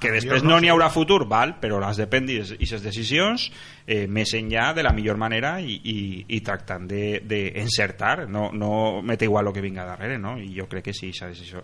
que 0.04 0.12
després 0.14 0.44
no 0.46 0.60
n'hi 0.62 0.70
haurà 0.72 0.90
futur, 0.94 1.24
val, 1.30 1.56
però 1.62 1.80
les 1.82 2.00
de 2.02 2.08
prendre 2.12 2.42
aquestes 2.44 2.84
decisions 2.84 3.48
eh, 3.88 4.06
més 4.08 4.36
enllà 4.38 4.70
de 4.78 4.86
la 4.86 4.94
millor 4.96 5.18
manera 5.22 5.56
i, 5.64 5.80
i, 5.80 5.98
i 6.36 6.42
tractant 6.46 6.86
d'encertar, 6.90 8.28
no, 8.28 8.50
no 8.54 9.02
mete 9.02 9.30
igual 9.30 9.50
el 9.50 9.56
que 9.56 9.66
vinga 9.66 9.88
darrere, 9.88 10.20
no? 10.20 10.36
I 10.38 10.52
jo 10.58 10.68
crec 10.72 10.90
que 10.92 10.96
sí, 10.98 11.14
s'ha 11.16 11.32
decisió, 11.32 11.64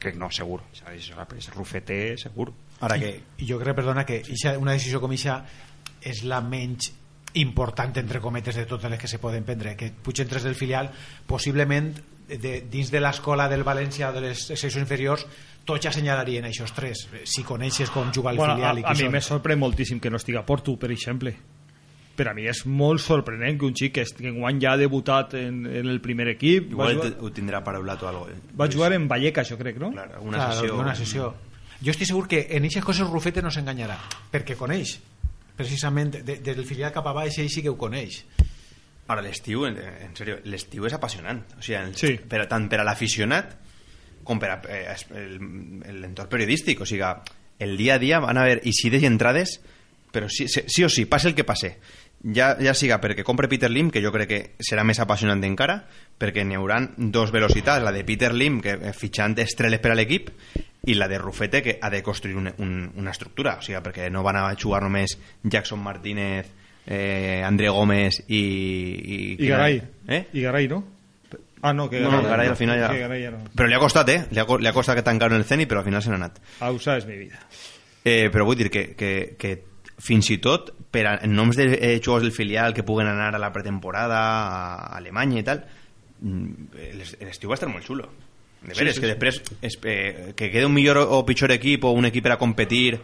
crec 0.00 0.16
no, 0.16 0.30
segur, 0.32 0.62
s'ha 0.72 0.90
decisió 0.90 1.20
la 1.20 1.28
presa, 1.28 1.54
Rufete, 1.54 2.00
segur. 2.20 2.50
Ara 2.86 2.98
que... 3.00 3.14
I 3.38 3.48
jo 3.48 3.60
crec, 3.62 3.76
perdona, 3.78 4.06
que 4.08 4.22
ixa, 4.24 4.56
una 4.60 4.76
decisió 4.76 5.00
com 5.02 5.12
ixa 5.12 5.42
és 6.06 6.24
la 6.28 6.40
menys 6.44 6.92
important, 7.36 7.92
entre 8.00 8.20
cometes, 8.24 8.56
de 8.56 8.64
totes 8.66 8.90
les 8.90 9.00
que 9.00 9.08
se 9.08 9.20
poden 9.20 9.44
prendre. 9.44 9.76
Que 9.76 9.90
pugen 9.92 10.28
tres 10.28 10.46
del 10.46 10.56
filial, 10.56 10.90
possiblement, 11.28 11.92
de, 12.28 12.60
dins 12.70 12.90
de 12.90 13.00
l'escola 13.00 13.48
del 13.48 13.64
València 13.64 14.10
o 14.10 14.14
de 14.16 14.20
les 14.28 14.46
seccions 14.48 14.76
inferiors, 14.82 15.26
tots 15.66 15.82
ja 15.82 15.90
assenyalarien 15.90 16.46
aquests 16.46 16.74
tres. 16.76 17.04
Si 17.24 17.42
coneixes 17.46 17.90
com 17.90 18.12
juga 18.14 18.30
el 18.32 18.38
bueno, 18.38 18.54
a, 18.54 18.56
filial 18.56 18.78
i 18.80 18.84
a 18.86 18.92
qui 18.92 19.02
mi 19.02 19.06
són. 19.08 19.12
me 19.14 19.22
sorprèn 19.24 19.58
moltíssim 19.62 20.00
que 20.00 20.10
no 20.10 20.20
estiga 20.20 20.44
Porto, 20.46 20.76
per 20.78 20.90
exemple 20.94 21.34
per 22.16 22.30
a 22.30 22.32
mi 22.32 22.46
és 22.48 22.62
molt 22.64 23.02
sorprenent 23.04 23.58
que 23.60 23.66
un 23.68 23.74
xic 23.76 23.92
que, 23.98 24.04
enguany 24.30 24.56
ja 24.62 24.70
ha 24.72 24.78
debutat 24.80 25.34
en, 25.36 25.66
en 25.68 25.90
el 25.92 25.98
primer 26.00 26.30
equip 26.32 26.70
va 26.70 26.86
Igual 26.88 26.94
jugar, 26.96 27.10
ho 27.20 27.30
tindrà 27.36 27.60
paraulat 27.62 28.02
o 28.02 28.08
algo. 28.08 28.22
eh? 28.32 28.38
va 28.56 28.70
jugar 28.72 28.94
en 28.96 29.04
Vallecas, 29.06 29.50
jo 29.50 29.58
crec, 29.60 29.76
no? 29.76 29.90
Clar, 29.92 30.06
alguna 30.16 30.38
Clar, 30.38 30.54
sessió... 30.54 30.78
Una 30.80 30.94
sessió. 30.96 31.34
Jo 31.76 31.92
estic 31.92 32.08
segur 32.08 32.24
que 32.26 32.40
en 32.56 32.64
aquestes 32.64 32.86
coses 32.88 33.10
Rufete 33.10 33.42
no 33.44 33.50
s'enganyarà, 33.52 33.98
perquè 34.32 34.56
coneix 34.56 34.94
precisament 35.56 36.14
de, 36.24 36.38
del 36.40 36.64
filial 36.64 36.92
cap 36.92 37.04
a 37.04 37.12
baix 37.16 37.36
ell 37.42 37.50
sí 37.52 37.60
que 37.60 37.68
ho 37.68 37.76
coneix 37.76 38.22
Ara, 39.08 39.22
l'estiu, 39.22 39.66
en, 39.68 39.76
en 39.78 40.16
sèrio, 40.18 40.40
l'estiu 40.50 40.86
és 40.88 40.94
apassionant. 40.96 41.44
O 41.58 41.62
sigui, 41.62 41.78
el, 41.78 41.94
Sí. 41.98 42.16
per, 42.18 42.46
tant 42.50 42.68
per 42.68 42.80
a 42.82 42.86
l'aficionat 42.88 43.54
com 44.26 44.40
per 44.42 44.50
a 44.50 44.60
eh, 44.66 44.96
l'entorn 45.94 46.28
periodístic. 46.32 46.80
O 46.82 46.86
sigui, 46.88 47.06
el 47.62 47.76
dia 47.78 47.94
a 47.94 48.02
dia 48.02 48.18
van 48.20 48.38
haver 48.38 48.60
eixides 48.64 49.04
i 49.04 49.06
entrades, 49.06 49.60
però 50.12 50.28
sí, 50.28 50.48
sí, 50.48 50.64
sí 50.66 50.84
o 50.84 50.90
sí, 50.90 51.04
passe 51.06 51.28
el 51.30 51.36
que 51.38 51.44
passe. 51.46 51.76
Ja, 52.34 52.56
ja 52.58 52.72
siga 52.74 52.96
perquè 52.98 53.22
compre 53.22 53.46
Peter 53.46 53.70
Lim, 53.70 53.92
que 53.92 54.00
jo 54.02 54.10
crec 54.10 54.28
que 54.28 54.40
serà 54.64 54.82
més 54.88 54.98
apassionant 54.98 55.44
encara, 55.46 55.82
perquè 56.18 56.42
n'hi 56.42 56.56
hauran 56.58 56.88
dos 57.12 57.30
velocitats, 57.30 57.84
la 57.84 57.92
de 57.94 58.02
Peter 58.08 58.32
Lim, 58.34 58.58
que 58.64 58.74
fitxant 58.96 59.36
estreles 59.38 59.82
per 59.84 59.92
a 59.92 59.98
l'equip, 59.98 60.32
i 60.86 60.94
la 60.94 61.06
de 61.10 61.18
Rufete, 61.18 61.62
que 61.62 61.78
ha 61.82 61.90
de 61.90 62.02
construir 62.02 62.36
un, 62.40 62.48
un, 62.58 62.72
una 62.96 63.12
estructura, 63.12 63.58
o 63.60 63.62
sigui, 63.62 63.78
perquè 63.84 64.08
no 64.10 64.24
van 64.26 64.40
a 64.40 64.48
jugar 64.58 64.80
només 64.82 65.18
Jackson 65.44 65.82
Martínez, 65.84 66.48
eh, 66.86 67.42
André 67.44 67.68
Gómez 67.68 68.22
i... 68.28 68.40
I, 68.40 69.36
I 69.44 69.48
Garay. 69.48 69.82
Eh? 70.08 70.26
I 70.32 70.40
Garay, 70.42 70.68
no? 70.68 70.84
Ah, 71.62 71.72
no, 71.72 71.88
que 71.90 72.00
No, 72.00 72.10
Garay, 72.10 72.22
no, 72.22 72.28
Garay 72.28 72.48
al 72.48 72.56
final 72.56 72.78
ja... 72.78 72.88
Que 72.92 73.00
Garay 73.00 73.22
ja 73.24 73.30
no. 73.32 73.38
Però 73.54 73.66
li 73.68 73.74
ha 73.74 73.80
costat, 73.82 74.08
eh? 74.12 74.18
Li 74.30 74.38
ha, 74.38 74.46
li 74.60 74.68
ha 74.68 74.72
costat 74.76 74.96
que 75.00 75.02
tancar 75.06 75.32
el 75.32 75.44
Zenit, 75.44 75.68
però 75.68 75.80
al 75.80 75.86
final 75.88 76.02
se 76.02 76.10
n'ha 76.12 76.20
anat. 76.20 76.38
Ausa 76.60 76.96
és 77.00 77.06
mi 77.08 77.16
vida. 77.18 77.40
Eh, 78.06 78.28
però 78.30 78.44
vull 78.46 78.56
dir 78.60 78.68
que, 78.70 78.84
que, 78.94 79.34
que 79.40 79.54
fins 79.98 80.28
i 80.30 80.36
tot 80.38 80.70
per 80.92 81.06
a 81.08 81.14
en 81.24 81.32
noms 81.34 81.56
de 81.58 81.64
eh, 81.74 81.96
jugadors 81.98 82.22
del 82.22 82.32
filial 82.36 82.74
que 82.76 82.84
puguen 82.86 83.08
anar 83.10 83.34
a 83.34 83.40
la 83.42 83.48
pretemporada 83.52 84.20
a 84.20 84.96
Alemanya 84.98 85.40
i 85.40 85.44
tal 85.48 85.64
mm, 86.20 86.68
l'es- 87.00 87.16
l'estiu 87.24 87.50
va 87.50 87.56
estar 87.58 87.68
molt 87.72 87.82
xulo 87.88 88.06
de 88.66 88.74
veres, 88.76 88.94
sí, 88.96 89.00
que 89.00 89.06
sí. 89.08 89.12
després 89.14 89.40
es, 89.62 89.78
eh, 89.84 90.32
que 90.36 90.50
quede 90.52 90.66
un 90.68 90.74
millor 90.74 90.98
o 91.02 91.24
pitjor 91.26 91.50
equip 91.56 91.84
o 91.88 91.92
un 91.96 92.06
equip 92.08 92.24
per 92.28 92.36
a 92.36 92.38
competir 92.38 92.98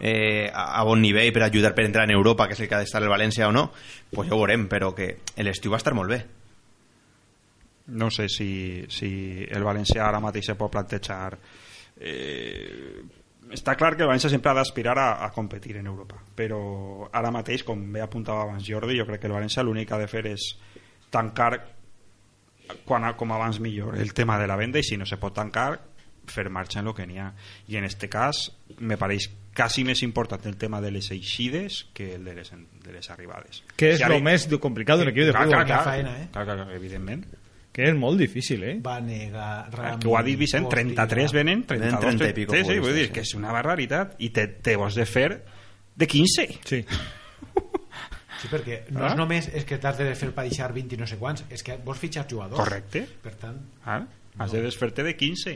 eh, 0.00 0.50
a, 0.52 0.80
a 0.80 0.84
bon 0.84 1.00
nivell 1.00 1.32
per 1.32 1.46
ajudar 1.46 1.74
per 1.74 1.86
entrar 1.86 2.04
en 2.04 2.14
Europa 2.14 2.46
que 2.46 2.56
és 2.56 2.62
el 2.64 2.68
que 2.68 2.76
ha 2.76 2.82
d'estar 2.82 3.02
el 3.02 3.12
València 3.12 3.48
o 3.48 3.52
no 3.54 3.70
pues 4.10 4.28
ja 4.28 4.34
ho 4.34 4.40
veurem, 4.40 4.66
però 4.68 4.92
que 4.94 5.16
l'estiu 5.42 5.72
va 5.72 5.80
estar 5.80 5.94
molt 5.94 6.10
bé. 6.12 6.20
No 7.86 8.10
sé 8.10 8.28
si, 8.28 8.84
si 8.90 9.46
el 9.46 9.64
València 9.64 10.06
ara 10.06 10.20
mateix 10.20 10.50
se 10.50 10.56
pot 10.58 10.72
plantejar 10.72 11.36
eh, 12.00 13.04
està 13.54 13.76
clar 13.78 13.94
que 13.94 14.02
el 14.02 14.10
València 14.10 14.32
sempre 14.32 14.50
ha 14.50 14.58
d'aspirar 14.58 14.96
a, 14.98 15.08
a 15.24 15.30
competir 15.32 15.76
en 15.78 15.86
Europa 15.86 16.18
però 16.36 17.08
ara 17.12 17.30
mateix, 17.30 17.62
com 17.64 17.84
bé 17.92 18.02
apuntava 18.02 18.42
abans 18.42 18.66
Jordi, 18.66 18.98
jo 18.98 19.06
crec 19.06 19.22
que 19.22 19.30
el 19.30 19.38
València 19.38 19.64
l'únic 19.64 19.88
que 19.88 19.96
ha 19.96 20.02
de 20.02 20.10
fer 20.10 20.26
és 20.32 20.50
tancar 21.14 21.52
quan, 22.84 23.06
com 23.16 23.32
abans 23.32 23.60
millor 23.62 23.96
el 23.96 24.12
tema 24.12 24.38
de 24.38 24.48
la 24.50 24.56
venda 24.58 24.82
i 24.82 24.84
si 24.84 24.98
no 24.98 25.06
se 25.06 25.20
pot 25.22 25.34
tancar 25.34 25.70
fer 26.26 26.48
marxa 26.50 26.80
en 26.80 26.88
el 26.90 26.94
que 26.94 27.06
n'hi 27.06 27.20
ha. 27.22 27.32
I 27.70 27.78
en 27.78 27.84
este 27.84 28.08
cas 28.10 28.50
me 28.78 28.98
pareix 28.98 29.28
quasi 29.56 29.84
més 29.84 30.02
important 30.04 30.44
el 30.46 30.56
tema 30.60 30.80
de 30.84 30.90
les 30.92 31.10
eixides 31.10 31.86
que 31.96 32.14
el 32.16 32.24
de 32.24 32.34
les, 32.36 32.50
de 32.52 32.92
les 32.92 33.10
arribades 33.10 33.62
Que 33.76 33.92
és 33.94 33.98
Si 33.98 34.04
ara- 34.04 34.20
més 34.20 34.46
complicat 34.60 34.98
d'un 35.00 35.08
equip 35.08 35.24
de 35.30 35.32
Clar, 35.32 35.44
futbol. 35.46 35.64
clar, 35.64 35.66
clar, 35.66 35.84
faena, 35.84 36.14
eh? 36.22 36.28
clar, 36.32 36.44
clar, 36.44 36.56
clar, 36.64 36.74
evidentment 36.76 37.24
Que 37.76 37.90
és 37.90 37.94
molt 37.94 38.16
difícil, 38.18 38.62
eh? 38.64 38.76
Vanega, 38.80 39.66
Rami, 39.70 39.98
que 40.00 40.08
ho 40.08 40.14
ha 40.16 40.22
dit 40.22 40.38
Vicent, 40.38 40.64
Postiga. 40.64 41.04
33 41.06 41.32
venen, 41.32 41.66
32, 41.66 42.00
30 42.16 42.28
i 42.30 42.32
pico 42.32 42.54
sí, 42.54 42.62
sí, 42.64 42.78
vull 42.80 42.94
dir 42.96 43.10
que 43.12 43.20
és 43.20 43.34
una 43.36 43.52
barbaritat 43.52 44.14
i 44.24 44.30
te, 44.30 44.46
te 44.64 44.76
vols 44.80 44.94
de 44.96 45.04
fer 45.04 45.42
de 45.96 46.06
15 46.06 46.46
Sí. 46.64 46.84
Sí, 48.36 48.48
perquè 48.52 48.82
no 48.92 49.00
Ah? 49.06 49.08
és 49.14 49.16
només 49.16 49.46
és 49.48 49.64
que 49.64 49.78
t'has 49.80 49.96
de 49.96 50.10
fer 50.14 50.28
per 50.36 50.44
deixar 50.44 50.68
20 50.74 50.92
i 50.94 50.98
no 51.00 51.06
sé 51.08 51.16
quants, 51.16 51.44
és 51.48 51.62
que 51.64 51.78
vols 51.82 51.98
fitxar 51.98 52.26
jugadors. 52.28 52.58
correcte 52.60 53.06
Per 53.22 53.32
tant, 53.40 53.56
ah? 53.86 54.02
has 54.38 54.52
de 54.52 54.60
desfer-te 54.60 55.02
de 55.02 55.14
15 55.16 55.54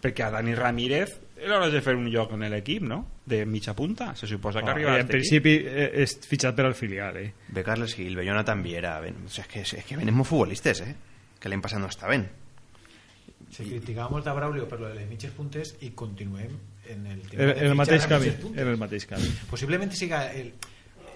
perquè 0.00 0.24
a 0.24 0.30
Dani 0.32 0.54
Ramírez 0.56 1.18
l'hauràs 1.48 1.72
de 1.72 1.80
fer 1.84 1.96
un 1.96 2.06
lloc 2.12 2.32
en 2.36 2.46
l'equip 2.50 2.84
no? 2.86 3.00
de 3.26 3.42
mitja 3.46 3.74
punta, 3.74 4.12
se 4.16 4.26
suposa 4.30 4.62
que 4.62 4.70
Ah, 4.70 4.74
arribarà 4.74 5.00
en 5.04 5.10
principi 5.10 5.56
eh, 5.64 5.90
és 6.04 6.16
fitxat 6.26 6.56
per 6.56 6.68
al 6.68 6.74
filial, 6.78 7.16
eh? 7.20 7.32
Ve 7.48 7.64
Carles 7.66 7.94
Gil, 7.94 8.16
ve 8.16 8.24
Jonathan 8.26 8.62
Viera 8.62 8.98
ven, 9.00 9.24
o 9.26 9.28
sea, 9.28 9.44
es, 9.44 9.50
que, 9.50 9.60
es 9.60 9.84
que 9.84 9.96
venen 9.96 10.14
molt 10.14 10.28
futbolistes 10.28 10.80
eh? 10.80 10.94
que 11.40 11.48
l'any 11.52 11.62
passat 11.64 11.82
no 11.82 11.90
està 11.92 12.08
ben 12.08 12.26
se 13.54 13.62
criticava 13.62 14.10
molt 14.10 14.26
a 14.26 14.34
Braulio 14.34 14.66
per 14.66 14.80
lo 14.80 14.88
de 14.88 14.96
les 14.98 15.08
mitges 15.08 15.32
puntes 15.34 15.76
i 15.86 15.92
continuem 15.94 16.54
en 16.90 17.06
el 17.06 17.20
tema 17.28 17.52
En, 17.52 17.66
el 17.68 17.74
mateix 17.78 18.06
camí. 18.10 18.32
En 18.50 18.68
el 18.68 18.78
mateix 18.80 19.06
camí. 19.06 19.28
Possiblement 19.50 19.92
siga 19.94 20.24
el, 20.32 20.52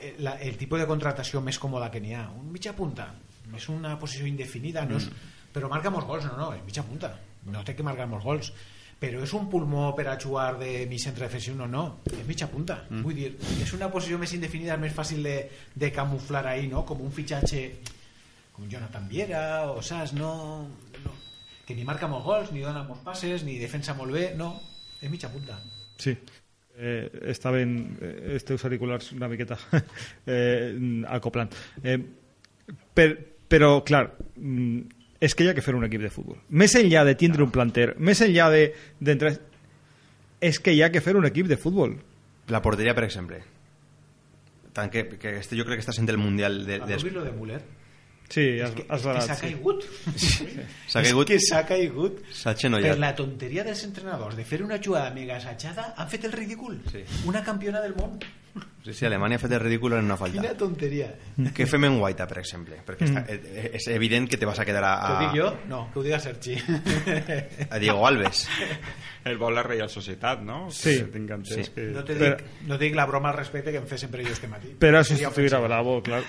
el, 0.01 0.21
la, 0.25 0.37
el 0.45 0.57
tipus 0.61 0.81
de 0.81 0.87
contratació 0.87 1.43
més 1.45 1.59
còmoda 1.59 1.91
que 1.91 2.01
n'hi 2.01 2.15
ha. 2.15 2.29
Un 2.39 2.53
mitja 2.55 2.75
punta, 2.79 3.11
és 3.57 3.69
una 3.73 3.97
posició 3.99 4.29
indefinida, 4.31 4.85
no 4.89 5.01
és, 5.01 5.09
però 5.55 5.71
marca 5.73 5.91
molts 5.91 6.07
gols, 6.09 6.29
no, 6.31 6.37
no, 6.39 6.53
és 6.55 6.63
mitja 6.67 6.87
punta. 6.87 7.13
No 7.49 7.65
té 7.65 7.75
que 7.75 7.87
marcar 7.87 8.07
molts 8.11 8.27
gols. 8.29 8.53
Però 8.99 9.21
és 9.23 9.33
un 9.39 9.47
pulmó 9.51 9.93
per 9.95 10.09
a 10.11 10.17
jugar 10.19 10.57
de 10.59 10.73
mig 10.91 10.99
centre 10.99 11.29
defensiu, 11.29 11.55
no, 11.55 11.69
no, 11.71 11.85
és 12.11 12.25
mitja 12.27 12.49
punta. 12.51 12.81
Mm. 12.89 13.05
Vull 13.07 13.15
dir, 13.15 13.29
és 13.63 13.73
una 13.77 13.87
posició 13.93 14.19
més 14.19 14.33
indefinida, 14.35 14.75
és 14.75 14.83
més 14.83 14.97
fàcil 14.97 15.23
de, 15.23 15.37
de 15.79 15.93
camuflar 15.95 16.43
ahí, 16.51 16.67
no? 16.67 16.83
Com 16.89 17.05
un 17.07 17.15
fitxatge 17.15 17.63
com 18.57 18.67
Jonathan 18.67 19.07
Viera, 19.07 19.45
o 19.71 19.79
saps, 19.87 20.17
no, 20.19 20.33
no, 21.05 21.15
que 21.67 21.77
ni 21.79 21.87
marca 21.87 22.11
molts 22.11 22.27
gols, 22.27 22.51
ni 22.51 22.65
dona 22.67 22.83
molts 22.89 23.05
passes, 23.07 23.47
ni 23.47 23.55
defensa 23.61 23.95
molt 23.95 24.17
bé, 24.17 24.33
no, 24.35 24.51
és 24.99 25.13
mitja 25.13 25.31
punta. 25.31 25.61
Sí. 26.03 26.17
Eh, 26.79 27.07
estaven 27.31 27.79
eh, 28.03 28.13
els 28.35 28.47
teus 28.47 28.63
auriculars 28.67 29.13
una 29.15 29.31
miqueta 29.31 29.59
eh, 30.35 30.75
acoplant. 31.15 31.55
Eh, 31.83 31.99
per, 32.95 33.09
però, 33.51 33.77
clar, 33.87 34.09
mm, 34.35 34.98
és 35.21 35.35
que 35.35 35.45
hi 35.45 35.51
ha 35.51 35.55
que 35.57 35.65
fer 35.65 35.75
un 35.75 35.85
equip 35.87 36.03
de 36.05 36.11
futbol. 36.15 36.39
Més 36.51 36.75
enllà 36.79 37.05
de 37.07 37.15
tindre 37.19 37.43
un 37.45 37.53
planter, 37.55 37.93
més 37.99 38.21
enllà 38.25 38.51
de 38.55 38.65
d'entrar... 39.01 39.35
és 40.41 40.61
que 40.63 40.75
hi 40.75 40.83
ha 40.83 40.93
que 40.95 41.03
fer 41.03 41.17
un 41.19 41.27
equip 41.27 41.49
de 41.51 41.59
futbol. 41.59 41.97
La 42.49 42.63
porteria, 42.63 42.95
per 42.95 43.05
exemple. 43.05 43.41
Tant 44.73 44.93
que, 44.95 45.05
que 45.19 45.35
este 45.41 45.59
jo 45.59 45.67
crec 45.67 45.81
que 45.81 45.87
està 45.87 45.97
sent 45.97 46.09
el 46.09 46.21
Mundial 46.23 46.63
de, 46.67 46.79
¿Has 46.79 46.89
dels... 46.89 47.05
vist 47.05 47.17
lo 47.17 47.27
de 47.27 47.35
Müller? 47.35 47.61
Sí, 48.29 48.61
has, 48.61 48.73
Que, 48.77 48.83
és 48.83 49.03
que 49.07 49.21
s'ha 49.25 49.35
sí. 49.35 49.41
caigut. 49.47 49.85
S'ha 50.87 51.03
caigut, 51.03 51.31
És 51.31 51.41
que 51.43 51.47
s'ha 51.47 51.63
caigut. 51.67 52.19
s'ha 52.31 52.51
Per 52.53 52.61
xenollat. 52.61 52.99
la 52.99 53.15
tonteria 53.17 53.65
dels 53.65 53.83
entrenadors 53.85 54.37
de 54.37 54.45
fer 54.45 54.63
una 54.63 54.79
jugada 54.85 55.11
mega 55.15 55.37
assajada 55.37 55.95
han 55.97 56.09
fet 56.11 56.25
el 56.25 56.33
ridícul. 56.33 56.81
Sí. 56.93 57.05
Una 57.25 57.43
campiona 57.43 57.81
del 57.81 57.95
món. 57.97 58.19
Sí, 58.85 58.93
sí, 58.93 59.05
Alemanya 59.07 59.37
ha 59.37 59.39
fet 59.39 59.53
el 59.53 59.61
ridícul 59.61 59.93
en 59.93 60.05
una 60.05 60.17
falta. 60.17 60.41
Quina 60.41 60.55
tonteria. 60.57 61.15
Què 61.55 61.67
fem 61.69 61.85
en 61.85 61.99
Guaita, 62.01 62.27
per 62.27 62.39
exemple? 62.41 62.79
Perquè 62.87 63.07
està, 63.07 63.25
eh, 63.29 63.71
és 63.75 63.87
evident 63.93 64.27
que 64.29 64.37
te 64.41 64.47
vas 64.49 64.59
a 64.59 64.65
quedar 64.65 64.83
a, 64.85 64.95
Que 65.07 65.13
ho 65.13 65.19
dic 65.21 65.41
jo? 65.41 65.51
No, 65.69 65.81
que 65.93 65.99
ho 66.01 66.03
diga 66.03 66.19
Sergi. 66.21 66.57
a 67.71 67.79
Diego 67.79 68.07
Alves. 68.07 68.49
El 69.25 69.37
vol 69.39 69.55
la 69.55 69.63
Reial 69.63 69.91
Societat, 69.91 70.41
no? 70.41 70.71
Sí. 70.71 70.97
Que 71.13 71.39
Sí. 71.45 71.71
que... 71.75 71.83
No 71.93 72.03
te 72.05 72.17
Però- 72.17 72.37
dic, 72.37 72.45
no 72.67 72.79
te 72.79 72.85
dic 72.85 72.95
la 72.95 73.05
broma 73.07 73.31
al 73.31 73.37
respecte 73.37 73.71
que 73.71 73.79
em 73.79 73.87
fe 73.87 73.99
sempre 73.99 74.25
jo 74.25 74.33
este 74.33 74.49
matí. 74.49 74.75
Però 74.79 75.03
substituir 75.05 75.55
a. 75.55 75.61
Bravo, 75.61 76.03
clar. 76.03 76.23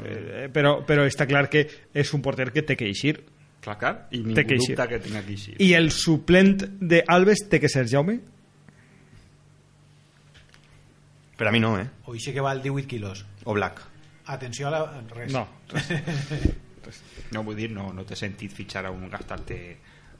Eh, 0.00 0.48
però, 0.52 0.78
però 0.86 1.04
està 1.08 1.26
clar 1.28 1.48
que 1.52 1.66
és 1.94 2.12
un 2.14 2.22
porter 2.24 2.50
que 2.52 2.62
té 2.66 2.76
que 2.76 2.86
eixir. 2.88 3.18
Clar, 3.62 3.76
clar, 3.78 3.92
i 4.10 4.18
ningú 4.22 4.34
Té 4.34 4.44
que 4.46 4.56
eixir. 4.58 4.74
dubta 4.74 4.88
que 4.90 4.98
tinga 5.04 5.20
que 5.22 5.36
eixir. 5.36 5.56
I 5.62 5.72
el 5.78 5.92
suplent 5.94 6.56
de 6.80 7.04
Alves 7.06 7.44
té 7.48 7.60
que 7.62 7.68
ser 7.70 7.84
Jaume? 7.90 8.18
Per 11.36 11.46
a 11.48 11.52
mi 11.52 11.60
no, 11.60 11.76
eh? 11.78 11.86
O 12.06 12.14
ixe 12.14 12.32
que 12.34 12.42
val 12.44 12.62
18 12.62 12.88
quilos. 12.88 13.24
O 13.44 13.54
Black. 13.54 13.80
Atenció 14.26 14.68
a 14.68 14.70
la... 14.70 14.82
Res. 15.14 15.32
No. 15.32 15.46
No, 17.32 17.42
vull 17.46 17.56
dir, 17.56 17.70
no, 17.72 17.92
no 17.94 18.04
té 18.06 18.16
sentit 18.18 18.52
fitxar 18.52 18.84
a 18.86 18.92
un 18.94 19.08
gastar-te... 19.10 19.58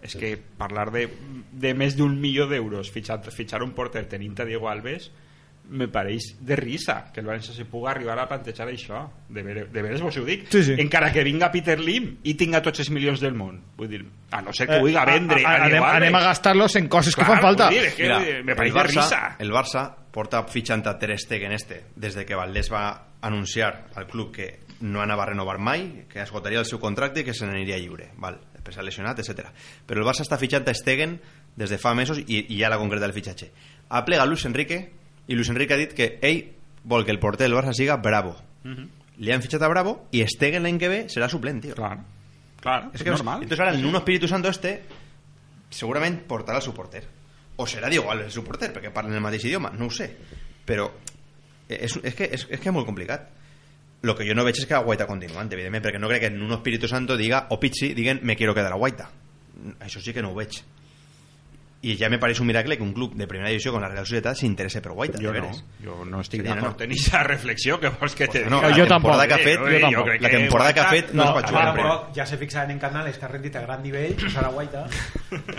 És 0.03 0.17
que 0.19 0.33
parlar 0.59 0.89
de, 0.91 1.05
de 1.53 1.71
més 1.79 1.95
d'un 1.95 2.17
milió 2.19 2.49
d'euros 2.51 2.89
fitxar, 2.91 3.21
fitxar 3.31 3.61
un 3.63 3.71
porter 3.77 4.03
tenint 4.11 4.35
a 4.43 4.47
Diego 4.49 4.67
Alves 4.67 5.13
me 5.71 5.87
pareix 5.89 6.37
de 6.41 6.57
risa 6.57 7.11
que 7.15 7.21
el 7.21 7.27
València 7.27 7.55
se 7.55 7.65
puga 7.65 7.93
arribar 7.93 8.19
a 8.19 8.27
plantejar 8.29 8.67
això 8.69 9.07
de, 9.29 9.43
ver, 9.43 9.69
de 9.73 9.83
veres 9.83 10.03
vos 10.03 10.17
ho 10.19 10.25
dic 10.25 10.47
Sí, 10.51 10.63
sí. 10.65 10.75
encara 10.79 11.13
que 11.13 11.23
vinga 11.25 11.51
Peter 11.53 11.79
Lim 11.81 12.19
i 12.25 12.35
tinga 12.35 12.61
tots 12.61 12.81
els 12.81 12.91
milions 12.91 13.21
del 13.21 13.33
món 13.35 13.61
vull 13.79 13.89
dir, 13.89 14.03
a 14.31 14.43
no 14.43 14.53
ser 14.53 14.67
que 14.69 14.77
ho 14.77 14.81
vulgui 14.81 14.97
Eh, 14.99 15.05
vendre 15.07 15.45
a- 15.45 15.49
a- 15.49 15.57
a, 15.63 15.65
anem, 15.71 15.83
anem 15.83 16.15
a 16.15 16.21
gastar-los 16.21 16.77
en 16.77 16.89
coses 16.89 17.15
que 17.17 17.23
Clar, 17.25 17.37
fan 17.39 17.43
falta. 17.43 17.71
dir, 17.71 17.93
que 17.97 18.03
Mira, 18.03 18.19
me 18.45 18.53
el 18.53 18.57
pareix 18.57 18.75
de 18.75 18.81
Barça, 18.81 19.01
risa 19.03 19.37
el 19.39 19.51
Barça 19.53 19.95
porta 20.13 20.43
fitxant 20.45 20.87
a 20.87 20.99
Ter 20.99 21.17
Stegen 21.19 21.53
este 21.53 21.85
des 21.97 22.15
de 22.15 22.27
que 22.27 22.35
Valdés 22.35 22.71
va 22.71 23.07
anunciar 23.23 23.87
al 23.95 24.07
club 24.09 24.33
que 24.35 24.61
no 24.81 25.01
anava 25.01 25.23
a 25.23 25.27
renovar 25.27 25.59
mai, 25.59 26.05
que 26.11 26.21
esgotaria 26.21 26.59
el 26.59 26.67
seu 26.67 26.81
contracte 26.81 27.21
i 27.21 27.25
que 27.25 27.33
se 27.33 27.47
n'aniria 27.47 27.79
lliure. 27.79 28.09
Val, 28.19 28.41
després 28.53 28.75
s'ha 28.75 28.83
lesionat, 28.83 29.17
etc. 29.21 29.47
Però 29.87 30.01
el 30.03 30.05
Barça 30.05 30.21
està 30.27 30.37
fitxant 30.37 30.67
a 30.69 30.75
Stegen 30.75 31.21
des 31.57 31.71
de 31.71 31.79
fa 31.79 31.95
mesos 31.95 32.19
i, 32.27 32.47
i 32.51 32.59
ja 32.59 32.69
l'ha 32.69 32.79
concretat 32.83 33.07
el 33.09 33.15
fitxatge. 33.15 33.53
Ha 33.91 34.05
plegat 34.05 34.27
Luis 34.27 34.45
Enrique 34.45 34.81
i 35.29 35.35
Luis 35.35 35.49
Enrique 35.51 35.75
ha 35.75 35.81
dit 35.81 35.93
que 35.95 36.19
ell 36.23 36.43
vol 36.85 37.05
que 37.05 37.13
el 37.15 37.21
porter 37.23 37.47
del 37.47 37.55
Barça 37.57 37.75
siga 37.77 37.97
Bravo. 38.03 38.35
Li 39.23 39.31
han 39.33 39.43
fitxat 39.45 39.63
a 39.63 39.69
Bravo 39.71 40.09
i 40.11 40.25
Stegen 40.27 40.65
l'any 40.65 40.79
que 40.81 40.89
ve 40.91 41.01
serà 41.13 41.29
suplent, 41.31 41.61
tio. 41.63 41.75
clar, 41.79 41.99
clar, 42.61 42.91
Es 42.95 43.03
que 43.03 43.11
normal 43.11 43.43
Entonces 43.43 43.61
ahora 43.61 43.79
en 43.79 43.85
un 43.85 43.97
Espíritu 43.97 44.27
Santo 44.29 44.49
este 44.49 44.83
segurament 45.71 46.23
portarà 46.29 46.59
el 46.59 46.63
seu 46.63 46.75
porter. 46.75 47.05
O 47.57 47.67
serà 47.67 47.89
Diego 47.89 48.11
Alves 48.11 48.27
el 48.27 48.33
seu 48.33 48.45
porter, 48.45 48.73
perquè 48.73 48.91
parlen 48.93 49.15
el 49.15 49.23
mateix 49.25 49.45
idioma, 49.45 49.71
no 49.77 49.87
ho 49.87 49.91
sé. 49.91 50.09
Però 50.67 50.91
és, 51.69 51.95
és, 52.03 52.15
que, 52.15 52.25
és, 52.25 52.47
és 52.49 52.61
que 52.61 52.69
és 52.71 52.75
molt 52.75 52.87
complicat. 52.87 53.29
Lo 54.03 54.17
que 54.19 54.27
jo 54.27 54.35
no 54.35 54.43
veig 54.45 54.59
és 54.59 54.67
que 54.67 54.75
la 54.75 54.83
Guaita 54.83 55.07
continuant, 55.07 55.51
evidentment, 55.53 55.85
perquè 55.85 56.01
no 56.01 56.09
crec 56.11 56.25
que 56.25 56.31
en 56.33 56.43
un 56.43 56.53
Espíritu 56.57 56.89
Santo 56.91 57.17
diga, 57.17 57.47
o 57.51 57.61
Pizzi, 57.61 57.93
diguen, 57.95 58.19
me 58.23 58.35
quiero 58.37 58.55
quedar 58.55 58.73
a 58.73 58.81
Guaita. 58.81 59.09
Això 59.81 60.01
sí 60.03 60.13
que 60.13 60.23
no 60.25 60.33
ho 60.33 60.35
veig. 60.35 60.59
I 61.83 61.97
ja 61.99 62.09
me 62.09 62.19
pareix 62.23 62.39
un 62.41 62.47
miracle 62.47 62.77
que 62.77 62.83
un 62.85 62.93
club 62.93 63.15
de 63.19 63.27
primera 63.27 63.49
divisió 63.51 63.73
con 63.73 63.83
la 63.83 63.89
Real 63.89 64.07
Societat 64.07 64.37
s'interesse 64.39 64.81
per 64.81 64.93
Guaita, 64.93 65.19
jo 65.21 65.33
no, 65.33 65.51
jo 65.83 66.05
no 66.05 66.21
estic 66.21 66.45
no, 66.45 66.55
d'acord 66.55 66.79
no. 66.79 66.85
en 66.85 66.93
aquesta 66.93 67.23
reflexió 67.25 67.81
que 67.81 67.89
vols 67.91 68.15
que 68.15 68.29
te 68.29 68.45
No, 68.49 68.61
la 68.63 68.71
Jo 68.73 68.87
temporada 68.87 69.27
tampoc, 69.27 69.29
que 69.29 69.35
ha 69.35 69.39
fet, 69.39 69.59
eh, 69.67 69.81
jo 69.83 69.91
tampoc. 69.91 70.21
la 70.23 70.31
temporada 70.31 70.73
que 70.75 70.81
ha 70.81 70.89
fet 70.91 71.13
no, 71.13 71.25
No, 71.25 71.39
es 71.41 71.45
va 71.45 71.49
jugar. 71.73 72.13
ja 72.15 72.25
se 72.27 72.37
fixaven 72.39 72.71
en 72.71 72.79
Canales 72.79 73.19
que 73.19 73.25
ha 73.25 73.29
rendit 73.29 73.57
a 73.57 73.63
gran 73.63 73.83
nivell, 73.83 74.15
pues 74.15 74.37
ara 74.37 74.49
Guaita. 74.49 74.87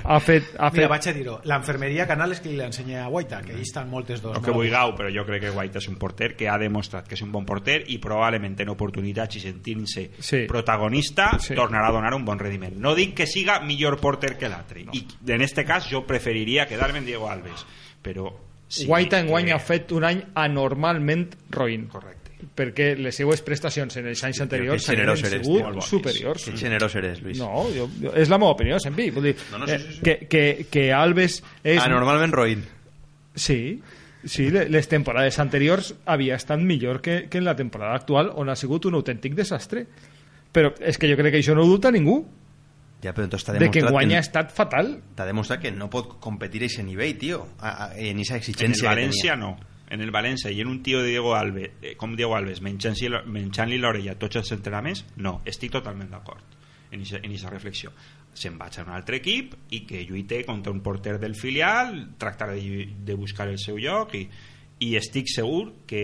Ha 0.06 0.20
fet, 0.20 0.44
ha 0.58 0.70
Mira, 0.70 0.84
fet, 0.84 0.90
vaig 0.90 1.08
a 1.08 1.14
dir-ho. 1.14 1.42
L'enfermeria 1.44 2.08
Canales 2.08 2.40
que 2.40 2.50
li 2.50 2.62
ensenya 2.62 3.04
a 3.04 3.08
Guaita, 3.10 3.42
que 3.42 3.54
ahí 3.54 3.62
estan 3.62 3.90
moltes 3.90 4.22
dos. 4.22 4.34
No 4.38 4.42
que 4.42 4.52
vulgueu, 4.52 4.96
però 4.96 5.10
jo 5.14 5.26
crec 5.26 5.42
que 5.44 5.52
White 5.52 5.78
és 5.80 5.88
un 5.90 5.96
porter 6.00 6.36
que 6.38 6.48
ha 6.48 6.58
demostrat 6.58 7.08
que 7.08 7.16
és 7.16 7.22
un 7.22 7.32
bon 7.32 7.46
porter 7.46 7.84
i 7.92 7.98
probablement 8.00 8.56
en 8.62 8.70
oportunitats 8.70 9.36
i 9.36 9.40
sentint-se 9.42 10.10
Sí. 10.20 10.46
protagonista 10.48 11.38
Sí. 11.40 11.54
tornarà 11.54 11.90
a 11.90 11.92
donar 11.92 12.14
un 12.14 12.24
bon 12.24 12.40
rendiment. 12.40 12.76
No 12.78 12.96
dic 12.96 13.14
que 13.16 13.28
siga 13.28 13.60
millor 13.60 14.00
porter 14.00 14.38
que 14.38 14.48
l'altre. 14.48 14.86
I 14.94 15.06
en 15.28 15.42
este 15.42 15.66
cas 15.66 15.90
jo 15.90 16.06
preferiria 16.14 16.68
quedar-me 16.70 17.02
en 17.02 17.06
Diego 17.10 17.30
Alves. 17.30 17.66
Però 18.04 18.30
sí 18.68 18.86
Guaita 18.86 19.20
en 19.20 19.28
que- 19.28 19.54
ha 19.54 19.60
fet 19.60 19.92
un 19.98 20.04
any 20.06 20.22
anormalment 20.36 21.32
roïn. 21.52 21.88
Correcte. 21.90 22.22
Perquè 22.44 22.90
les 23.00 23.16
seues 23.16 23.40
prestacions 23.42 23.96
en 23.98 24.08
els 24.12 24.20
anys 24.28 24.42
anteriors 24.44 24.84
eres, 24.92 25.22
sigut 25.24 25.62
bones. 25.64 25.86
superiors. 25.88 26.44
Que 26.44 26.58
generós 26.60 26.94
eres, 27.00 27.22
Luis. 27.24 27.38
No, 27.40 27.64
jo, 27.74 27.88
jo, 28.02 28.12
és 28.20 28.28
la 28.30 28.38
meva 28.38 28.52
opinió, 28.52 28.78
sempre. 28.84 29.10
Vull 29.16 29.30
dir, 29.32 29.36
No, 29.52 29.60
no, 29.60 29.68
sí, 29.68 29.74
eh, 29.74 29.80
sí, 29.80 29.94
sí. 29.94 30.02
Que, 30.04 30.18
que, 30.28 30.68
que 30.70 30.84
Alves 30.92 31.42
és... 31.64 31.80
Ah, 31.82 31.88
normalment 31.88 32.34
roïn. 32.36 32.66
Sí, 33.34 33.80
sí, 34.26 34.50
le- 34.52 34.68
les 34.70 34.88
temporades 34.92 35.40
anteriors 35.40 35.94
havia 36.06 36.36
estat 36.36 36.60
millor 36.60 37.00
que, 37.02 37.30
que 37.30 37.40
en 37.40 37.46
la 37.48 37.56
temporada 37.56 37.96
actual, 37.96 38.30
on 38.36 38.50
ha 38.52 38.56
sigut 38.60 38.86
un 38.92 39.00
autèntic 39.00 39.34
desastre. 39.40 39.88
Però 40.54 40.74
és 40.84 41.00
que 41.00 41.08
jo 41.10 41.16
crec 41.18 41.32
que 41.34 41.40
això 41.42 41.56
no 41.56 41.64
ho 41.64 41.72
dubta 41.72 41.90
ningú, 41.96 42.20
Ja, 43.04 43.12
però 43.12 43.28
entonces 43.28 43.46
t'ha 43.46 43.58
de 43.58 43.68
que 43.68 43.82
demostrat 43.82 43.92
guanya 43.92 44.18
ha 44.18 44.22
que, 44.22 44.30
estat 44.30 44.56
fatal. 44.56 44.96
t'ha 45.18 45.28
demostrat 45.28 45.62
que 45.62 45.72
no 45.76 45.90
pot 45.92 46.18
competir 46.24 46.64
a 46.64 46.70
ese 46.72 46.84
nivell, 46.88 47.18
tio, 47.20 47.44
a, 47.60 47.74
a, 47.86 47.88
en 47.98 48.24
esa 48.24 48.38
En 48.38 48.40
el 48.40 48.42
exigència 48.42 48.90
València 48.90 49.36
no. 49.36 49.58
En 49.94 50.02
el 50.02 50.12
València 50.16 50.50
i 50.50 50.62
en 50.64 50.72
un 50.72 50.82
tio 50.82 51.04
de 51.04 51.12
Diego 51.12 51.36
Alves, 51.36 51.76
eh, 51.82 51.96
com 52.00 52.16
Diego 52.16 52.38
Alves, 52.38 52.64
menjant-li 52.66 53.12
menjant 53.28 53.76
l'orella 53.76 54.16
a 54.16 54.20
tots 54.20 54.40
els 54.40 54.52
entrenaments, 54.56 55.04
no, 55.18 55.42
estic 55.46 55.76
totalment 55.76 56.10
d'acord 56.10 56.60
en 56.94 57.04
aquesta 57.04 57.50
reflexió. 57.50 57.92
Se'n 58.34 58.58
vaig 58.58 58.80
a 58.80 58.86
un 58.86 58.94
altre 58.94 59.20
equip 59.20 59.54
i 59.74 59.84
que 59.86 60.04
lluite 60.06 60.44
contra 60.46 60.72
un 60.74 60.82
porter 60.82 61.20
del 61.22 61.36
filial, 61.36 62.16
tractarà 62.18 62.56
de, 62.56 62.88
de 63.06 63.16
buscar 63.18 63.48
el 63.50 63.60
seu 63.62 63.78
lloc 63.78 64.16
i, 64.18 64.24
i 64.80 64.96
estic 64.98 65.30
segur 65.30 65.86
que 65.90 66.04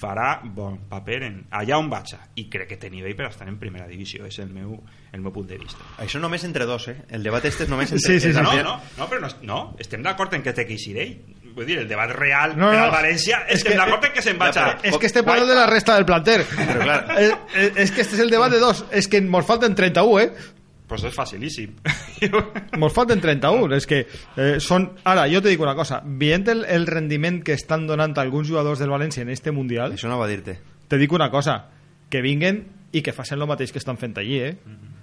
farà 0.00 0.40
bon 0.44 0.76
paper 0.90 1.22
en, 1.24 1.36
allà 1.56 1.78
on 1.80 1.88
vaig 1.88 2.12
i 2.36 2.48
crec 2.52 2.68
que 2.68 2.76
té 2.76 2.90
nivell 2.92 3.14
per 3.16 3.26
estar 3.30 3.48
en 3.48 3.56
primera 3.58 3.86
divisió 3.88 4.26
és 4.28 4.38
el 4.42 4.50
meu, 4.52 4.74
el 5.12 5.20
meu 5.24 5.32
punt 5.32 5.48
de 5.48 5.56
vista 5.58 5.80
Això 6.04 6.20
només 6.20 6.44
entre 6.44 6.66
dos, 6.68 6.88
eh? 6.88 6.96
El 7.08 7.22
debat 7.22 7.44
este 7.48 7.64
és 7.64 7.70
només 7.72 7.90
entre... 7.94 8.06
Sí, 8.12 8.20
sí, 8.20 8.32
sí. 8.34 8.40
no, 8.42 8.52
no, 8.62 8.76
no, 8.98 9.08
però 9.08 9.20
no, 9.24 9.30
no 9.42 9.60
estem 9.80 10.02
d'acord 10.04 10.34
en 10.36 10.42
que 10.44 10.52
té 10.52 10.66
que 10.68 10.76
eixir 10.76 10.96
ell 11.00 11.14
vull 11.50 11.66
dir, 11.66 11.80
el 11.82 11.88
debat 11.90 12.12
real 12.14 12.52
No, 12.56 12.68
per 12.70 12.76
no, 12.78 12.84
al 12.84 12.92
València 12.94 13.40
és 13.48 13.56
estem 13.58 13.72
que- 13.72 13.78
d'acord 13.80 14.04
en 14.06 14.12
que 14.14 14.22
se'n 14.22 14.38
vaig 14.38 14.54
Ja, 14.54 14.68
a... 14.68 14.76
però- 14.78 14.92
És 14.92 14.98
que 15.02 15.08
estem 15.10 15.24
parlant 15.26 15.48
de 15.50 15.56
la 15.58 15.66
resta 15.66 15.96
del 15.96 16.06
planter. 16.06 16.44
Però 16.46 16.78
clar. 16.84 17.00
És, 17.18 17.32
és, 17.58 17.72
és 17.86 17.90
que 17.96 18.04
este 18.04 18.14
és 18.14 18.22
el 18.22 18.30
debat 18.30 18.52
de 18.54 18.60
dos. 18.62 18.84
És 18.94 19.08
que 19.10 19.18
ens 19.18 19.46
falten 19.48 19.74
31, 19.74 20.20
eh? 20.22 20.30
Pues 20.90 21.04
és 21.06 21.14
facilíssim 21.14 21.76
Ens 22.26 22.92
falten 22.96 23.22
31. 23.22 23.70
És 23.78 23.86
que 23.88 24.02
eh, 24.36 24.58
són... 24.60 24.90
Ara, 25.08 25.28
jo 25.30 25.40
te 25.40 25.48
dic 25.52 25.62
una 25.62 25.76
cosa. 25.78 26.02
Vient 26.04 26.48
el, 26.52 26.64
el 26.68 26.84
rendiment 26.90 27.38
que 27.46 27.54
estan 27.56 27.86
donant 27.88 28.18
alguns 28.18 28.50
jugadors 28.50 28.82
del 28.82 28.90
València 28.92 29.22
en 29.22 29.30
este 29.30 29.54
Mundial, 29.54 29.94
Això 29.96 30.10
no 30.10 30.18
va 30.20 30.28
dir-te. 30.28 30.58
te 30.90 30.98
dic 30.98 31.12
una 31.16 31.30
cosa. 31.30 31.70
Que 32.10 32.20
vinguen 32.20 32.64
i 32.92 33.00
que 33.06 33.14
facin 33.14 33.38
el 33.38 33.46
mateix 33.46 33.70
que 33.72 33.78
estan 33.78 33.96
fent 33.96 34.18
allí, 34.18 34.40
eh? 34.42 34.56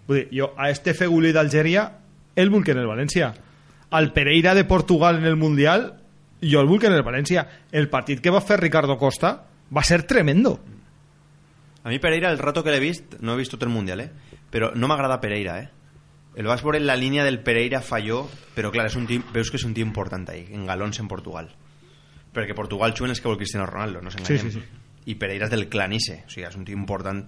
Vull 0.08 0.18
dir, 0.20 0.28
jo 0.36 0.52
a 0.60 0.70
este 0.70 0.94
Fegulí 0.94 1.32
d'Algèria 1.34 1.88
el 2.36 2.52
vull 2.52 2.64
que 2.68 2.76
en 2.76 2.84
el 2.84 2.88
València. 2.92 3.32
Al 3.90 4.12
Pereira 4.14 4.54
de 4.54 4.66
Portugal 4.68 5.18
en 5.18 5.26
el 5.26 5.38
Mundial 5.40 5.94
jo 6.44 6.60
el 6.62 6.68
vull 6.68 6.82
que 6.84 6.92
en 6.92 6.98
el 7.00 7.06
València. 7.08 7.48
El 7.72 7.88
partit 7.90 8.20
que 8.22 8.30
va 8.30 8.44
fer 8.44 8.60
Ricardo 8.60 8.98
Costa 9.00 9.32
va 9.72 9.84
ser 9.84 10.04
tremendo. 10.04 10.60
A 11.84 11.90
mi 11.90 12.00
Pereira, 12.00 12.30
el 12.30 12.38
rato 12.38 12.64
que 12.64 12.72
l'he 12.76 12.84
vist, 12.84 13.16
no 13.22 13.34
he 13.34 13.38
vist 13.40 13.56
tot 13.56 13.64
el 13.64 13.72
Mundial, 13.72 14.02
eh? 14.04 14.12
Però 14.52 14.74
no 14.76 14.88
m'agrada 14.92 15.22
Pereira, 15.24 15.58
eh? 15.64 15.70
El 16.38 16.46
vas 16.46 16.62
veure 16.62 16.78
en 16.78 16.86
la 16.86 16.96
línia 16.96 17.24
del 17.26 17.40
Pereira 17.42 17.82
falló, 17.82 18.22
però 18.54 18.70
clar, 18.70 18.86
és 18.92 18.96
un 18.96 19.08
team, 19.10 19.24
veus 19.34 19.50
que 19.50 19.58
és 19.58 19.66
un 19.66 19.74
team 19.74 19.90
important 19.90 20.28
ahí, 20.30 20.44
en 20.54 20.68
galons 20.70 21.00
en 21.02 21.08
Portugal. 21.10 21.50
Perquè 22.34 22.54
Portugal 22.54 22.94
juguen 22.94 23.16
els 23.16 23.22
que 23.24 23.32
vol 23.32 23.40
Cristiano 23.40 23.66
Ronaldo, 23.66 24.04
no 24.06 24.14
s'enganyem. 24.14 24.52
Sí, 24.52 24.52
sí, 24.54 24.62
sí. 24.62 24.84
I 25.10 25.16
Pereira 25.18 25.48
és 25.48 25.56
del 25.56 25.66
Clanice, 25.72 26.20
o 26.28 26.30
sigui, 26.30 26.46
és 26.46 26.60
un 26.60 26.68
team 26.68 26.84
important. 26.84 27.24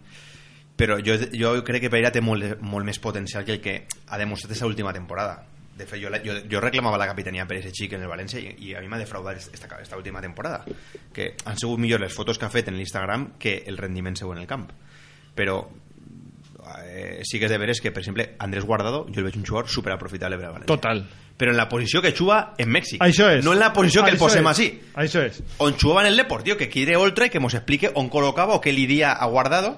Però 0.78 1.00
jo, 1.02 1.18
jo 1.34 1.56
crec 1.66 1.88
que 1.88 1.90
Pereira 1.90 2.14
té 2.14 2.22
molt, 2.22 2.62
molt 2.62 2.86
més 2.86 3.02
potencial 3.02 3.48
que 3.48 3.58
el 3.58 3.64
que 3.66 3.76
ha 4.06 4.22
demostrat 4.22 4.54
aquesta 4.54 4.70
última 4.70 4.94
temporada. 4.94 5.42
De 5.80 5.90
fet, 5.90 6.04
jo, 6.04 6.14
jo, 6.22 6.38
jo 6.52 6.62
reclamava 6.62 7.02
la 7.02 7.10
capitania 7.10 7.48
per 7.50 7.58
ese 7.58 7.74
xic 7.74 7.98
en 7.98 8.06
el 8.06 8.14
València 8.14 8.38
i, 8.44 8.54
i 8.68 8.74
a 8.78 8.84
mi 8.84 8.92
m'ha 8.92 9.02
defraudat 9.02 9.42
esta, 9.42 9.74
esta 9.82 9.98
última 9.98 10.22
temporada. 10.22 10.62
Que 11.16 11.32
han 11.50 11.58
sigut 11.58 11.82
millor 11.82 12.06
les 12.06 12.14
fotos 12.14 12.38
que 12.38 12.46
ha 12.46 12.54
fet 12.54 12.70
en 12.70 12.78
l'Instagram 12.78 13.32
que 13.40 13.64
el 13.66 13.82
rendiment 13.82 14.22
seu 14.22 14.30
en 14.36 14.44
el 14.44 14.48
camp. 14.48 14.70
Però 15.34 15.64
eh, 16.84 17.22
sí 17.24 17.40
que 17.40 17.46
és 17.46 17.52
de 17.52 17.58
veres 17.58 17.82
que, 17.82 17.92
per 17.92 18.02
exemple, 18.04 18.36
Andrés 18.40 18.66
Guardado 18.66 19.06
jo 19.08 19.20
el 19.20 19.26
veig 19.28 19.38
un 19.38 19.46
jugador 19.46 19.70
superaprofitable 19.70 20.38
per 20.38 20.46
al 20.48 20.54
València. 20.54 20.72
Total. 20.74 21.04
Però 21.40 21.52
en 21.52 21.58
la 21.58 21.70
posició 21.70 22.02
que 22.02 22.12
juga 22.12 22.54
en 22.58 22.70
Mèxic. 22.70 23.00
Això 23.02 23.30
és. 23.32 23.46
No 23.46 23.54
en 23.54 23.60
la 23.60 23.72
posició 23.74 24.04
que 24.04 24.10
el 24.12 24.18
Això 24.18 24.26
posem 24.28 24.44
és. 24.44 24.50
així. 24.52 24.82
Això 24.96 25.22
és. 25.24 25.44
On 25.64 25.74
jugava 25.80 26.02
en 26.02 26.12
el 26.14 26.18
Deport, 26.18 26.44
tio, 26.44 26.58
que 26.58 26.68
quiere 26.70 26.98
Oltra 27.00 27.28
i 27.28 27.30
que 27.30 27.40
mos 27.40 27.54
explique 27.56 27.92
on 27.96 28.10
col·locava 28.12 28.58
o 28.58 28.62
què 28.62 28.74
li 28.76 28.86
dia 28.88 29.14
a 29.14 29.26
Guardado 29.32 29.78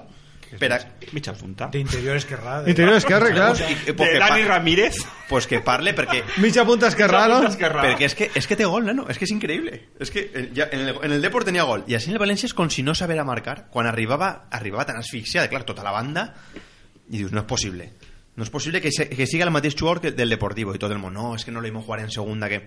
Per 0.60 0.68
a... 0.68 0.76
Mitja 1.16 1.32
punta. 1.32 1.70
D'interior 1.72 2.18
esquerrà. 2.18 2.58
de- 2.60 2.68
Interior 2.74 2.98
esquerre, 2.98 3.30
clar. 3.32 3.54
I, 3.56 3.72
i, 3.72 3.76
De 3.86 3.94
porque 3.94 4.18
Dani 4.20 4.42
Ramírez. 4.44 4.98
Pues 5.26 5.46
que 5.46 5.60
parle 5.64 5.94
perquè 5.96 6.18
Mitja 6.44 6.66
punta 6.68 6.88
esquerrà, 6.92 7.22
no? 7.26 7.38
Perquè 7.48 8.04
és 8.04 8.14
que, 8.14 8.28
és 8.36 8.46
que 8.46 8.58
té 8.60 8.66
gol, 8.68 8.84
nano. 8.84 9.06
És 9.08 9.16
que 9.16 9.24
és 9.24 9.32
increïble. 9.32 9.78
És 9.98 10.10
que 10.12 10.26
eh, 10.28 10.50
ja, 10.54 10.66
en, 10.70 10.80
el, 10.90 10.98
en 11.08 11.12
el 11.16 11.22
Deport 11.24 11.48
tenia 11.48 11.64
gol. 11.64 11.86
I 11.88 11.96
així 11.96 12.10
en 12.12 12.18
el 12.18 12.20
València 12.20 12.50
és 12.50 12.52
com 12.52 12.68
si 12.68 12.82
no 12.84 12.92
sabera 12.94 13.24
marcar. 13.24 13.70
Quan 13.72 13.88
arribava, 13.88 14.28
arribava 14.50 14.84
tan 14.84 15.00
asfixiada, 15.00 15.48
clar, 15.48 15.64
tota 15.64 15.82
la 15.88 15.94
banda, 15.96 16.26
i 17.12 17.20
dius, 17.20 17.32
no 17.32 17.42
és 17.44 17.48
possible. 17.48 17.90
No 18.36 18.46
és 18.46 18.50
possible 18.50 18.80
que, 18.80 18.90
se, 18.90 19.10
que 19.12 19.26
siga 19.28 19.44
el 19.44 19.52
mateix 19.52 19.76
jugador 19.76 20.00
que 20.00 20.12
del 20.16 20.32
Deportivo. 20.32 20.72
I 20.74 20.80
tot 20.80 20.92
el 20.94 21.00
món, 21.00 21.12
no, 21.12 21.34
és 21.36 21.44
que 21.44 21.52
no 21.52 21.60
lo 21.60 21.68
mismo 21.68 21.84
jugar 21.84 22.00
en 22.00 22.10
segunda 22.10 22.48
que... 22.48 22.62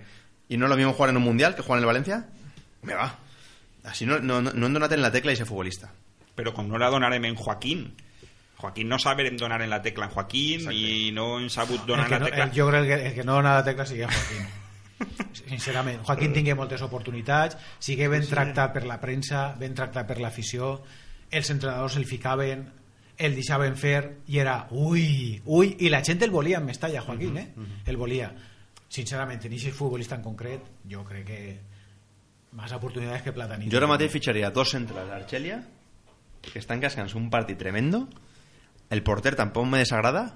I 0.47 0.59
no 0.61 0.67
lo 0.69 0.77
mismo 0.77 0.93
jugar 0.93 1.09
en 1.09 1.17
un 1.17 1.23
Mundial 1.25 1.55
que 1.55 1.63
jugar 1.63 1.79
en 1.79 1.83
el 1.83 1.87
Valencia? 1.89 2.19
Me 2.85 2.93
va. 2.93 3.09
Així 3.89 4.05
no, 4.05 4.19
no, 4.21 4.43
no, 4.45 4.53
no 4.53 4.67
han 4.67 4.77
donat 4.77 4.93
en 4.93 5.01
la 5.01 5.09
tecla 5.13 5.33
i 5.33 5.39
ser 5.39 5.47
futbolista. 5.49 5.89
Però 6.37 6.53
com 6.53 6.69
no 6.69 6.77
la 6.77 6.91
donarem 6.93 7.25
en 7.25 7.39
Joaquín. 7.39 7.87
Joaquín 8.61 8.89
no 8.89 8.99
sabrem 9.01 9.37
donar 9.41 9.63
en 9.65 9.73
la 9.73 9.81
tecla 9.81 10.05
en 10.05 10.13
Joaquín 10.13 10.61
Exacte. 10.61 10.77
i 10.77 11.09
no 11.15 11.39
hem 11.39 11.49
sabut 11.49 11.81
donar 11.89 12.05
en 12.05 12.13
no, 12.13 12.19
la 12.19 12.29
tecla... 12.29 12.45
el, 12.45 12.53
jo 12.53 12.69
crec 12.69 12.87
que 12.91 13.01
el 13.09 13.17
que 13.17 13.25
no 13.25 13.39
dona 13.41 13.57
la 13.57 13.65
tecla 13.65 13.89
sigui 13.89 14.05
Joaquín. 14.05 14.45
Sincerament, 15.49 16.05
Joaquín 16.05 16.37
tingué 16.37 16.53
moltes 16.55 16.85
oportunitats, 16.85 17.57
sigué 17.83 18.07
ben 18.13 18.23
tractat 18.29 18.77
per 18.77 18.85
la 18.85 19.01
premsa, 19.01 19.49
ben 19.59 19.73
tractat 19.75 20.07
per 20.07 20.21
l'afició, 20.21 20.75
els 21.33 21.49
entrenadors 21.51 21.97
el 21.97 22.05
ficaven, 22.05 22.63
el 23.17 23.37
deixaven 23.37 23.77
fer 23.79 24.01
i 24.27 24.39
era 24.41 24.57
ui, 24.71 25.39
ui, 25.45 25.75
i 25.85 25.89
la 25.89 26.03
gent 26.03 26.23
el 26.23 26.33
volia 26.33 26.59
en 26.59 26.65
Mestalla, 26.65 27.01
Joaquín, 27.01 27.37
eh? 27.37 27.47
El 27.85 27.97
volia. 27.97 28.31
Sincerament, 28.89 29.41
en 29.45 29.53
aquest 29.55 29.75
futbolista 29.75 30.15
en 30.15 30.23
concret, 30.23 30.67
jo 30.89 31.03
crec 31.07 31.25
que 31.27 31.39
més 32.55 32.75
oportunitats 32.75 33.23
que 33.23 33.33
Platanito. 33.35 33.71
Jo 33.71 33.81
ara 33.81 33.89
mateix 33.91 34.13
fitxaria 34.13 34.51
dos 34.55 34.71
centrals 34.71 35.09
d'Argelia 35.11 35.59
que 36.45 36.61
estan 36.61 36.81
cascant 36.83 37.09
un 37.17 37.29
partit 37.33 37.59
tremendo 37.59 38.05
el 38.93 39.01
porter 39.03 39.35
tampoc 39.35 39.65
me 39.67 39.81
desagrada 39.81 40.27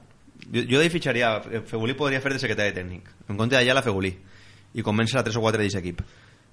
jo, 0.50 0.64
jo 0.64 0.80
d'ahir 0.80 0.92
fitxaria 0.92 1.36
Fegulí 1.70 1.96
podria 1.96 2.22
fer 2.24 2.34
de 2.34 2.42
secretari 2.42 2.74
tècnic 2.76 3.08
en 3.28 3.38
compte 3.38 3.56
d'allà 3.56 3.78
la 3.78 3.86
Fegulí 3.86 4.12
i 4.74 4.86
convèncer 4.86 5.20
a 5.20 5.24
3 5.24 5.38
o 5.38 5.44
4 5.46 5.62
d'aquest 5.62 5.80
equip 5.80 6.02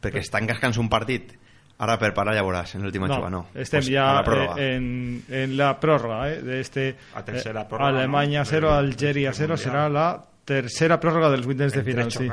perquè 0.05 0.23
estan 0.23 0.47
cascant 0.47 0.77
un 0.83 0.91
partit 0.93 1.35
ara 1.79 1.99
per 1.99 2.13
parar 2.15 2.35
ja 2.35 2.43
veuràs 2.43 2.75
en 2.77 2.83
l'última 2.83 3.07
No, 3.09 3.15
jugada 3.17 3.31
no 3.31 3.47
estem 3.55 3.81
Pues 3.81 3.89
ya 3.93 4.11
a 4.11 4.15
la 4.15 4.25
pròrroga. 4.25 4.55
eh, 4.61 4.77
en, 4.77 5.23
en 5.29 5.57
la 5.57 5.79
prórroga 5.81 6.31
eh, 6.33 6.43
de 6.43 6.61
este 6.61 6.97
La 7.15 7.25
tercera 7.25 7.63
eh, 7.63 7.67
prórroga, 7.69 7.91
Alemania 7.91 8.41
¿no? 8.41 8.45
0, 8.47 8.69
Del- 8.77 8.87
Algeria 8.87 9.29
del 9.29 9.35
0 9.37 9.49
Mundial. 9.55 9.59
será 9.71 9.89
la 9.89 10.25
tercera 10.47 11.01
prórroga 11.01 11.29
dels 11.29 11.45
vuitens 11.45 11.73
de 11.75 11.83
final 11.83 12.11
sí. 12.13 12.29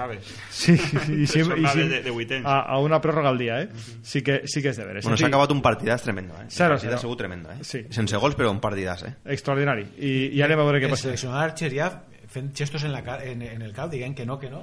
sí, 0.52 0.78
sí, 0.78 0.98
sí, 1.00 1.14
i 1.24 1.28
siempre- 1.28 1.60
de- 1.90 2.04
de 2.04 2.12
vuitens. 2.12 2.46
a, 2.46 2.60
a 2.62 2.78
una 2.80 3.02
prórroga 3.02 3.30
al 3.30 3.38
dia 3.40 3.60
eh? 3.62 3.70
sí, 4.04 4.22
que, 4.22 4.44
sí 4.46 4.62
que 4.62 4.70
és 4.70 4.78
de 4.78 4.86
veres 4.86 5.04
bueno, 5.04 5.16
En 5.16 5.20
s'ha 5.20 5.28
acabat 5.28 5.52
un 5.52 5.62
partidàs 5.64 6.04
tremendo 6.04 6.36
eh? 6.40 6.46
Zero, 6.48 6.78
zero. 6.78 6.98
segur 7.00 7.18
tremendo 7.18 7.50
eh? 7.52 7.58
Sí. 7.64 7.82
sense 7.90 8.16
gols 8.18 8.36
però 8.36 8.52
un 8.54 8.62
partidàs 8.62 9.04
eh? 9.10 9.16
extraordinari 9.26 9.88
i, 9.98 10.30
i 10.38 10.42
anem 10.46 10.60
a 10.62 10.64
veure 10.70 10.80
què 10.80 10.90
passa 10.94 11.08
seleccionador 11.10 11.50
Argeria 11.50 11.90
fent 12.30 12.54
gestos 12.56 12.84
en, 12.86 12.92
la, 12.94 13.02
en, 13.26 13.42
en 13.42 13.62
el 13.62 13.74
cap 13.74 13.90
dient 13.92 14.14
que 14.16 14.26
no, 14.30 14.38
que 14.40 14.50
no 14.50 14.62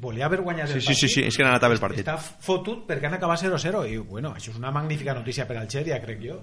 volia 0.00 0.26
haver 0.26 0.40
guanyat 0.42 0.68
Sí, 0.68 0.74
el 0.74 0.80
sí, 0.82 0.86
partit 0.88 1.00
sí, 1.00 1.08
sí, 1.14 1.22
és 1.28 1.36
que 1.36 1.42
han 1.44 1.50
anat 1.50 1.62
a 1.64 1.70
el 1.72 1.78
partit. 1.80 2.06
està 2.06 2.16
fotut 2.18 2.86
perquè 2.88 3.06
han 3.06 3.14
acabat 3.14 3.40
0-0 3.42 3.84
i 3.88 3.96
bueno, 3.98 4.34
això 4.34 4.50
és 4.50 4.58
una 4.58 4.70
magnífica 4.70 5.14
notícia 5.14 5.46
per 5.46 5.56
Algèria 5.58 6.00
crec 6.02 6.20
jo 6.22 6.40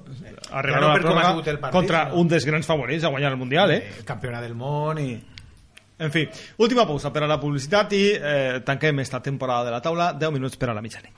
arribar 0.51 0.79
Ja 0.79 0.81
no 0.81 0.87
a 0.87 0.93
la 0.93 0.93
per 0.95 1.01
com 1.03 1.11
ha 1.11 1.21
pròrroga 1.21 1.29
sigut 1.31 1.47
el 1.47 1.59
partit, 1.59 1.79
contra 1.79 2.13
un 2.13 2.27
dels 2.27 2.45
grans 2.45 2.65
favorits 2.65 3.03
a 3.03 3.09
guanyar 3.09 3.31
el 3.31 3.37
Mundial 3.37 3.71
eh? 3.71 3.77
eh, 3.99 4.03
campiona 4.05 4.41
del 4.41 4.55
món 4.55 4.99
i 4.99 5.11
en 6.01 6.11
fi, 6.11 6.27
última 6.57 6.87
pausa 6.87 7.11
per 7.13 7.23
a 7.23 7.27
la 7.27 7.39
publicitat 7.39 7.91
i 7.93 8.03
eh, 8.15 8.61
tanquem 8.65 8.99
esta 8.99 9.21
temporada 9.21 9.65
de 9.65 9.71
la 9.71 9.81
taula 9.81 10.13
10 10.13 10.31
minuts 10.33 10.57
per 10.57 10.69
a 10.71 10.73
la 10.73 10.81
mitjanit 10.81 11.11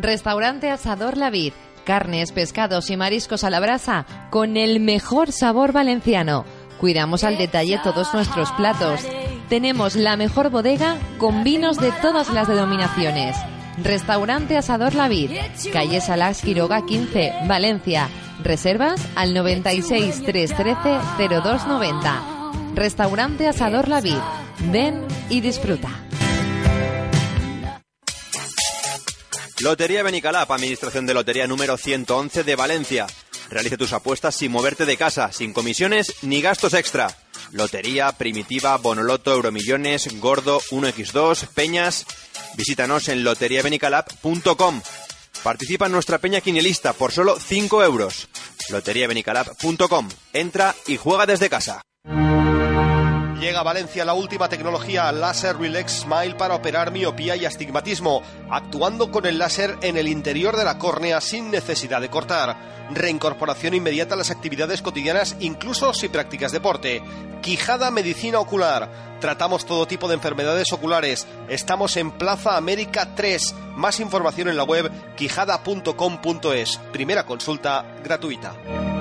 Restaurante 0.00 0.70
Asador 0.70 1.18
La 1.18 1.28
Vid. 1.30 1.52
Carnes, 1.84 2.32
pescados 2.32 2.88
y 2.88 2.96
mariscos 2.96 3.44
a 3.44 3.50
la 3.50 3.60
brasa 3.60 4.06
con 4.30 4.56
el 4.56 4.80
mejor 4.80 5.30
sabor 5.32 5.72
valenciano. 5.72 6.46
Cuidamos 6.80 7.22
al 7.24 7.36
detalle 7.36 7.78
todos 7.84 8.14
nuestros 8.14 8.50
platos. 8.52 9.02
Tenemos 9.48 9.94
la 9.94 10.16
mejor 10.16 10.50
bodega 10.50 10.96
con 11.18 11.44
vinos 11.44 11.78
de 11.78 11.92
todas 12.00 12.30
las 12.30 12.48
denominaciones. 12.48 13.36
Restaurante 13.82 14.56
Asador 14.56 14.94
La 14.94 15.08
Vid. 15.08 15.30
Calle 15.72 16.00
Salás 16.00 16.40
Quiroga 16.40 16.86
15, 16.86 17.32
Valencia. 17.46 18.08
Reservas 18.42 19.00
al 19.16 19.34
96 19.34 20.22
313 20.24 21.28
0290. 21.28 22.22
Restaurante 22.74 23.48
Asador 23.48 23.88
La 23.88 24.00
Vid. 24.00 24.18
Ven 24.70 25.04
y 25.28 25.40
disfruta. 25.40 25.90
Lotería 29.60 30.02
Benicalap, 30.02 30.50
Administración 30.50 31.06
de 31.06 31.14
Lotería 31.14 31.46
número 31.46 31.76
111 31.76 32.44
de 32.44 32.56
Valencia. 32.56 33.06
Realice 33.50 33.76
tus 33.76 33.92
apuestas 33.92 34.34
sin 34.34 34.50
moverte 34.50 34.84
de 34.84 34.96
casa, 34.96 35.30
sin 35.32 35.52
comisiones 35.52 36.14
ni 36.22 36.42
gastos 36.42 36.74
extra. 36.74 37.08
Lotería, 37.52 38.12
Primitiva, 38.12 38.76
Bonoloto, 38.76 39.32
Euromillones, 39.32 40.20
Gordo, 40.20 40.60
1x2, 40.70 41.46
Peñas. 41.48 42.06
Visítanos 42.56 43.08
en 43.08 43.24
loteriabenicalap.com. 43.24 44.80
Participa 45.42 45.86
en 45.86 45.92
nuestra 45.92 46.18
peña 46.18 46.40
quinielista 46.40 46.92
por 46.92 47.12
solo 47.12 47.38
5 47.38 47.84
euros. 47.84 48.28
loteriabenicalap.com. 48.70 50.08
Entra 50.32 50.74
y 50.86 50.96
juega 50.96 51.26
desde 51.26 51.50
casa. 51.50 51.82
Llega 53.40 53.60
a 53.60 53.64
Valencia 53.64 54.04
la 54.04 54.14
última 54.14 54.48
tecnología 54.48 55.10
Láser 55.12 55.56
Relax 55.56 56.02
Smile 56.02 56.36
para 56.36 56.54
operar 56.54 56.90
miopía 56.92 57.36
y 57.36 57.44
astigmatismo, 57.44 58.22
actuando 58.48 59.10
con 59.10 59.26
el 59.26 59.38
láser 59.38 59.76
en 59.82 59.96
el 59.96 60.08
interior 60.08 60.56
de 60.56 60.64
la 60.64 60.78
córnea 60.78 61.20
sin 61.20 61.50
necesidad 61.50 62.00
de 62.00 62.08
cortar. 62.08 62.56
Reincorporación 62.92 63.74
inmediata 63.74 64.14
a 64.14 64.18
las 64.18 64.30
actividades 64.30 64.82
cotidianas, 64.82 65.36
incluso 65.40 65.92
si 65.92 66.08
practicas 66.08 66.52
deporte. 66.52 67.02
Quijada 67.42 67.90
Medicina 67.90 68.38
Ocular. 68.38 69.18
Tratamos 69.20 69.66
todo 69.66 69.86
tipo 69.86 70.08
de 70.08 70.14
enfermedades 70.14 70.72
oculares. 70.72 71.26
Estamos 71.48 71.96
en 71.96 72.12
Plaza 72.12 72.56
América 72.56 73.14
3. 73.14 73.54
Más 73.74 74.00
información 74.00 74.48
en 74.48 74.56
la 74.56 74.64
web 74.64 74.90
quijada.com.es. 75.16 76.78
Primera 76.92 77.26
consulta 77.26 77.84
gratuita. 78.02 78.93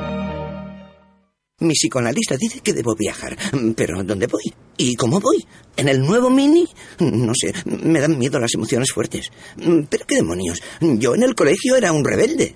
Mi 1.63 1.73
psicoanalista 1.73 2.35
dice 2.35 2.59
que 2.59 2.73
debo 2.73 2.93
viajar. 2.93 3.37
Pero 3.75 4.03
¿dónde 4.03 4.27
voy? 4.27 4.53
¿Y 4.77 4.95
cómo 4.95 5.19
voy? 5.19 5.45
¿En 5.77 5.87
el 5.87 6.01
nuevo 6.01 6.29
Mini? 6.29 6.67
No 6.99 7.33
sé, 7.33 7.53
me 7.65 7.99
dan 7.99 8.17
miedo 8.17 8.39
las 8.39 8.53
emociones 8.53 8.91
fuertes. 8.91 9.31
Pero 9.55 10.05
qué 10.05 10.15
demonios, 10.15 10.59
yo 10.81 11.15
en 11.15 11.23
el 11.23 11.35
colegio 11.35 11.75
era 11.75 11.91
un 11.91 12.03
rebelde. 12.03 12.55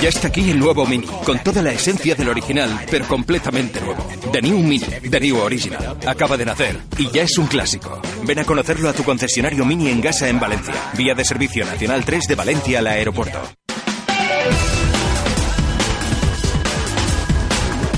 Ya 0.00 0.08
está 0.10 0.28
aquí 0.28 0.50
el 0.50 0.58
nuevo 0.58 0.86
Mini, 0.86 1.06
con 1.24 1.42
toda 1.42 1.60
la 1.62 1.72
esencia 1.72 2.14
del 2.14 2.28
original, 2.28 2.86
pero 2.90 3.06
completamente 3.08 3.80
nuevo. 3.80 4.06
The 4.32 4.42
New 4.42 4.58
Mini, 4.58 4.86
The 5.10 5.20
New 5.20 5.38
Original. 5.38 5.98
Acaba 6.06 6.36
de 6.36 6.44
nacer 6.44 6.78
y 6.98 7.10
ya 7.10 7.22
es 7.22 7.36
un 7.38 7.46
clásico. 7.46 8.00
Ven 8.24 8.38
a 8.38 8.44
conocerlo 8.44 8.88
a 8.88 8.92
tu 8.92 9.02
concesionario 9.02 9.64
Mini 9.64 9.88
en 9.88 10.00
Gasa 10.00 10.28
en 10.28 10.38
Valencia. 10.38 10.74
Vía 10.96 11.14
de 11.14 11.24
Servicio 11.24 11.64
Nacional 11.64 12.04
3 12.04 12.24
de 12.28 12.34
Valencia 12.34 12.78
al 12.78 12.86
aeropuerto. 12.86 13.40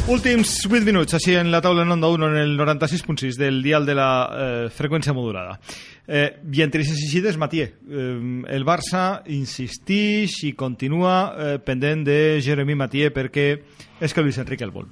Últims 0.09 0.65
8 0.65 0.87
minuts, 0.89 1.13
així 1.19 1.35
en 1.37 1.51
la 1.53 1.59
taula 1.61 1.83
en 1.85 1.91
onda 1.93 2.09
1 2.09 2.31
en 2.31 2.37
el 2.41 2.55
96.6 2.57 3.37
del 3.37 3.59
dial 3.61 3.85
de 3.85 3.93
la 3.93 4.07
eh, 4.33 4.69
freqüència 4.73 5.13
modulada. 5.13 5.59
Eh, 6.09 6.41
I 6.49 6.63
entre 6.65 6.81
aquestes 6.81 7.03
eixides, 7.05 7.37
Matié, 7.37 7.67
eh, 7.69 8.15
el 8.57 8.65
Barça 8.65 9.21
insistix 9.29 10.39
i 10.49 10.55
continua 10.57 11.13
eh, 11.29 11.51
pendent 11.61 12.07
de 12.07 12.17
Jeremy 12.41 12.73
Matié 12.81 13.11
perquè 13.13 13.45
és 14.01 14.17
que 14.17 14.25
Luis 14.25 14.39
Enrique 14.41 14.65
el 14.65 14.73
vol. 14.73 14.89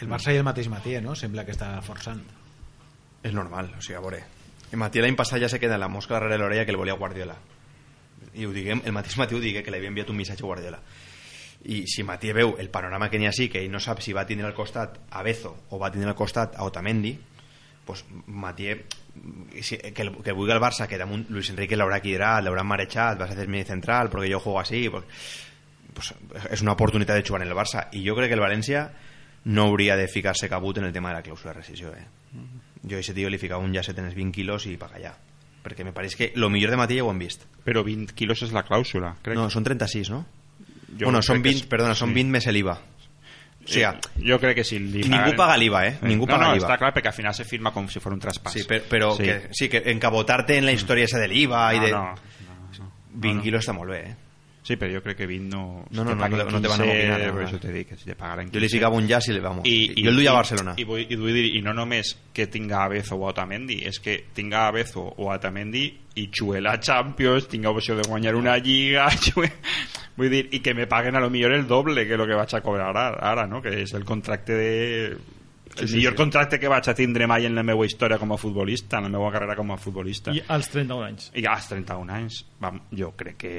el 0.00 0.08
Barça 0.08 0.32
i 0.32 0.40
el 0.40 0.48
mateix 0.48 0.70
Matías 0.72 1.04
no? 1.04 1.14
sembla 1.14 1.44
que 1.44 1.52
està 1.52 1.74
forçant 1.84 2.22
És 3.22 3.34
normal, 3.36 3.68
o 3.76 3.82
sigui, 3.82 3.98
a 3.98 4.00
veure. 4.00 4.22
El 4.72 4.80
Matí 4.80 5.04
l'any 5.04 5.16
passat 5.16 5.42
ja 5.42 5.50
se 5.52 5.60
queda 5.60 5.76
la 5.76 5.88
mosca 5.88 6.14
darrere 6.14 6.38
l'orella 6.38 6.64
que 6.64 6.72
el 6.72 6.80
volia 6.80 6.96
Guardiola. 6.96 7.36
I 8.32 8.46
ho 8.46 8.52
diguem, 8.56 8.80
el 8.86 8.96
mateix 8.96 9.18
Matí 9.20 9.36
ho 9.36 9.40
digué 9.40 9.62
que 9.62 9.70
li 9.70 9.82
havia 9.82 9.92
enviat 9.92 10.08
un 10.08 10.16
missatge 10.16 10.44
a 10.44 10.48
Guardiola. 10.48 10.80
I 11.66 11.84
si 11.90 12.04
Matí 12.06 12.30
veu 12.32 12.54
el 12.60 12.70
panorama 12.70 13.08
que 13.10 13.18
n'hi 13.18 13.26
ha 13.26 13.34
sí, 13.34 13.48
que 13.50 13.62
ell 13.62 13.72
no 13.72 13.80
sap 13.82 14.02
si 14.04 14.14
va 14.14 14.26
tindre 14.26 14.46
al 14.46 14.54
costat 14.54 15.00
a 15.10 15.22
Bezo 15.26 15.56
o 15.70 15.80
va 15.80 15.90
tindre 15.90 16.12
al 16.12 16.18
costat 16.18 16.54
a 16.54 16.66
Otamendi, 16.68 17.16
pues 17.86 18.04
Matí 18.26 18.68
si, 19.62 19.78
que, 19.78 20.02
el, 20.02 20.12
que 20.22 20.34
vulgui 20.36 20.52
el 20.52 20.60
Barça 20.62 20.86
que 20.86 20.98
damunt 20.98 21.26
Luis 21.30 21.50
Enrique 21.50 21.78
l'haurà 21.78 22.00
quiderat, 22.04 22.44
l'haurà 22.44 22.64
marejat, 22.66 23.18
vas 23.18 23.32
a 23.32 23.38
ser 23.38 23.48
mi 23.48 23.64
central 23.64 24.10
perquè 24.12 24.30
jo 24.32 24.40
juego 24.40 24.60
así, 24.60 24.88
pues, 24.90 25.04
pues, 25.94 26.14
és 26.50 26.62
una 26.62 26.74
oportunitat 26.76 27.16
de 27.16 27.26
jugar 27.26 27.42
en 27.42 27.48
el 27.48 27.56
Barça 27.56 27.86
i 27.92 28.04
jo 28.06 28.16
crec 28.18 28.30
que 28.30 28.38
el 28.38 28.44
València 28.44 28.88
no 29.46 29.68
hauria 29.70 29.96
de 29.96 30.08
ficar-se 30.08 30.48
cabut 30.50 30.78
en 30.78 30.84
el 30.84 30.92
tema 30.92 31.10
de 31.10 31.20
la 31.20 31.22
clàusula 31.22 31.54
de 31.54 31.60
rescisió 31.60 31.94
eh? 31.94 32.06
jo 32.82 32.96
a 32.96 33.00
aquest 33.00 33.14
tio 33.14 33.30
li 33.30 33.38
ficava 33.38 33.62
un 33.62 33.72
llacet 33.72 33.98
en 33.98 34.10
els 34.10 34.18
20 34.18 34.34
quilos 34.34 34.66
i 34.66 34.76
paga 34.76 34.98
allà 34.98 35.14
perquè 35.62 35.86
me 35.86 35.94
pareix 35.94 36.14
que 36.18 36.32
lo 36.34 36.50
millor 36.50 36.74
de 36.74 36.80
Matí 36.82 36.98
ja 36.98 37.06
ho 37.06 37.10
hem 37.10 37.22
vist 37.22 37.46
Però 37.66 37.82
20 37.86 38.14
quilos 38.14 38.42
és 38.42 38.52
la 38.54 38.62
clàusula, 38.66 39.16
crec. 39.22 39.38
no, 39.38 39.48
són 39.50 39.64
36, 39.66 40.10
no? 40.14 40.24
Jo 40.98 41.04
bueno, 41.10 41.22
són 41.22 41.42
que 41.42 41.50
20, 41.50 41.60
és- 41.64 41.66
perdona, 41.66 41.94
són 41.94 42.08
sí. 42.10 42.14
20 42.14 42.30
més 42.30 42.46
l'IVA 42.46 42.76
o 43.66 43.68
sigui, 43.68 43.84
jo 44.30 44.38
crec 44.38 44.54
que 44.60 44.64
si 44.64 44.78
li 44.78 45.00
I 45.00 45.08
ningú 45.10 45.32
paga 45.36 45.56
l'IVA, 45.58 45.86
eh? 45.88 45.98
Ningú 46.02 46.24
no, 46.26 46.32
paga 46.32 46.46
no, 46.46 46.52
l'IVA. 46.54 46.68
està 46.68 46.78
clar, 46.78 46.92
perquè 46.94 47.08
al 47.10 47.16
final 47.16 47.34
se 47.34 47.44
firma 47.44 47.72
com 47.74 47.88
si 47.88 47.98
fos 47.98 48.12
un 48.12 48.20
traspàs. 48.20 48.52
sí, 48.52 48.62
però, 48.68 48.84
però 48.88 49.16
Sí. 49.16 49.24
Que, 49.24 49.48
sí, 49.52 49.68
que 49.68 49.82
encabotarte 49.90 50.56
en 50.56 50.64
la 50.66 50.72
història 50.72 51.04
esa 51.04 51.18
de 51.18 51.26
l'IVA 51.26 51.74
i 51.74 51.80
No, 51.80 51.84
de... 51.84 51.90
no, 51.90 52.14
20 53.14 53.42
quilos 53.42 53.64
està 53.66 53.72
molt 53.74 53.90
bé, 53.90 54.00
eh? 54.10 54.16
Sí, 54.66 54.74
pero 54.74 54.92
yo 54.92 55.00
creo 55.00 55.14
que 55.14 55.26
20 55.28 55.54
no... 55.54 55.84
No, 55.90 56.02
no, 56.02 56.16
no, 56.16 56.28
no 56.28 56.36
te- 56.44 56.50
no 56.50 56.60
te 56.60 56.66
van 56.66 56.80
a 56.80 56.84
15, 56.84 56.86
moquinar, 56.86 57.34
Per 57.36 57.44
això 57.44 57.58
te 57.60 57.70
dic, 57.70 57.86
que 57.86 57.96
si 57.96 58.04
te 58.04 58.16
pagaran 58.18 58.48
Jo 58.50 58.58
li 58.58 58.66
un 58.98 59.06
jazz 59.06 59.28
i 59.28 59.32
le 59.36 59.40
vamos. 59.44 59.62
I, 59.64 60.02
jo 60.02 60.10
el 60.10 60.16
duia 60.16 60.32
a 60.32 60.34
Barcelona. 60.34 60.74
I, 60.76 60.82
vull, 60.82 61.04
i, 61.06 61.14
vull 61.14 61.30
dir, 61.30 61.44
i 61.54 61.60
no 61.62 61.72
només 61.72 62.10
que 62.34 62.48
tinga 62.50 62.80
a 62.82 62.88
Bezo 62.90 63.14
o 63.14 63.28
Otamendi, 63.28 63.76
és 63.86 64.00
que 64.02 64.16
tinga 64.34 64.64
a 64.66 64.72
Bezo 64.74 65.04
o 65.06 65.30
Otamendi 65.30 65.84
i 66.18 66.26
xué 66.34 66.58
la 66.60 66.80
Champions, 66.80 67.46
tinga 67.46 67.70
opció 67.70 67.94
de 67.94 68.08
guanyar 68.08 68.34
una 68.34 68.58
lliga, 68.58 69.06
xué... 69.28 69.52
vull 70.16 70.34
dir, 70.34 70.48
i 70.50 70.58
que 70.64 70.74
me 70.74 70.88
paguen 70.90 71.14
a 71.14 71.22
lo 71.22 71.30
millor 71.30 71.54
el 71.54 71.68
doble 71.68 72.08
que 72.08 72.18
lo 72.18 72.26
que 72.26 72.34
vaig 72.34 72.58
a 72.58 72.60
cobrar 72.60 72.90
ara, 72.90 73.06
ara 73.22 73.46
no? 73.46 73.62
que 73.62 73.84
és 73.84 73.94
el 73.94 74.02
contracte 74.02 74.58
de... 74.58 75.16
El 75.66 75.80
Sí, 75.82 75.88
sí, 75.88 75.96
millor 75.96 76.12
sí. 76.14 76.16
contracte 76.16 76.60
que 76.62 76.68
vaig 76.70 76.88
a 76.88 76.94
tindre 76.94 77.26
mai 77.26 77.44
en 77.44 77.56
la 77.58 77.64
meva 77.66 77.84
història 77.84 78.16
com 78.22 78.30
a 78.32 78.38
futbolista, 78.38 79.00
en 79.00 79.08
la 79.08 79.10
meva 79.18 79.32
carrera 79.34 79.56
com 79.58 79.72
a 79.74 79.76
futbolista. 79.76 80.32
I 80.32 80.40
als 80.48 80.68
31 80.72 81.02
anys. 81.04 81.30
I 81.34 81.44
als 81.50 81.66
31 81.72 82.12
anys, 82.14 82.38
vam, 82.62 82.78
jo 82.96 83.10
crec 83.18 83.36
que 83.42 83.50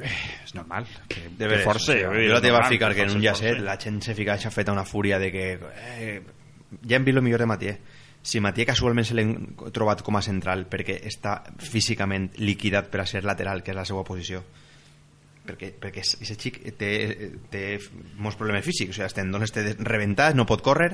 eh, 0.00 0.12
és 0.44 0.54
normal. 0.54 0.86
Que, 1.08 1.26
De 1.36 1.48
que 1.50 1.64
vull 1.66 1.82
dir, 1.82 1.98
jo 2.30 2.36
la 2.36 2.40
teva 2.40 2.60
normal, 2.60 2.70
ficar 2.70 2.94
que 2.94 3.02
en 3.08 3.16
un 3.16 3.20
llacet 3.24 3.60
la 3.60 3.76
gent 3.76 4.00
se 4.06 4.14
fica 4.14 4.38
així 4.38 4.48
feta 4.54 4.72
una 4.72 4.86
fúria 4.86 5.18
de 5.18 5.32
que 5.34 5.44
eh, 5.98 6.22
ja 6.88 6.96
hem 6.96 7.04
vist 7.04 7.18
el 7.18 7.26
millor 7.26 7.42
de 7.42 7.50
Matié 7.50 7.76
si 8.22 8.38
Matié 8.40 8.64
casualment 8.68 9.04
se 9.04 9.16
l'hem 9.18 9.32
trobat 9.74 10.02
com 10.06 10.14
a 10.16 10.22
central 10.22 10.68
perquè 10.70 11.00
està 11.10 11.40
físicament 11.58 12.30
liquidat 12.38 12.86
per 12.88 13.02
a 13.02 13.06
ser 13.10 13.24
lateral 13.26 13.64
que 13.66 13.74
és 13.74 13.76
la 13.76 13.84
seva 13.84 14.04
posició 14.06 14.44
perquè, 15.42 15.72
perquè 15.74 16.04
aquest 16.06 16.40
xic 16.40 16.60
té, 16.78 16.92
té 17.50 17.64
molts 18.22 18.38
problemes 18.38 18.62
físics 18.64 18.94
o 18.94 18.94
sigui, 18.94 19.08
els 19.08 19.16
tendons 19.18 19.50
té 19.50 19.64
rebentats, 19.80 20.36
no 20.38 20.46
pot 20.46 20.62
córrer 20.62 20.92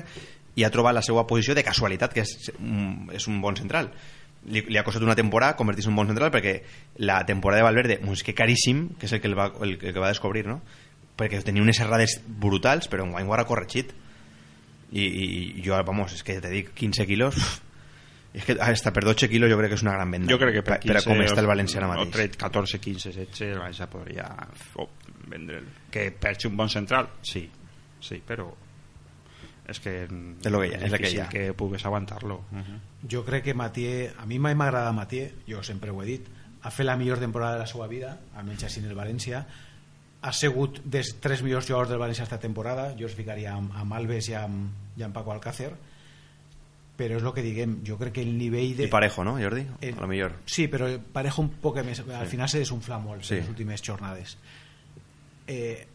i 0.59 0.65
ha 0.67 0.71
trobat 0.73 0.95
la 0.97 1.03
seva 1.05 1.23
posició 1.29 1.55
de 1.55 1.63
casualitat 1.63 2.13
que 2.13 2.25
és, 2.27 2.51
un- 2.59 3.07
és 3.15 3.27
un 3.31 3.39
bon 3.41 3.55
central. 3.57 3.91
Li, 4.49 4.61
li 4.71 4.77
ha 4.79 4.83
costat 4.87 5.03
una 5.03 5.15
temporada 5.19 5.57
convertir-se 5.59 5.89
en 5.89 5.95
un 5.95 6.01
bon 6.03 6.07
central 6.11 6.31
perquè 6.31 6.53
la 7.03 7.17
temporada 7.27 7.59
de 7.59 7.65
Valverde 7.67 7.97
doncs 8.03 8.21
que 8.23 8.35
caríssim, 8.35 8.85
que 8.99 9.07
és 9.09 9.15
el 9.17 9.19
que, 9.23 9.27
el 9.27 9.35
va, 9.35 9.49
el, 9.65 9.73
que 9.81 9.91
va 9.99 10.11
descobrir 10.13 10.45
no? 10.47 10.61
perquè 11.19 11.41
tenia 11.43 11.59
unes 11.65 11.81
errades 11.83 12.21
brutals 12.23 12.87
però 12.87 13.03
en 13.03 13.11
guany 13.11 13.27
ho 13.27 13.33
ha 13.35 13.43
corregit 13.49 13.91
i, 14.93 15.03
i, 15.03 15.25
i 15.59 15.65
jo, 15.65 15.75
vamos, 15.83 16.13
és 16.15 16.23
que 16.23 16.37
te 16.39 16.49
dic 16.53 16.71
15 16.71 17.03
quilos 17.09 17.35
és 18.31 18.45
que 18.47 18.55
hasta 18.63 18.93
per 18.95 19.03
12 19.03 19.27
quilos 19.27 19.51
jo 19.51 19.57
crec 19.59 19.73
que 19.73 19.77
és 19.81 19.83
una 19.83 19.97
gran 19.97 20.11
venda. 20.15 20.31
Jo 20.31 20.37
crec 20.39 20.55
que 20.59 20.63
per, 20.63 20.79
per, 20.79 20.87
per 20.87 20.97
a 21.01 21.03
com 21.03 21.21
està 21.25 21.43
el 21.43 21.49
València 21.49 21.81
ara 21.81 21.89
o 21.89 21.93
mateix? 21.97 22.15
13, 22.15 22.39
14, 22.45 22.79
15, 22.87 23.13
16 23.19 23.51
el 23.57 23.59
València 23.59 23.89
podria 23.91 24.29
oh, 24.79 24.87
vendre 25.27 25.59
que 25.91 26.07
perdi 26.15 26.47
un 26.47 26.55
bon 26.63 26.69
central 26.71 27.11
sí, 27.27 27.43
sí 27.99 28.21
però 28.25 28.47
és 29.69 29.79
que 29.79 29.93
És 30.03 30.51
lo 30.51 30.59
que 30.59 30.67
hi 30.67 30.73
ha, 30.73 30.79
és 30.85 30.91
el 30.93 30.99
que 30.99 31.11
hi 31.11 31.19
ha. 31.19 31.29
que 31.29 31.53
pugues 31.53 31.85
aguantar-lo 31.85 32.35
uh 32.51 32.57
-huh. 32.57 32.79
Jo 33.09 33.23
crec 33.25 33.43
que 33.45 33.53
Matié, 33.53 34.11
a 34.17 34.25
mi 34.25 34.39
mai 34.39 34.55
m'agrada 34.55 34.91
Matié, 34.91 35.33
jo 35.47 35.63
sempre 35.63 35.91
ho 35.91 36.01
he 36.03 36.05
dit, 36.05 36.27
ha 36.61 36.71
fet 36.71 36.85
la 36.85 36.97
millor 36.97 37.19
temporada 37.19 37.53
de 37.53 37.59
la 37.59 37.67
seva 37.67 37.87
vida, 37.87 38.17
almenys 38.35 38.63
així 38.63 38.79
en 38.79 38.85
el 38.87 38.95
València, 38.95 39.45
ha 40.21 40.33
sigut 40.33 40.81
dels 40.83 41.15
tres 41.21 41.41
millors 41.43 41.65
jugadors 41.65 41.89
del 41.89 41.99
València 41.99 42.23
esta 42.23 42.39
temporada, 42.39 42.93
jo 42.99 43.05
es 43.07 43.15
ficaria 43.15 43.53
amb, 43.53 43.71
amb 43.73 43.93
Alves 43.93 44.27
i 44.29 44.33
amb, 44.33 44.71
i 44.97 45.03
amb 45.03 45.13
Paco 45.13 45.31
Alcácer, 45.31 45.71
però 46.97 47.15
és 47.15 47.23
el 47.23 47.33
que 47.33 47.41
diguem, 47.41 47.77
jo 47.87 47.97
crec 47.97 48.11
que 48.13 48.21
el 48.21 48.37
nivell 48.37 48.75
de... 48.75 48.83
i 48.83 48.87
Parejo, 48.87 49.23
no, 49.23 49.37
Jordi? 49.39 49.65
Eh, 49.79 49.93
a 49.97 50.01
lo 50.01 50.07
millor 50.07 50.33
Sí, 50.45 50.67
però 50.67 50.99
Parejo 51.13 51.41
un 51.41 51.49
poc 51.61 51.77
més. 51.85 51.99
Al 52.01 52.25
Sí. 52.25 52.31
final 52.31 52.49
se 52.49 52.59
desunfla 52.59 52.97
molt 52.99 53.23
Sí. 53.23 53.35
en 53.35 53.39
les 53.39 53.49
últimes 53.49 53.81
jornades. 53.81 54.37
Eh, 55.47 55.87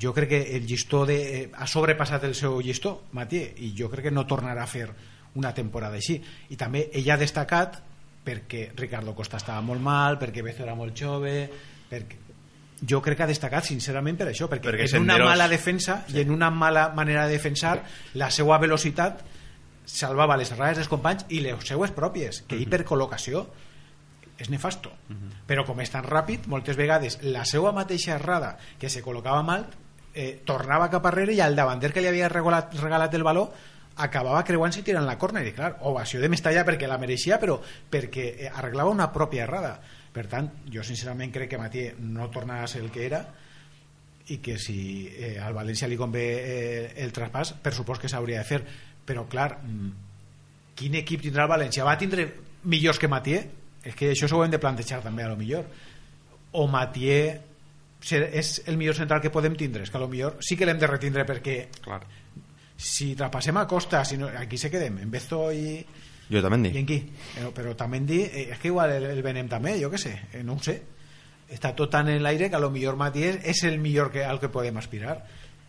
jo 0.00 0.12
crec 0.14 0.28
que 0.28 0.56
el 0.56 0.66
llistó 0.66 1.04
de, 1.06 1.16
eh, 1.42 1.50
ha 1.54 1.66
sobrepassat 1.66 2.24
el 2.24 2.34
seu 2.34 2.60
llistó, 2.60 3.04
Matié, 3.12 3.54
i 3.58 3.74
jo 3.76 3.90
crec 3.90 4.06
que 4.08 4.14
no 4.14 4.26
tornarà 4.26 4.62
a 4.64 4.70
fer 4.70 4.88
una 5.36 5.52
temporada 5.54 5.96
així. 5.96 6.20
I 6.50 6.56
també 6.56 6.88
ell 6.92 7.10
ha 7.10 7.16
destacat 7.20 7.80
perquè 8.26 8.70
Ricardo 8.74 9.14
Costa 9.14 9.36
estava 9.36 9.60
molt 9.62 9.80
mal, 9.80 10.18
perquè 10.18 10.42
Bezo 10.42 10.64
era 10.64 10.74
molt 10.74 10.96
jove, 10.98 11.48
perquè 11.90 12.16
jo 12.88 13.00
crec 13.00 13.16
que 13.16 13.22
ha 13.24 13.28
destacat 13.30 13.64
sincerament 13.64 14.16
per 14.18 14.26
això, 14.28 14.48
perquè, 14.50 14.68
Perquè 14.68 14.88
en 14.96 15.02
una 15.02 15.14
Senderos- 15.14 15.28
mala 15.30 15.48
defensa 15.48 16.04
i 16.12 16.20
en 16.20 16.30
una 16.30 16.50
mala 16.50 16.88
manera 16.94 17.26
de 17.26 17.32
defensar 17.32 17.82
la 18.14 18.30
seva 18.30 18.58
velocitat 18.58 19.22
salvava 19.86 20.36
les 20.36 20.50
errades 20.52 20.76
dels 20.80 20.88
companys 20.90 21.24
i 21.30 21.40
les 21.40 21.62
seues 21.64 21.92
pròpies, 21.94 22.42
que 22.48 22.56
ell 22.56 22.68
per 22.68 22.84
col·locació 22.84 23.46
és 24.38 24.50
nefasto. 24.52 24.92
Però 25.46 25.64
com 25.64 25.80
és 25.80 25.90
tan 25.92 26.04
ràpid, 26.04 26.46
moltes 26.52 26.76
vegades 26.76 27.20
la 27.24 27.44
seva 27.48 27.72
mateixa 27.72 28.16
errada, 28.16 28.56
que 28.78 28.90
se 28.92 29.02
col·locava 29.04 29.42
mal, 29.46 29.66
eh, 30.16 30.40
tornava 30.44 30.90
cap 30.90 31.06
arrere 31.06 31.34
i 31.36 31.40
al 31.40 31.56
davanter 31.56 31.92
que 31.92 32.02
li 32.02 32.10
havia 32.10 32.28
regalat, 32.32 32.74
regalat 32.80 33.14
el 33.14 33.24
baló 33.24 33.50
acabava 33.96 34.42
creuant-se 34.44 34.82
i 34.82 34.84
tirant 34.84 35.06
la 35.08 35.16
córner 35.20 35.44
i 35.48 35.52
clar, 35.56 35.76
ovació 35.88 36.20
de 36.20 36.28
Mestalla 36.28 36.64
perquè 36.68 36.88
la 36.88 36.98
mereixia 37.00 37.38
però 37.40 37.56
perquè 37.92 38.26
eh, 38.34 38.50
arreglava 38.50 38.92
una 38.92 39.08
pròpia 39.12 39.44
errada 39.44 39.76
per 40.12 40.26
tant, 40.32 40.48
jo 40.72 40.84
sincerament 40.84 41.32
crec 41.32 41.50
que 41.52 41.60
Matié 41.60 41.94
no 42.00 42.30
tornarà 42.32 42.64
a 42.64 42.70
ser 42.72 42.82
el 42.84 42.90
que 42.92 43.04
era 43.06 43.22
i 44.32 44.38
que 44.42 44.56
si 44.58 45.06
eh, 45.12 45.36
al 45.40 45.54
València 45.56 45.88
li 45.88 45.96
convé 46.00 46.24
eh, 46.36 46.92
el 47.04 47.12
traspàs, 47.12 47.54
per 47.62 47.72
supost 47.76 48.02
que 48.02 48.10
s'hauria 48.12 48.40
de 48.42 48.48
fer 48.48 48.60
però 49.06 49.24
clar 49.30 49.50
mm, 49.60 49.92
quin 50.76 50.98
equip 51.00 51.22
tindrà 51.24 51.46
el 51.46 51.52
València? 51.52 51.84
Va 51.86 51.96
tindre 52.00 52.28
millors 52.64 53.00
que 53.00 53.08
Matié? 53.08 53.44
És 53.86 53.94
que 53.94 54.10
això 54.12 54.26
s'ho 54.28 54.42
hem 54.44 54.50
de 54.50 54.58
plantejar 54.62 55.00
també 55.04 55.22
a 55.22 55.28
lo 55.30 55.36
millor 55.38 55.66
o 56.58 56.66
Matié 56.66 57.40
ser- 58.00 58.30
és 58.34 58.62
el 58.66 58.76
millor 58.76 58.96
central 58.98 59.20
que 59.22 59.30
podem 59.30 59.54
tindre 59.56 59.82
és 59.86 59.90
que 59.90 59.96
a 59.98 60.00
lo 60.02 60.08
millor 60.10 60.38
sí 60.40 60.56
que 60.56 60.66
l'hem 60.66 60.78
de 60.78 60.86
retindre 60.90 61.24
perquè 61.28 61.68
clar. 61.84 62.02
si 62.76 63.14
traspassem 63.16 63.56
a 63.56 63.66
Costa 63.66 64.04
si 64.04 64.16
no, 64.18 64.28
aquí 64.28 64.58
se 64.58 64.70
quedem 64.70 64.98
en 65.04 65.10
Bezo 65.10 65.46
i, 65.52 65.78
jo 66.30 66.42
també 66.42 66.58
i 66.58 66.72
dic 66.72 66.76
en 66.82 66.86
qui? 66.90 66.98
Però, 67.36 67.52
però 67.54 67.76
també 67.78 68.00
dir, 68.00 68.20
eh, 68.26 68.48
és 68.52 68.58
que 68.58 68.68
igual 68.68 68.90
el, 68.98 69.04
el 69.14 69.22
venem 69.22 69.48
també, 69.48 69.76
jo 69.80 69.90
què 69.92 69.98
sé, 70.02 70.12
eh, 70.32 70.42
no 70.42 70.54
ho 70.58 70.62
sé. 70.62 70.80
Està 71.48 71.70
tot 71.78 71.92
tan 71.92 72.08
en 72.10 72.18
l'aire 72.24 72.48
que 72.50 72.56
a 72.58 72.58
lo 72.58 72.72
millor 72.74 72.96
Matías 72.98 73.36
és 73.46 73.60
el 73.68 73.78
millor 73.78 74.10
que, 74.10 74.24
al 74.26 74.40
que 74.42 74.48
podem 74.50 74.76
aspirar. 74.80 75.20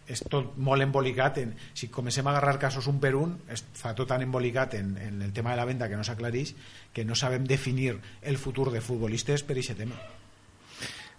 És 0.08 0.24
tot 0.32 0.56
molt 0.64 0.84
embolicat. 0.86 1.42
En, 1.44 1.54
si 1.76 1.90
comencem 1.94 2.28
a 2.28 2.32
agarrar 2.32 2.58
casos 2.62 2.88
un 2.88 3.02
per 3.04 3.14
un, 3.20 3.36
està 3.52 3.94
tot 3.98 4.08
tan 4.08 4.24
embolicat 4.24 4.78
en, 4.80 4.96
en 4.98 5.22
el 5.22 5.34
tema 5.36 5.52
de 5.52 5.60
la 5.60 5.68
venda 5.68 5.90
que 5.90 6.00
no 6.00 6.06
s'aclareix 6.08 6.54
que 6.94 7.06
no 7.06 7.16
sabem 7.16 7.44
definir 7.46 7.98
el 8.22 8.38
futur 8.38 8.72
de 8.72 8.82
futbolistes 8.82 9.44
per 9.44 9.58
aquest 9.58 9.84
tema. 9.84 10.00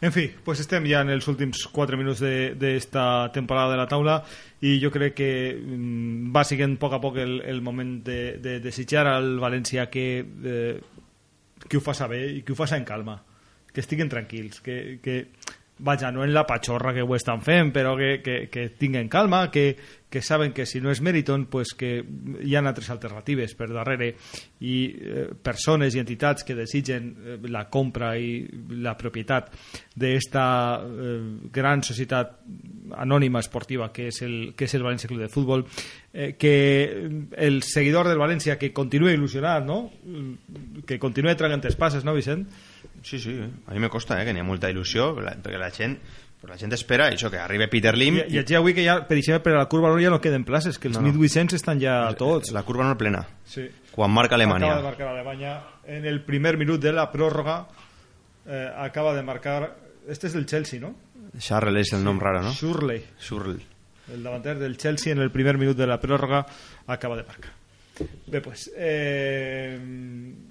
En 0.01 0.13
fi, 0.15 0.29
pues 0.45 0.61
estem 0.63 0.85
ja 0.87 1.01
en 1.03 1.11
els 1.11 1.27
últims 1.27 1.65
4 1.75 1.99
minuts 1.99 2.21
d'esta 2.23 3.33
temporada 3.35 3.73
de 3.73 3.79
la 3.81 3.89
taula 3.91 4.21
i 4.63 4.77
jo 4.79 4.93
crec 4.95 5.17
que 5.19 5.31
mm, 5.59 6.31
va 6.35 6.45
siguent 6.47 6.77
a 6.77 6.81
poc 6.85 6.95
a 6.95 7.01
poc 7.03 7.19
el, 7.19 7.41
el 7.43 7.59
moment 7.67 7.97
de, 8.07 8.37
de 8.39 8.61
desitjar 8.63 9.09
al 9.11 9.41
València 9.43 9.89
que, 9.91 10.07
eh, 10.23 10.77
que 11.67 11.81
ho 11.81 11.83
faça 11.83 12.07
bé 12.07 12.23
i 12.37 12.45
que 12.47 12.55
ho 12.55 12.59
faça 12.59 12.79
en 12.79 12.87
calma 12.87 13.19
que 13.75 13.83
estiguen 13.83 14.09
tranquils 14.09 14.63
que, 14.63 15.01
que 15.03 15.19
vaja, 15.79 16.11
no 16.13 16.25
en 16.25 16.35
la 16.35 16.47
patxorra 16.47 16.93
que 16.95 17.03
ho 17.03 17.15
estan 17.17 17.43
fent 17.45 17.73
però 17.75 17.97
que, 17.97 18.19
que, 18.23 18.49
que 18.51 18.69
tinguen 18.71 19.09
calma 19.09 19.51
que, 19.51 19.77
que 20.11 20.23
saben 20.23 20.53
que 20.53 20.67
si 20.67 20.81
no 20.81 20.91
és 20.91 21.03
Meriton 21.05 21.47
pues 21.51 21.75
que 21.77 22.01
hi 22.01 22.55
ha 22.57 22.63
altres 22.65 22.89
alternatives 22.91 23.55
per 23.59 23.69
darrere 23.71 24.15
i 24.65 24.77
eh, 24.89 25.27
persones 25.43 25.95
i 25.95 26.03
entitats 26.03 26.47
que 26.47 26.57
desitgen 26.59 27.11
eh, 27.13 27.37
la 27.53 27.67
compra 27.69 28.15
i 28.19 28.41
la 28.81 28.97
propietat 28.99 29.53
d'esta 29.95 30.47
eh, 30.83 31.19
gran 31.53 31.85
societat 31.87 32.39
anònima 32.99 33.43
esportiva 33.45 33.93
que 33.93 34.09
és 34.09 34.23
el, 34.25 34.55
que 34.57 34.67
és 34.67 34.75
el 34.75 34.87
València 34.87 35.11
Club 35.11 35.23
de 35.27 35.31
Futbol 35.33 35.67
eh, 36.13 36.35
que 36.41 36.55
el 37.37 37.63
seguidor 37.63 38.09
del 38.09 38.19
València 38.19 38.59
que 38.59 38.73
continue 38.73 39.15
il·lusionat 39.15 39.69
no? 39.69 39.85
que 40.87 40.99
continue 40.99 41.37
tragant 41.37 41.63
passes 41.79 42.05
no 42.05 42.17
Vicent? 42.17 42.49
Sí, 43.03 43.19
sí, 43.19 43.39
a 43.67 43.73
mi 43.73 43.79
me 43.81 43.89
costa, 43.89 44.21
eh, 44.21 44.25
que 44.27 44.33
n'hi 44.33 44.41
ha 44.41 44.45
molta 44.45 44.71
il·lusió, 44.71 45.15
la- 45.21 45.37
perquè 45.37 45.59
la 45.59 45.71
gent, 45.71 45.99
però 46.41 46.53
la 46.53 46.59
gent 46.59 46.73
espera 46.73 47.09
això, 47.11 47.31
que 47.31 47.39
arribi 47.39 47.67
Peter 47.69 47.97
Lim 47.97 48.17
I, 48.19 48.25
i 48.39 48.45
ja 48.47 48.59
avui 48.59 48.75
que 48.75 48.85
ja, 48.85 49.01
per 49.09 49.17
exemple, 49.19 49.43
per 49.43 49.55
a 49.55 49.59
la 49.59 49.67
curva 49.69 49.89
nord 49.89 50.03
ja 50.03 50.11
no 50.11 50.21
queden 50.21 50.45
places, 50.45 50.79
que 50.79 50.89
els 50.89 50.97
No, 50.97 51.03
no, 51.03 51.09
no. 51.09 51.15
1800 51.19 51.55
estan 51.55 51.81
ja 51.81 52.13
tots. 52.17 52.51
la 52.53 52.63
curva 52.63 52.85
no 52.85 52.93
és 52.93 52.99
plena. 52.99 53.27
Sí. 53.45 53.69
Quan 53.93 54.11
marca 54.11 54.35
Alemanya. 54.37 54.67
Acaba 54.67 54.81
de 54.83 54.89
marcar 54.89 55.09
Alemanya 55.09 55.61
en 55.87 56.05
el 56.07 56.23
primer 56.23 56.57
minut 56.57 56.81
de 56.81 56.93
la 56.93 57.11
pròrroga. 57.11 57.67
Eh, 58.47 58.71
acaba 58.79 59.15
de 59.15 59.23
marcar... 59.23 59.77
Este 60.09 60.27
és 60.29 60.33
del 60.33 60.47
Chelsea, 60.47 60.81
no? 60.81 60.95
Charles 61.39 61.89
és 61.89 61.93
el 61.93 62.05
nom 62.05 62.19
raro, 62.19 62.41
no? 62.43 62.53
Shurley. 62.53 63.03
Shurley. 63.21 63.61
El 64.15 64.23
davanter 64.23 64.57
del 64.59 64.79
Chelsea 64.79 65.13
en 65.13 65.19
el 65.21 65.31
primer 65.31 65.59
minut 65.59 65.77
de 65.77 65.87
la 65.87 65.99
pròrroga 66.01 66.47
acaba 66.87 67.17
de 67.17 67.25
marcar. 67.25 67.53
Bé, 68.27 68.41
pues, 68.41 68.71
eh, 68.77 69.79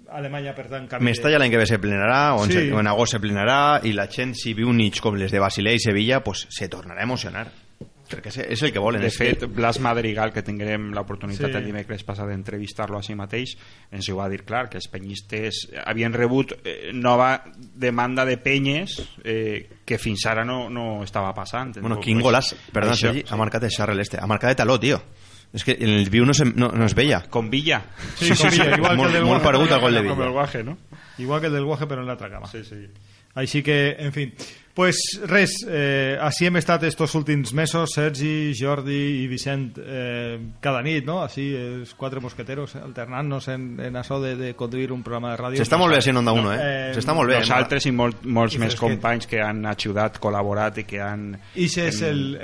Alemanya, 0.10 0.54
per 0.56 0.68
tant, 0.70 0.90
de- 0.90 1.00
Mestalla 1.04 1.38
l'any 1.40 1.52
que 1.52 1.58
ve 1.58 1.66
se 1.68 1.80
plenarà, 1.80 2.34
o 2.36 2.44
en, 2.46 2.52
Sí. 2.52 2.60
sí. 2.68 2.72
o 2.72 2.80
en 2.80 2.88
agost 2.88 3.14
se 3.14 3.20
plenarà, 3.20 3.82
i 3.84 3.94
la 3.94 4.08
gent, 4.08 4.34
si 4.36 4.54
viu 4.54 4.72
nits 4.74 5.02
com 5.02 5.16
les 5.16 5.32
de 5.32 5.40
Basilea 5.40 5.74
i 5.74 5.80
Sevilla, 5.80 6.24
pues, 6.24 6.48
se 6.50 6.70
tornarà 6.70 7.02
a 7.02 7.04
emocionar. 7.04 7.52
Perquè 8.08 8.32
és, 8.48 8.62
el 8.64 8.72
que 8.72 8.80
volen. 8.80 9.02
De 9.02 9.10
fet, 9.12 9.40
que... 9.42 9.46
Blas 9.48 9.82
Madrigal, 9.82 10.32
que 10.32 10.42
tinguem 10.42 10.94
l'oportunitat 10.96 11.52
Sí. 11.52 11.58
el 11.58 11.66
dimecres 11.66 12.06
passat 12.06 12.26
d'entrevistar-lo 12.30 12.98
a 12.98 13.04
si 13.04 13.14
mateix, 13.16 13.58
ens 13.92 14.08
ho 14.08 14.16
va 14.16 14.30
dir 14.30 14.46
clar, 14.46 14.70
que 14.70 14.78
els 14.78 14.88
penyistes 14.88 15.68
havien 15.86 16.14
rebut 16.14 16.54
eh, 16.64 16.92
nova 16.94 17.44
demanda 17.54 18.24
de 18.24 18.38
penyes 18.38 19.02
eh, 19.26 19.68
que 19.84 19.98
fins 19.98 20.26
ara 20.26 20.46
no, 20.46 20.70
no 20.70 21.04
estava 21.04 21.34
passant. 21.34 21.76
Bueno, 21.82 22.00
quin 22.00 22.22
golàs, 22.22 22.56
perdona, 22.72 22.94
Això, 22.96 23.12
Sergi, 23.12 23.26
ha 23.30 23.36
marcat 23.36 23.64
el 23.64 23.72
Charles 23.72 24.00
este. 24.08 24.18
Ha 24.22 24.26
marcat 24.26 24.52
de 24.52 24.56
taló, 24.56 24.80
tio. 24.80 25.02
És 25.54 25.64
que 25.64 25.78
en 25.80 25.90
el 25.90 26.10
viu 26.10 26.26
no, 26.26 26.34
se, 26.34 26.46
no, 26.46 26.70
no 26.70 26.86
es 26.86 26.94
veia. 26.94 27.22
Con 27.30 27.50
Villa. 27.50 27.82
Sí, 28.16 28.30
con 28.36 28.50
Villa, 28.52 28.76
igual 28.78 28.98
que 28.98 29.04
el 29.06 29.14
del 29.14 29.26
Guaje. 29.26 29.52
gol 29.80 29.94
de 29.94 30.02
Villa. 30.02 30.26
el 30.26 30.32
Guaje, 30.32 30.64
no? 30.64 30.78
Igual 31.18 31.42
que 31.42 31.48
el 31.48 31.54
del 31.54 31.64
Guaje, 31.66 31.88
però 31.88 32.02
en 32.02 32.08
l'altra 32.08 32.30
cama. 32.30 32.48
Sí, 32.52 32.64
sí. 32.64 32.88
Així 33.38 33.62
que, 33.64 33.96
en 34.00 34.12
fi, 34.14 34.34
pues 34.78 35.00
res, 35.26 35.56
eh, 35.66 36.20
així 36.22 36.46
hem 36.46 36.60
estat 36.60 36.84
estos 36.86 37.16
últims 37.18 37.50
mesos, 37.58 37.96
Sergi, 37.96 38.52
Jordi 38.54 39.24
i 39.24 39.28
Vicent, 39.28 39.72
eh, 39.82 40.38
cada 40.62 40.84
nit, 40.86 41.02
no? 41.08 41.16
Així, 41.24 41.48
els 41.58 41.96
quatre 41.98 42.22
mosqueteros, 42.22 42.76
eh, 42.78 42.84
alternant-nos 42.86 43.48
en, 43.56 43.64
en 43.82 43.98
això 43.98 44.20
de, 44.22 44.36
de 44.38 44.52
conduir 44.60 44.92
un 44.94 45.02
programa 45.02 45.32
de 45.34 45.40
ràdio. 45.42 45.64
S'està 45.64 45.80
molt 45.82 45.96
bé 45.96 45.98
així 45.98 46.14
en 46.14 46.22
Onda 46.22 46.36
1, 46.38 46.54
eh? 46.54 46.94
S'està 46.94 47.16
molt 47.18 47.34
bé. 47.34 47.40
Nosaltres 47.42 47.90
i 47.90 47.96
molt, 47.98 48.22
molts 48.30 48.60
I 48.60 48.62
més 48.62 48.76
és 48.76 48.78
que- 48.78 48.86
companys 48.86 49.26
que 49.34 49.42
han 49.42 49.66
ajudat, 49.74 50.22
col·laborat 50.22 50.78
i 50.84 50.86
que 50.86 51.02
han... 51.02 51.26
I 51.58 51.66
això 51.66 51.90
és 51.90 52.04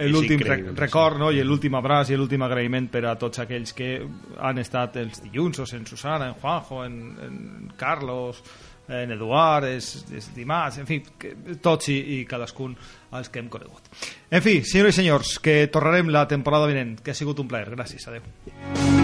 l'últim 0.09 0.41
record 0.73 1.21
no? 1.21 1.29
i 1.29 1.45
l'últim 1.45 1.77
abraç 1.77 2.09
i 2.09 2.17
l'últim 2.17 2.41
agraïment 2.49 2.89
per 2.89 3.05
a 3.11 3.15
tots 3.21 3.45
aquells 3.45 3.77
que 3.77 3.93
han 4.41 4.57
estat 4.57 4.97
els 5.05 5.21
dilluns, 5.27 5.61
en 5.77 5.85
Susana, 5.85 6.33
en 6.33 6.39
Juanjo, 6.41 6.81
en, 6.89 6.97
en 7.29 7.41
Carlos, 7.77 8.41
en 8.87 9.13
Eduard, 9.15 9.69
és, 9.71 9.89
és 10.15 10.27
dimarts, 10.35 10.79
en 10.81 10.89
fi, 10.89 10.99
que, 11.19 11.35
tots 11.63 11.91
i, 11.93 11.99
i 12.17 12.19
cadascun 12.29 12.75
els 13.13 13.31
que 13.31 13.39
hem 13.43 13.47
conegut. 13.53 13.87
En 14.31 14.43
fi, 14.43 14.59
senyores 14.67 14.97
i 14.97 15.03
senyors, 15.03 15.37
que 15.43 15.61
tornarem 15.71 16.11
la 16.11 16.27
temporada 16.27 16.67
vinent, 16.71 16.97
que 17.03 17.15
ha 17.15 17.17
sigut 17.17 17.39
un 17.43 17.49
plaer. 17.51 17.71
Gràcies, 17.77 18.07
adeu. 18.11 19.02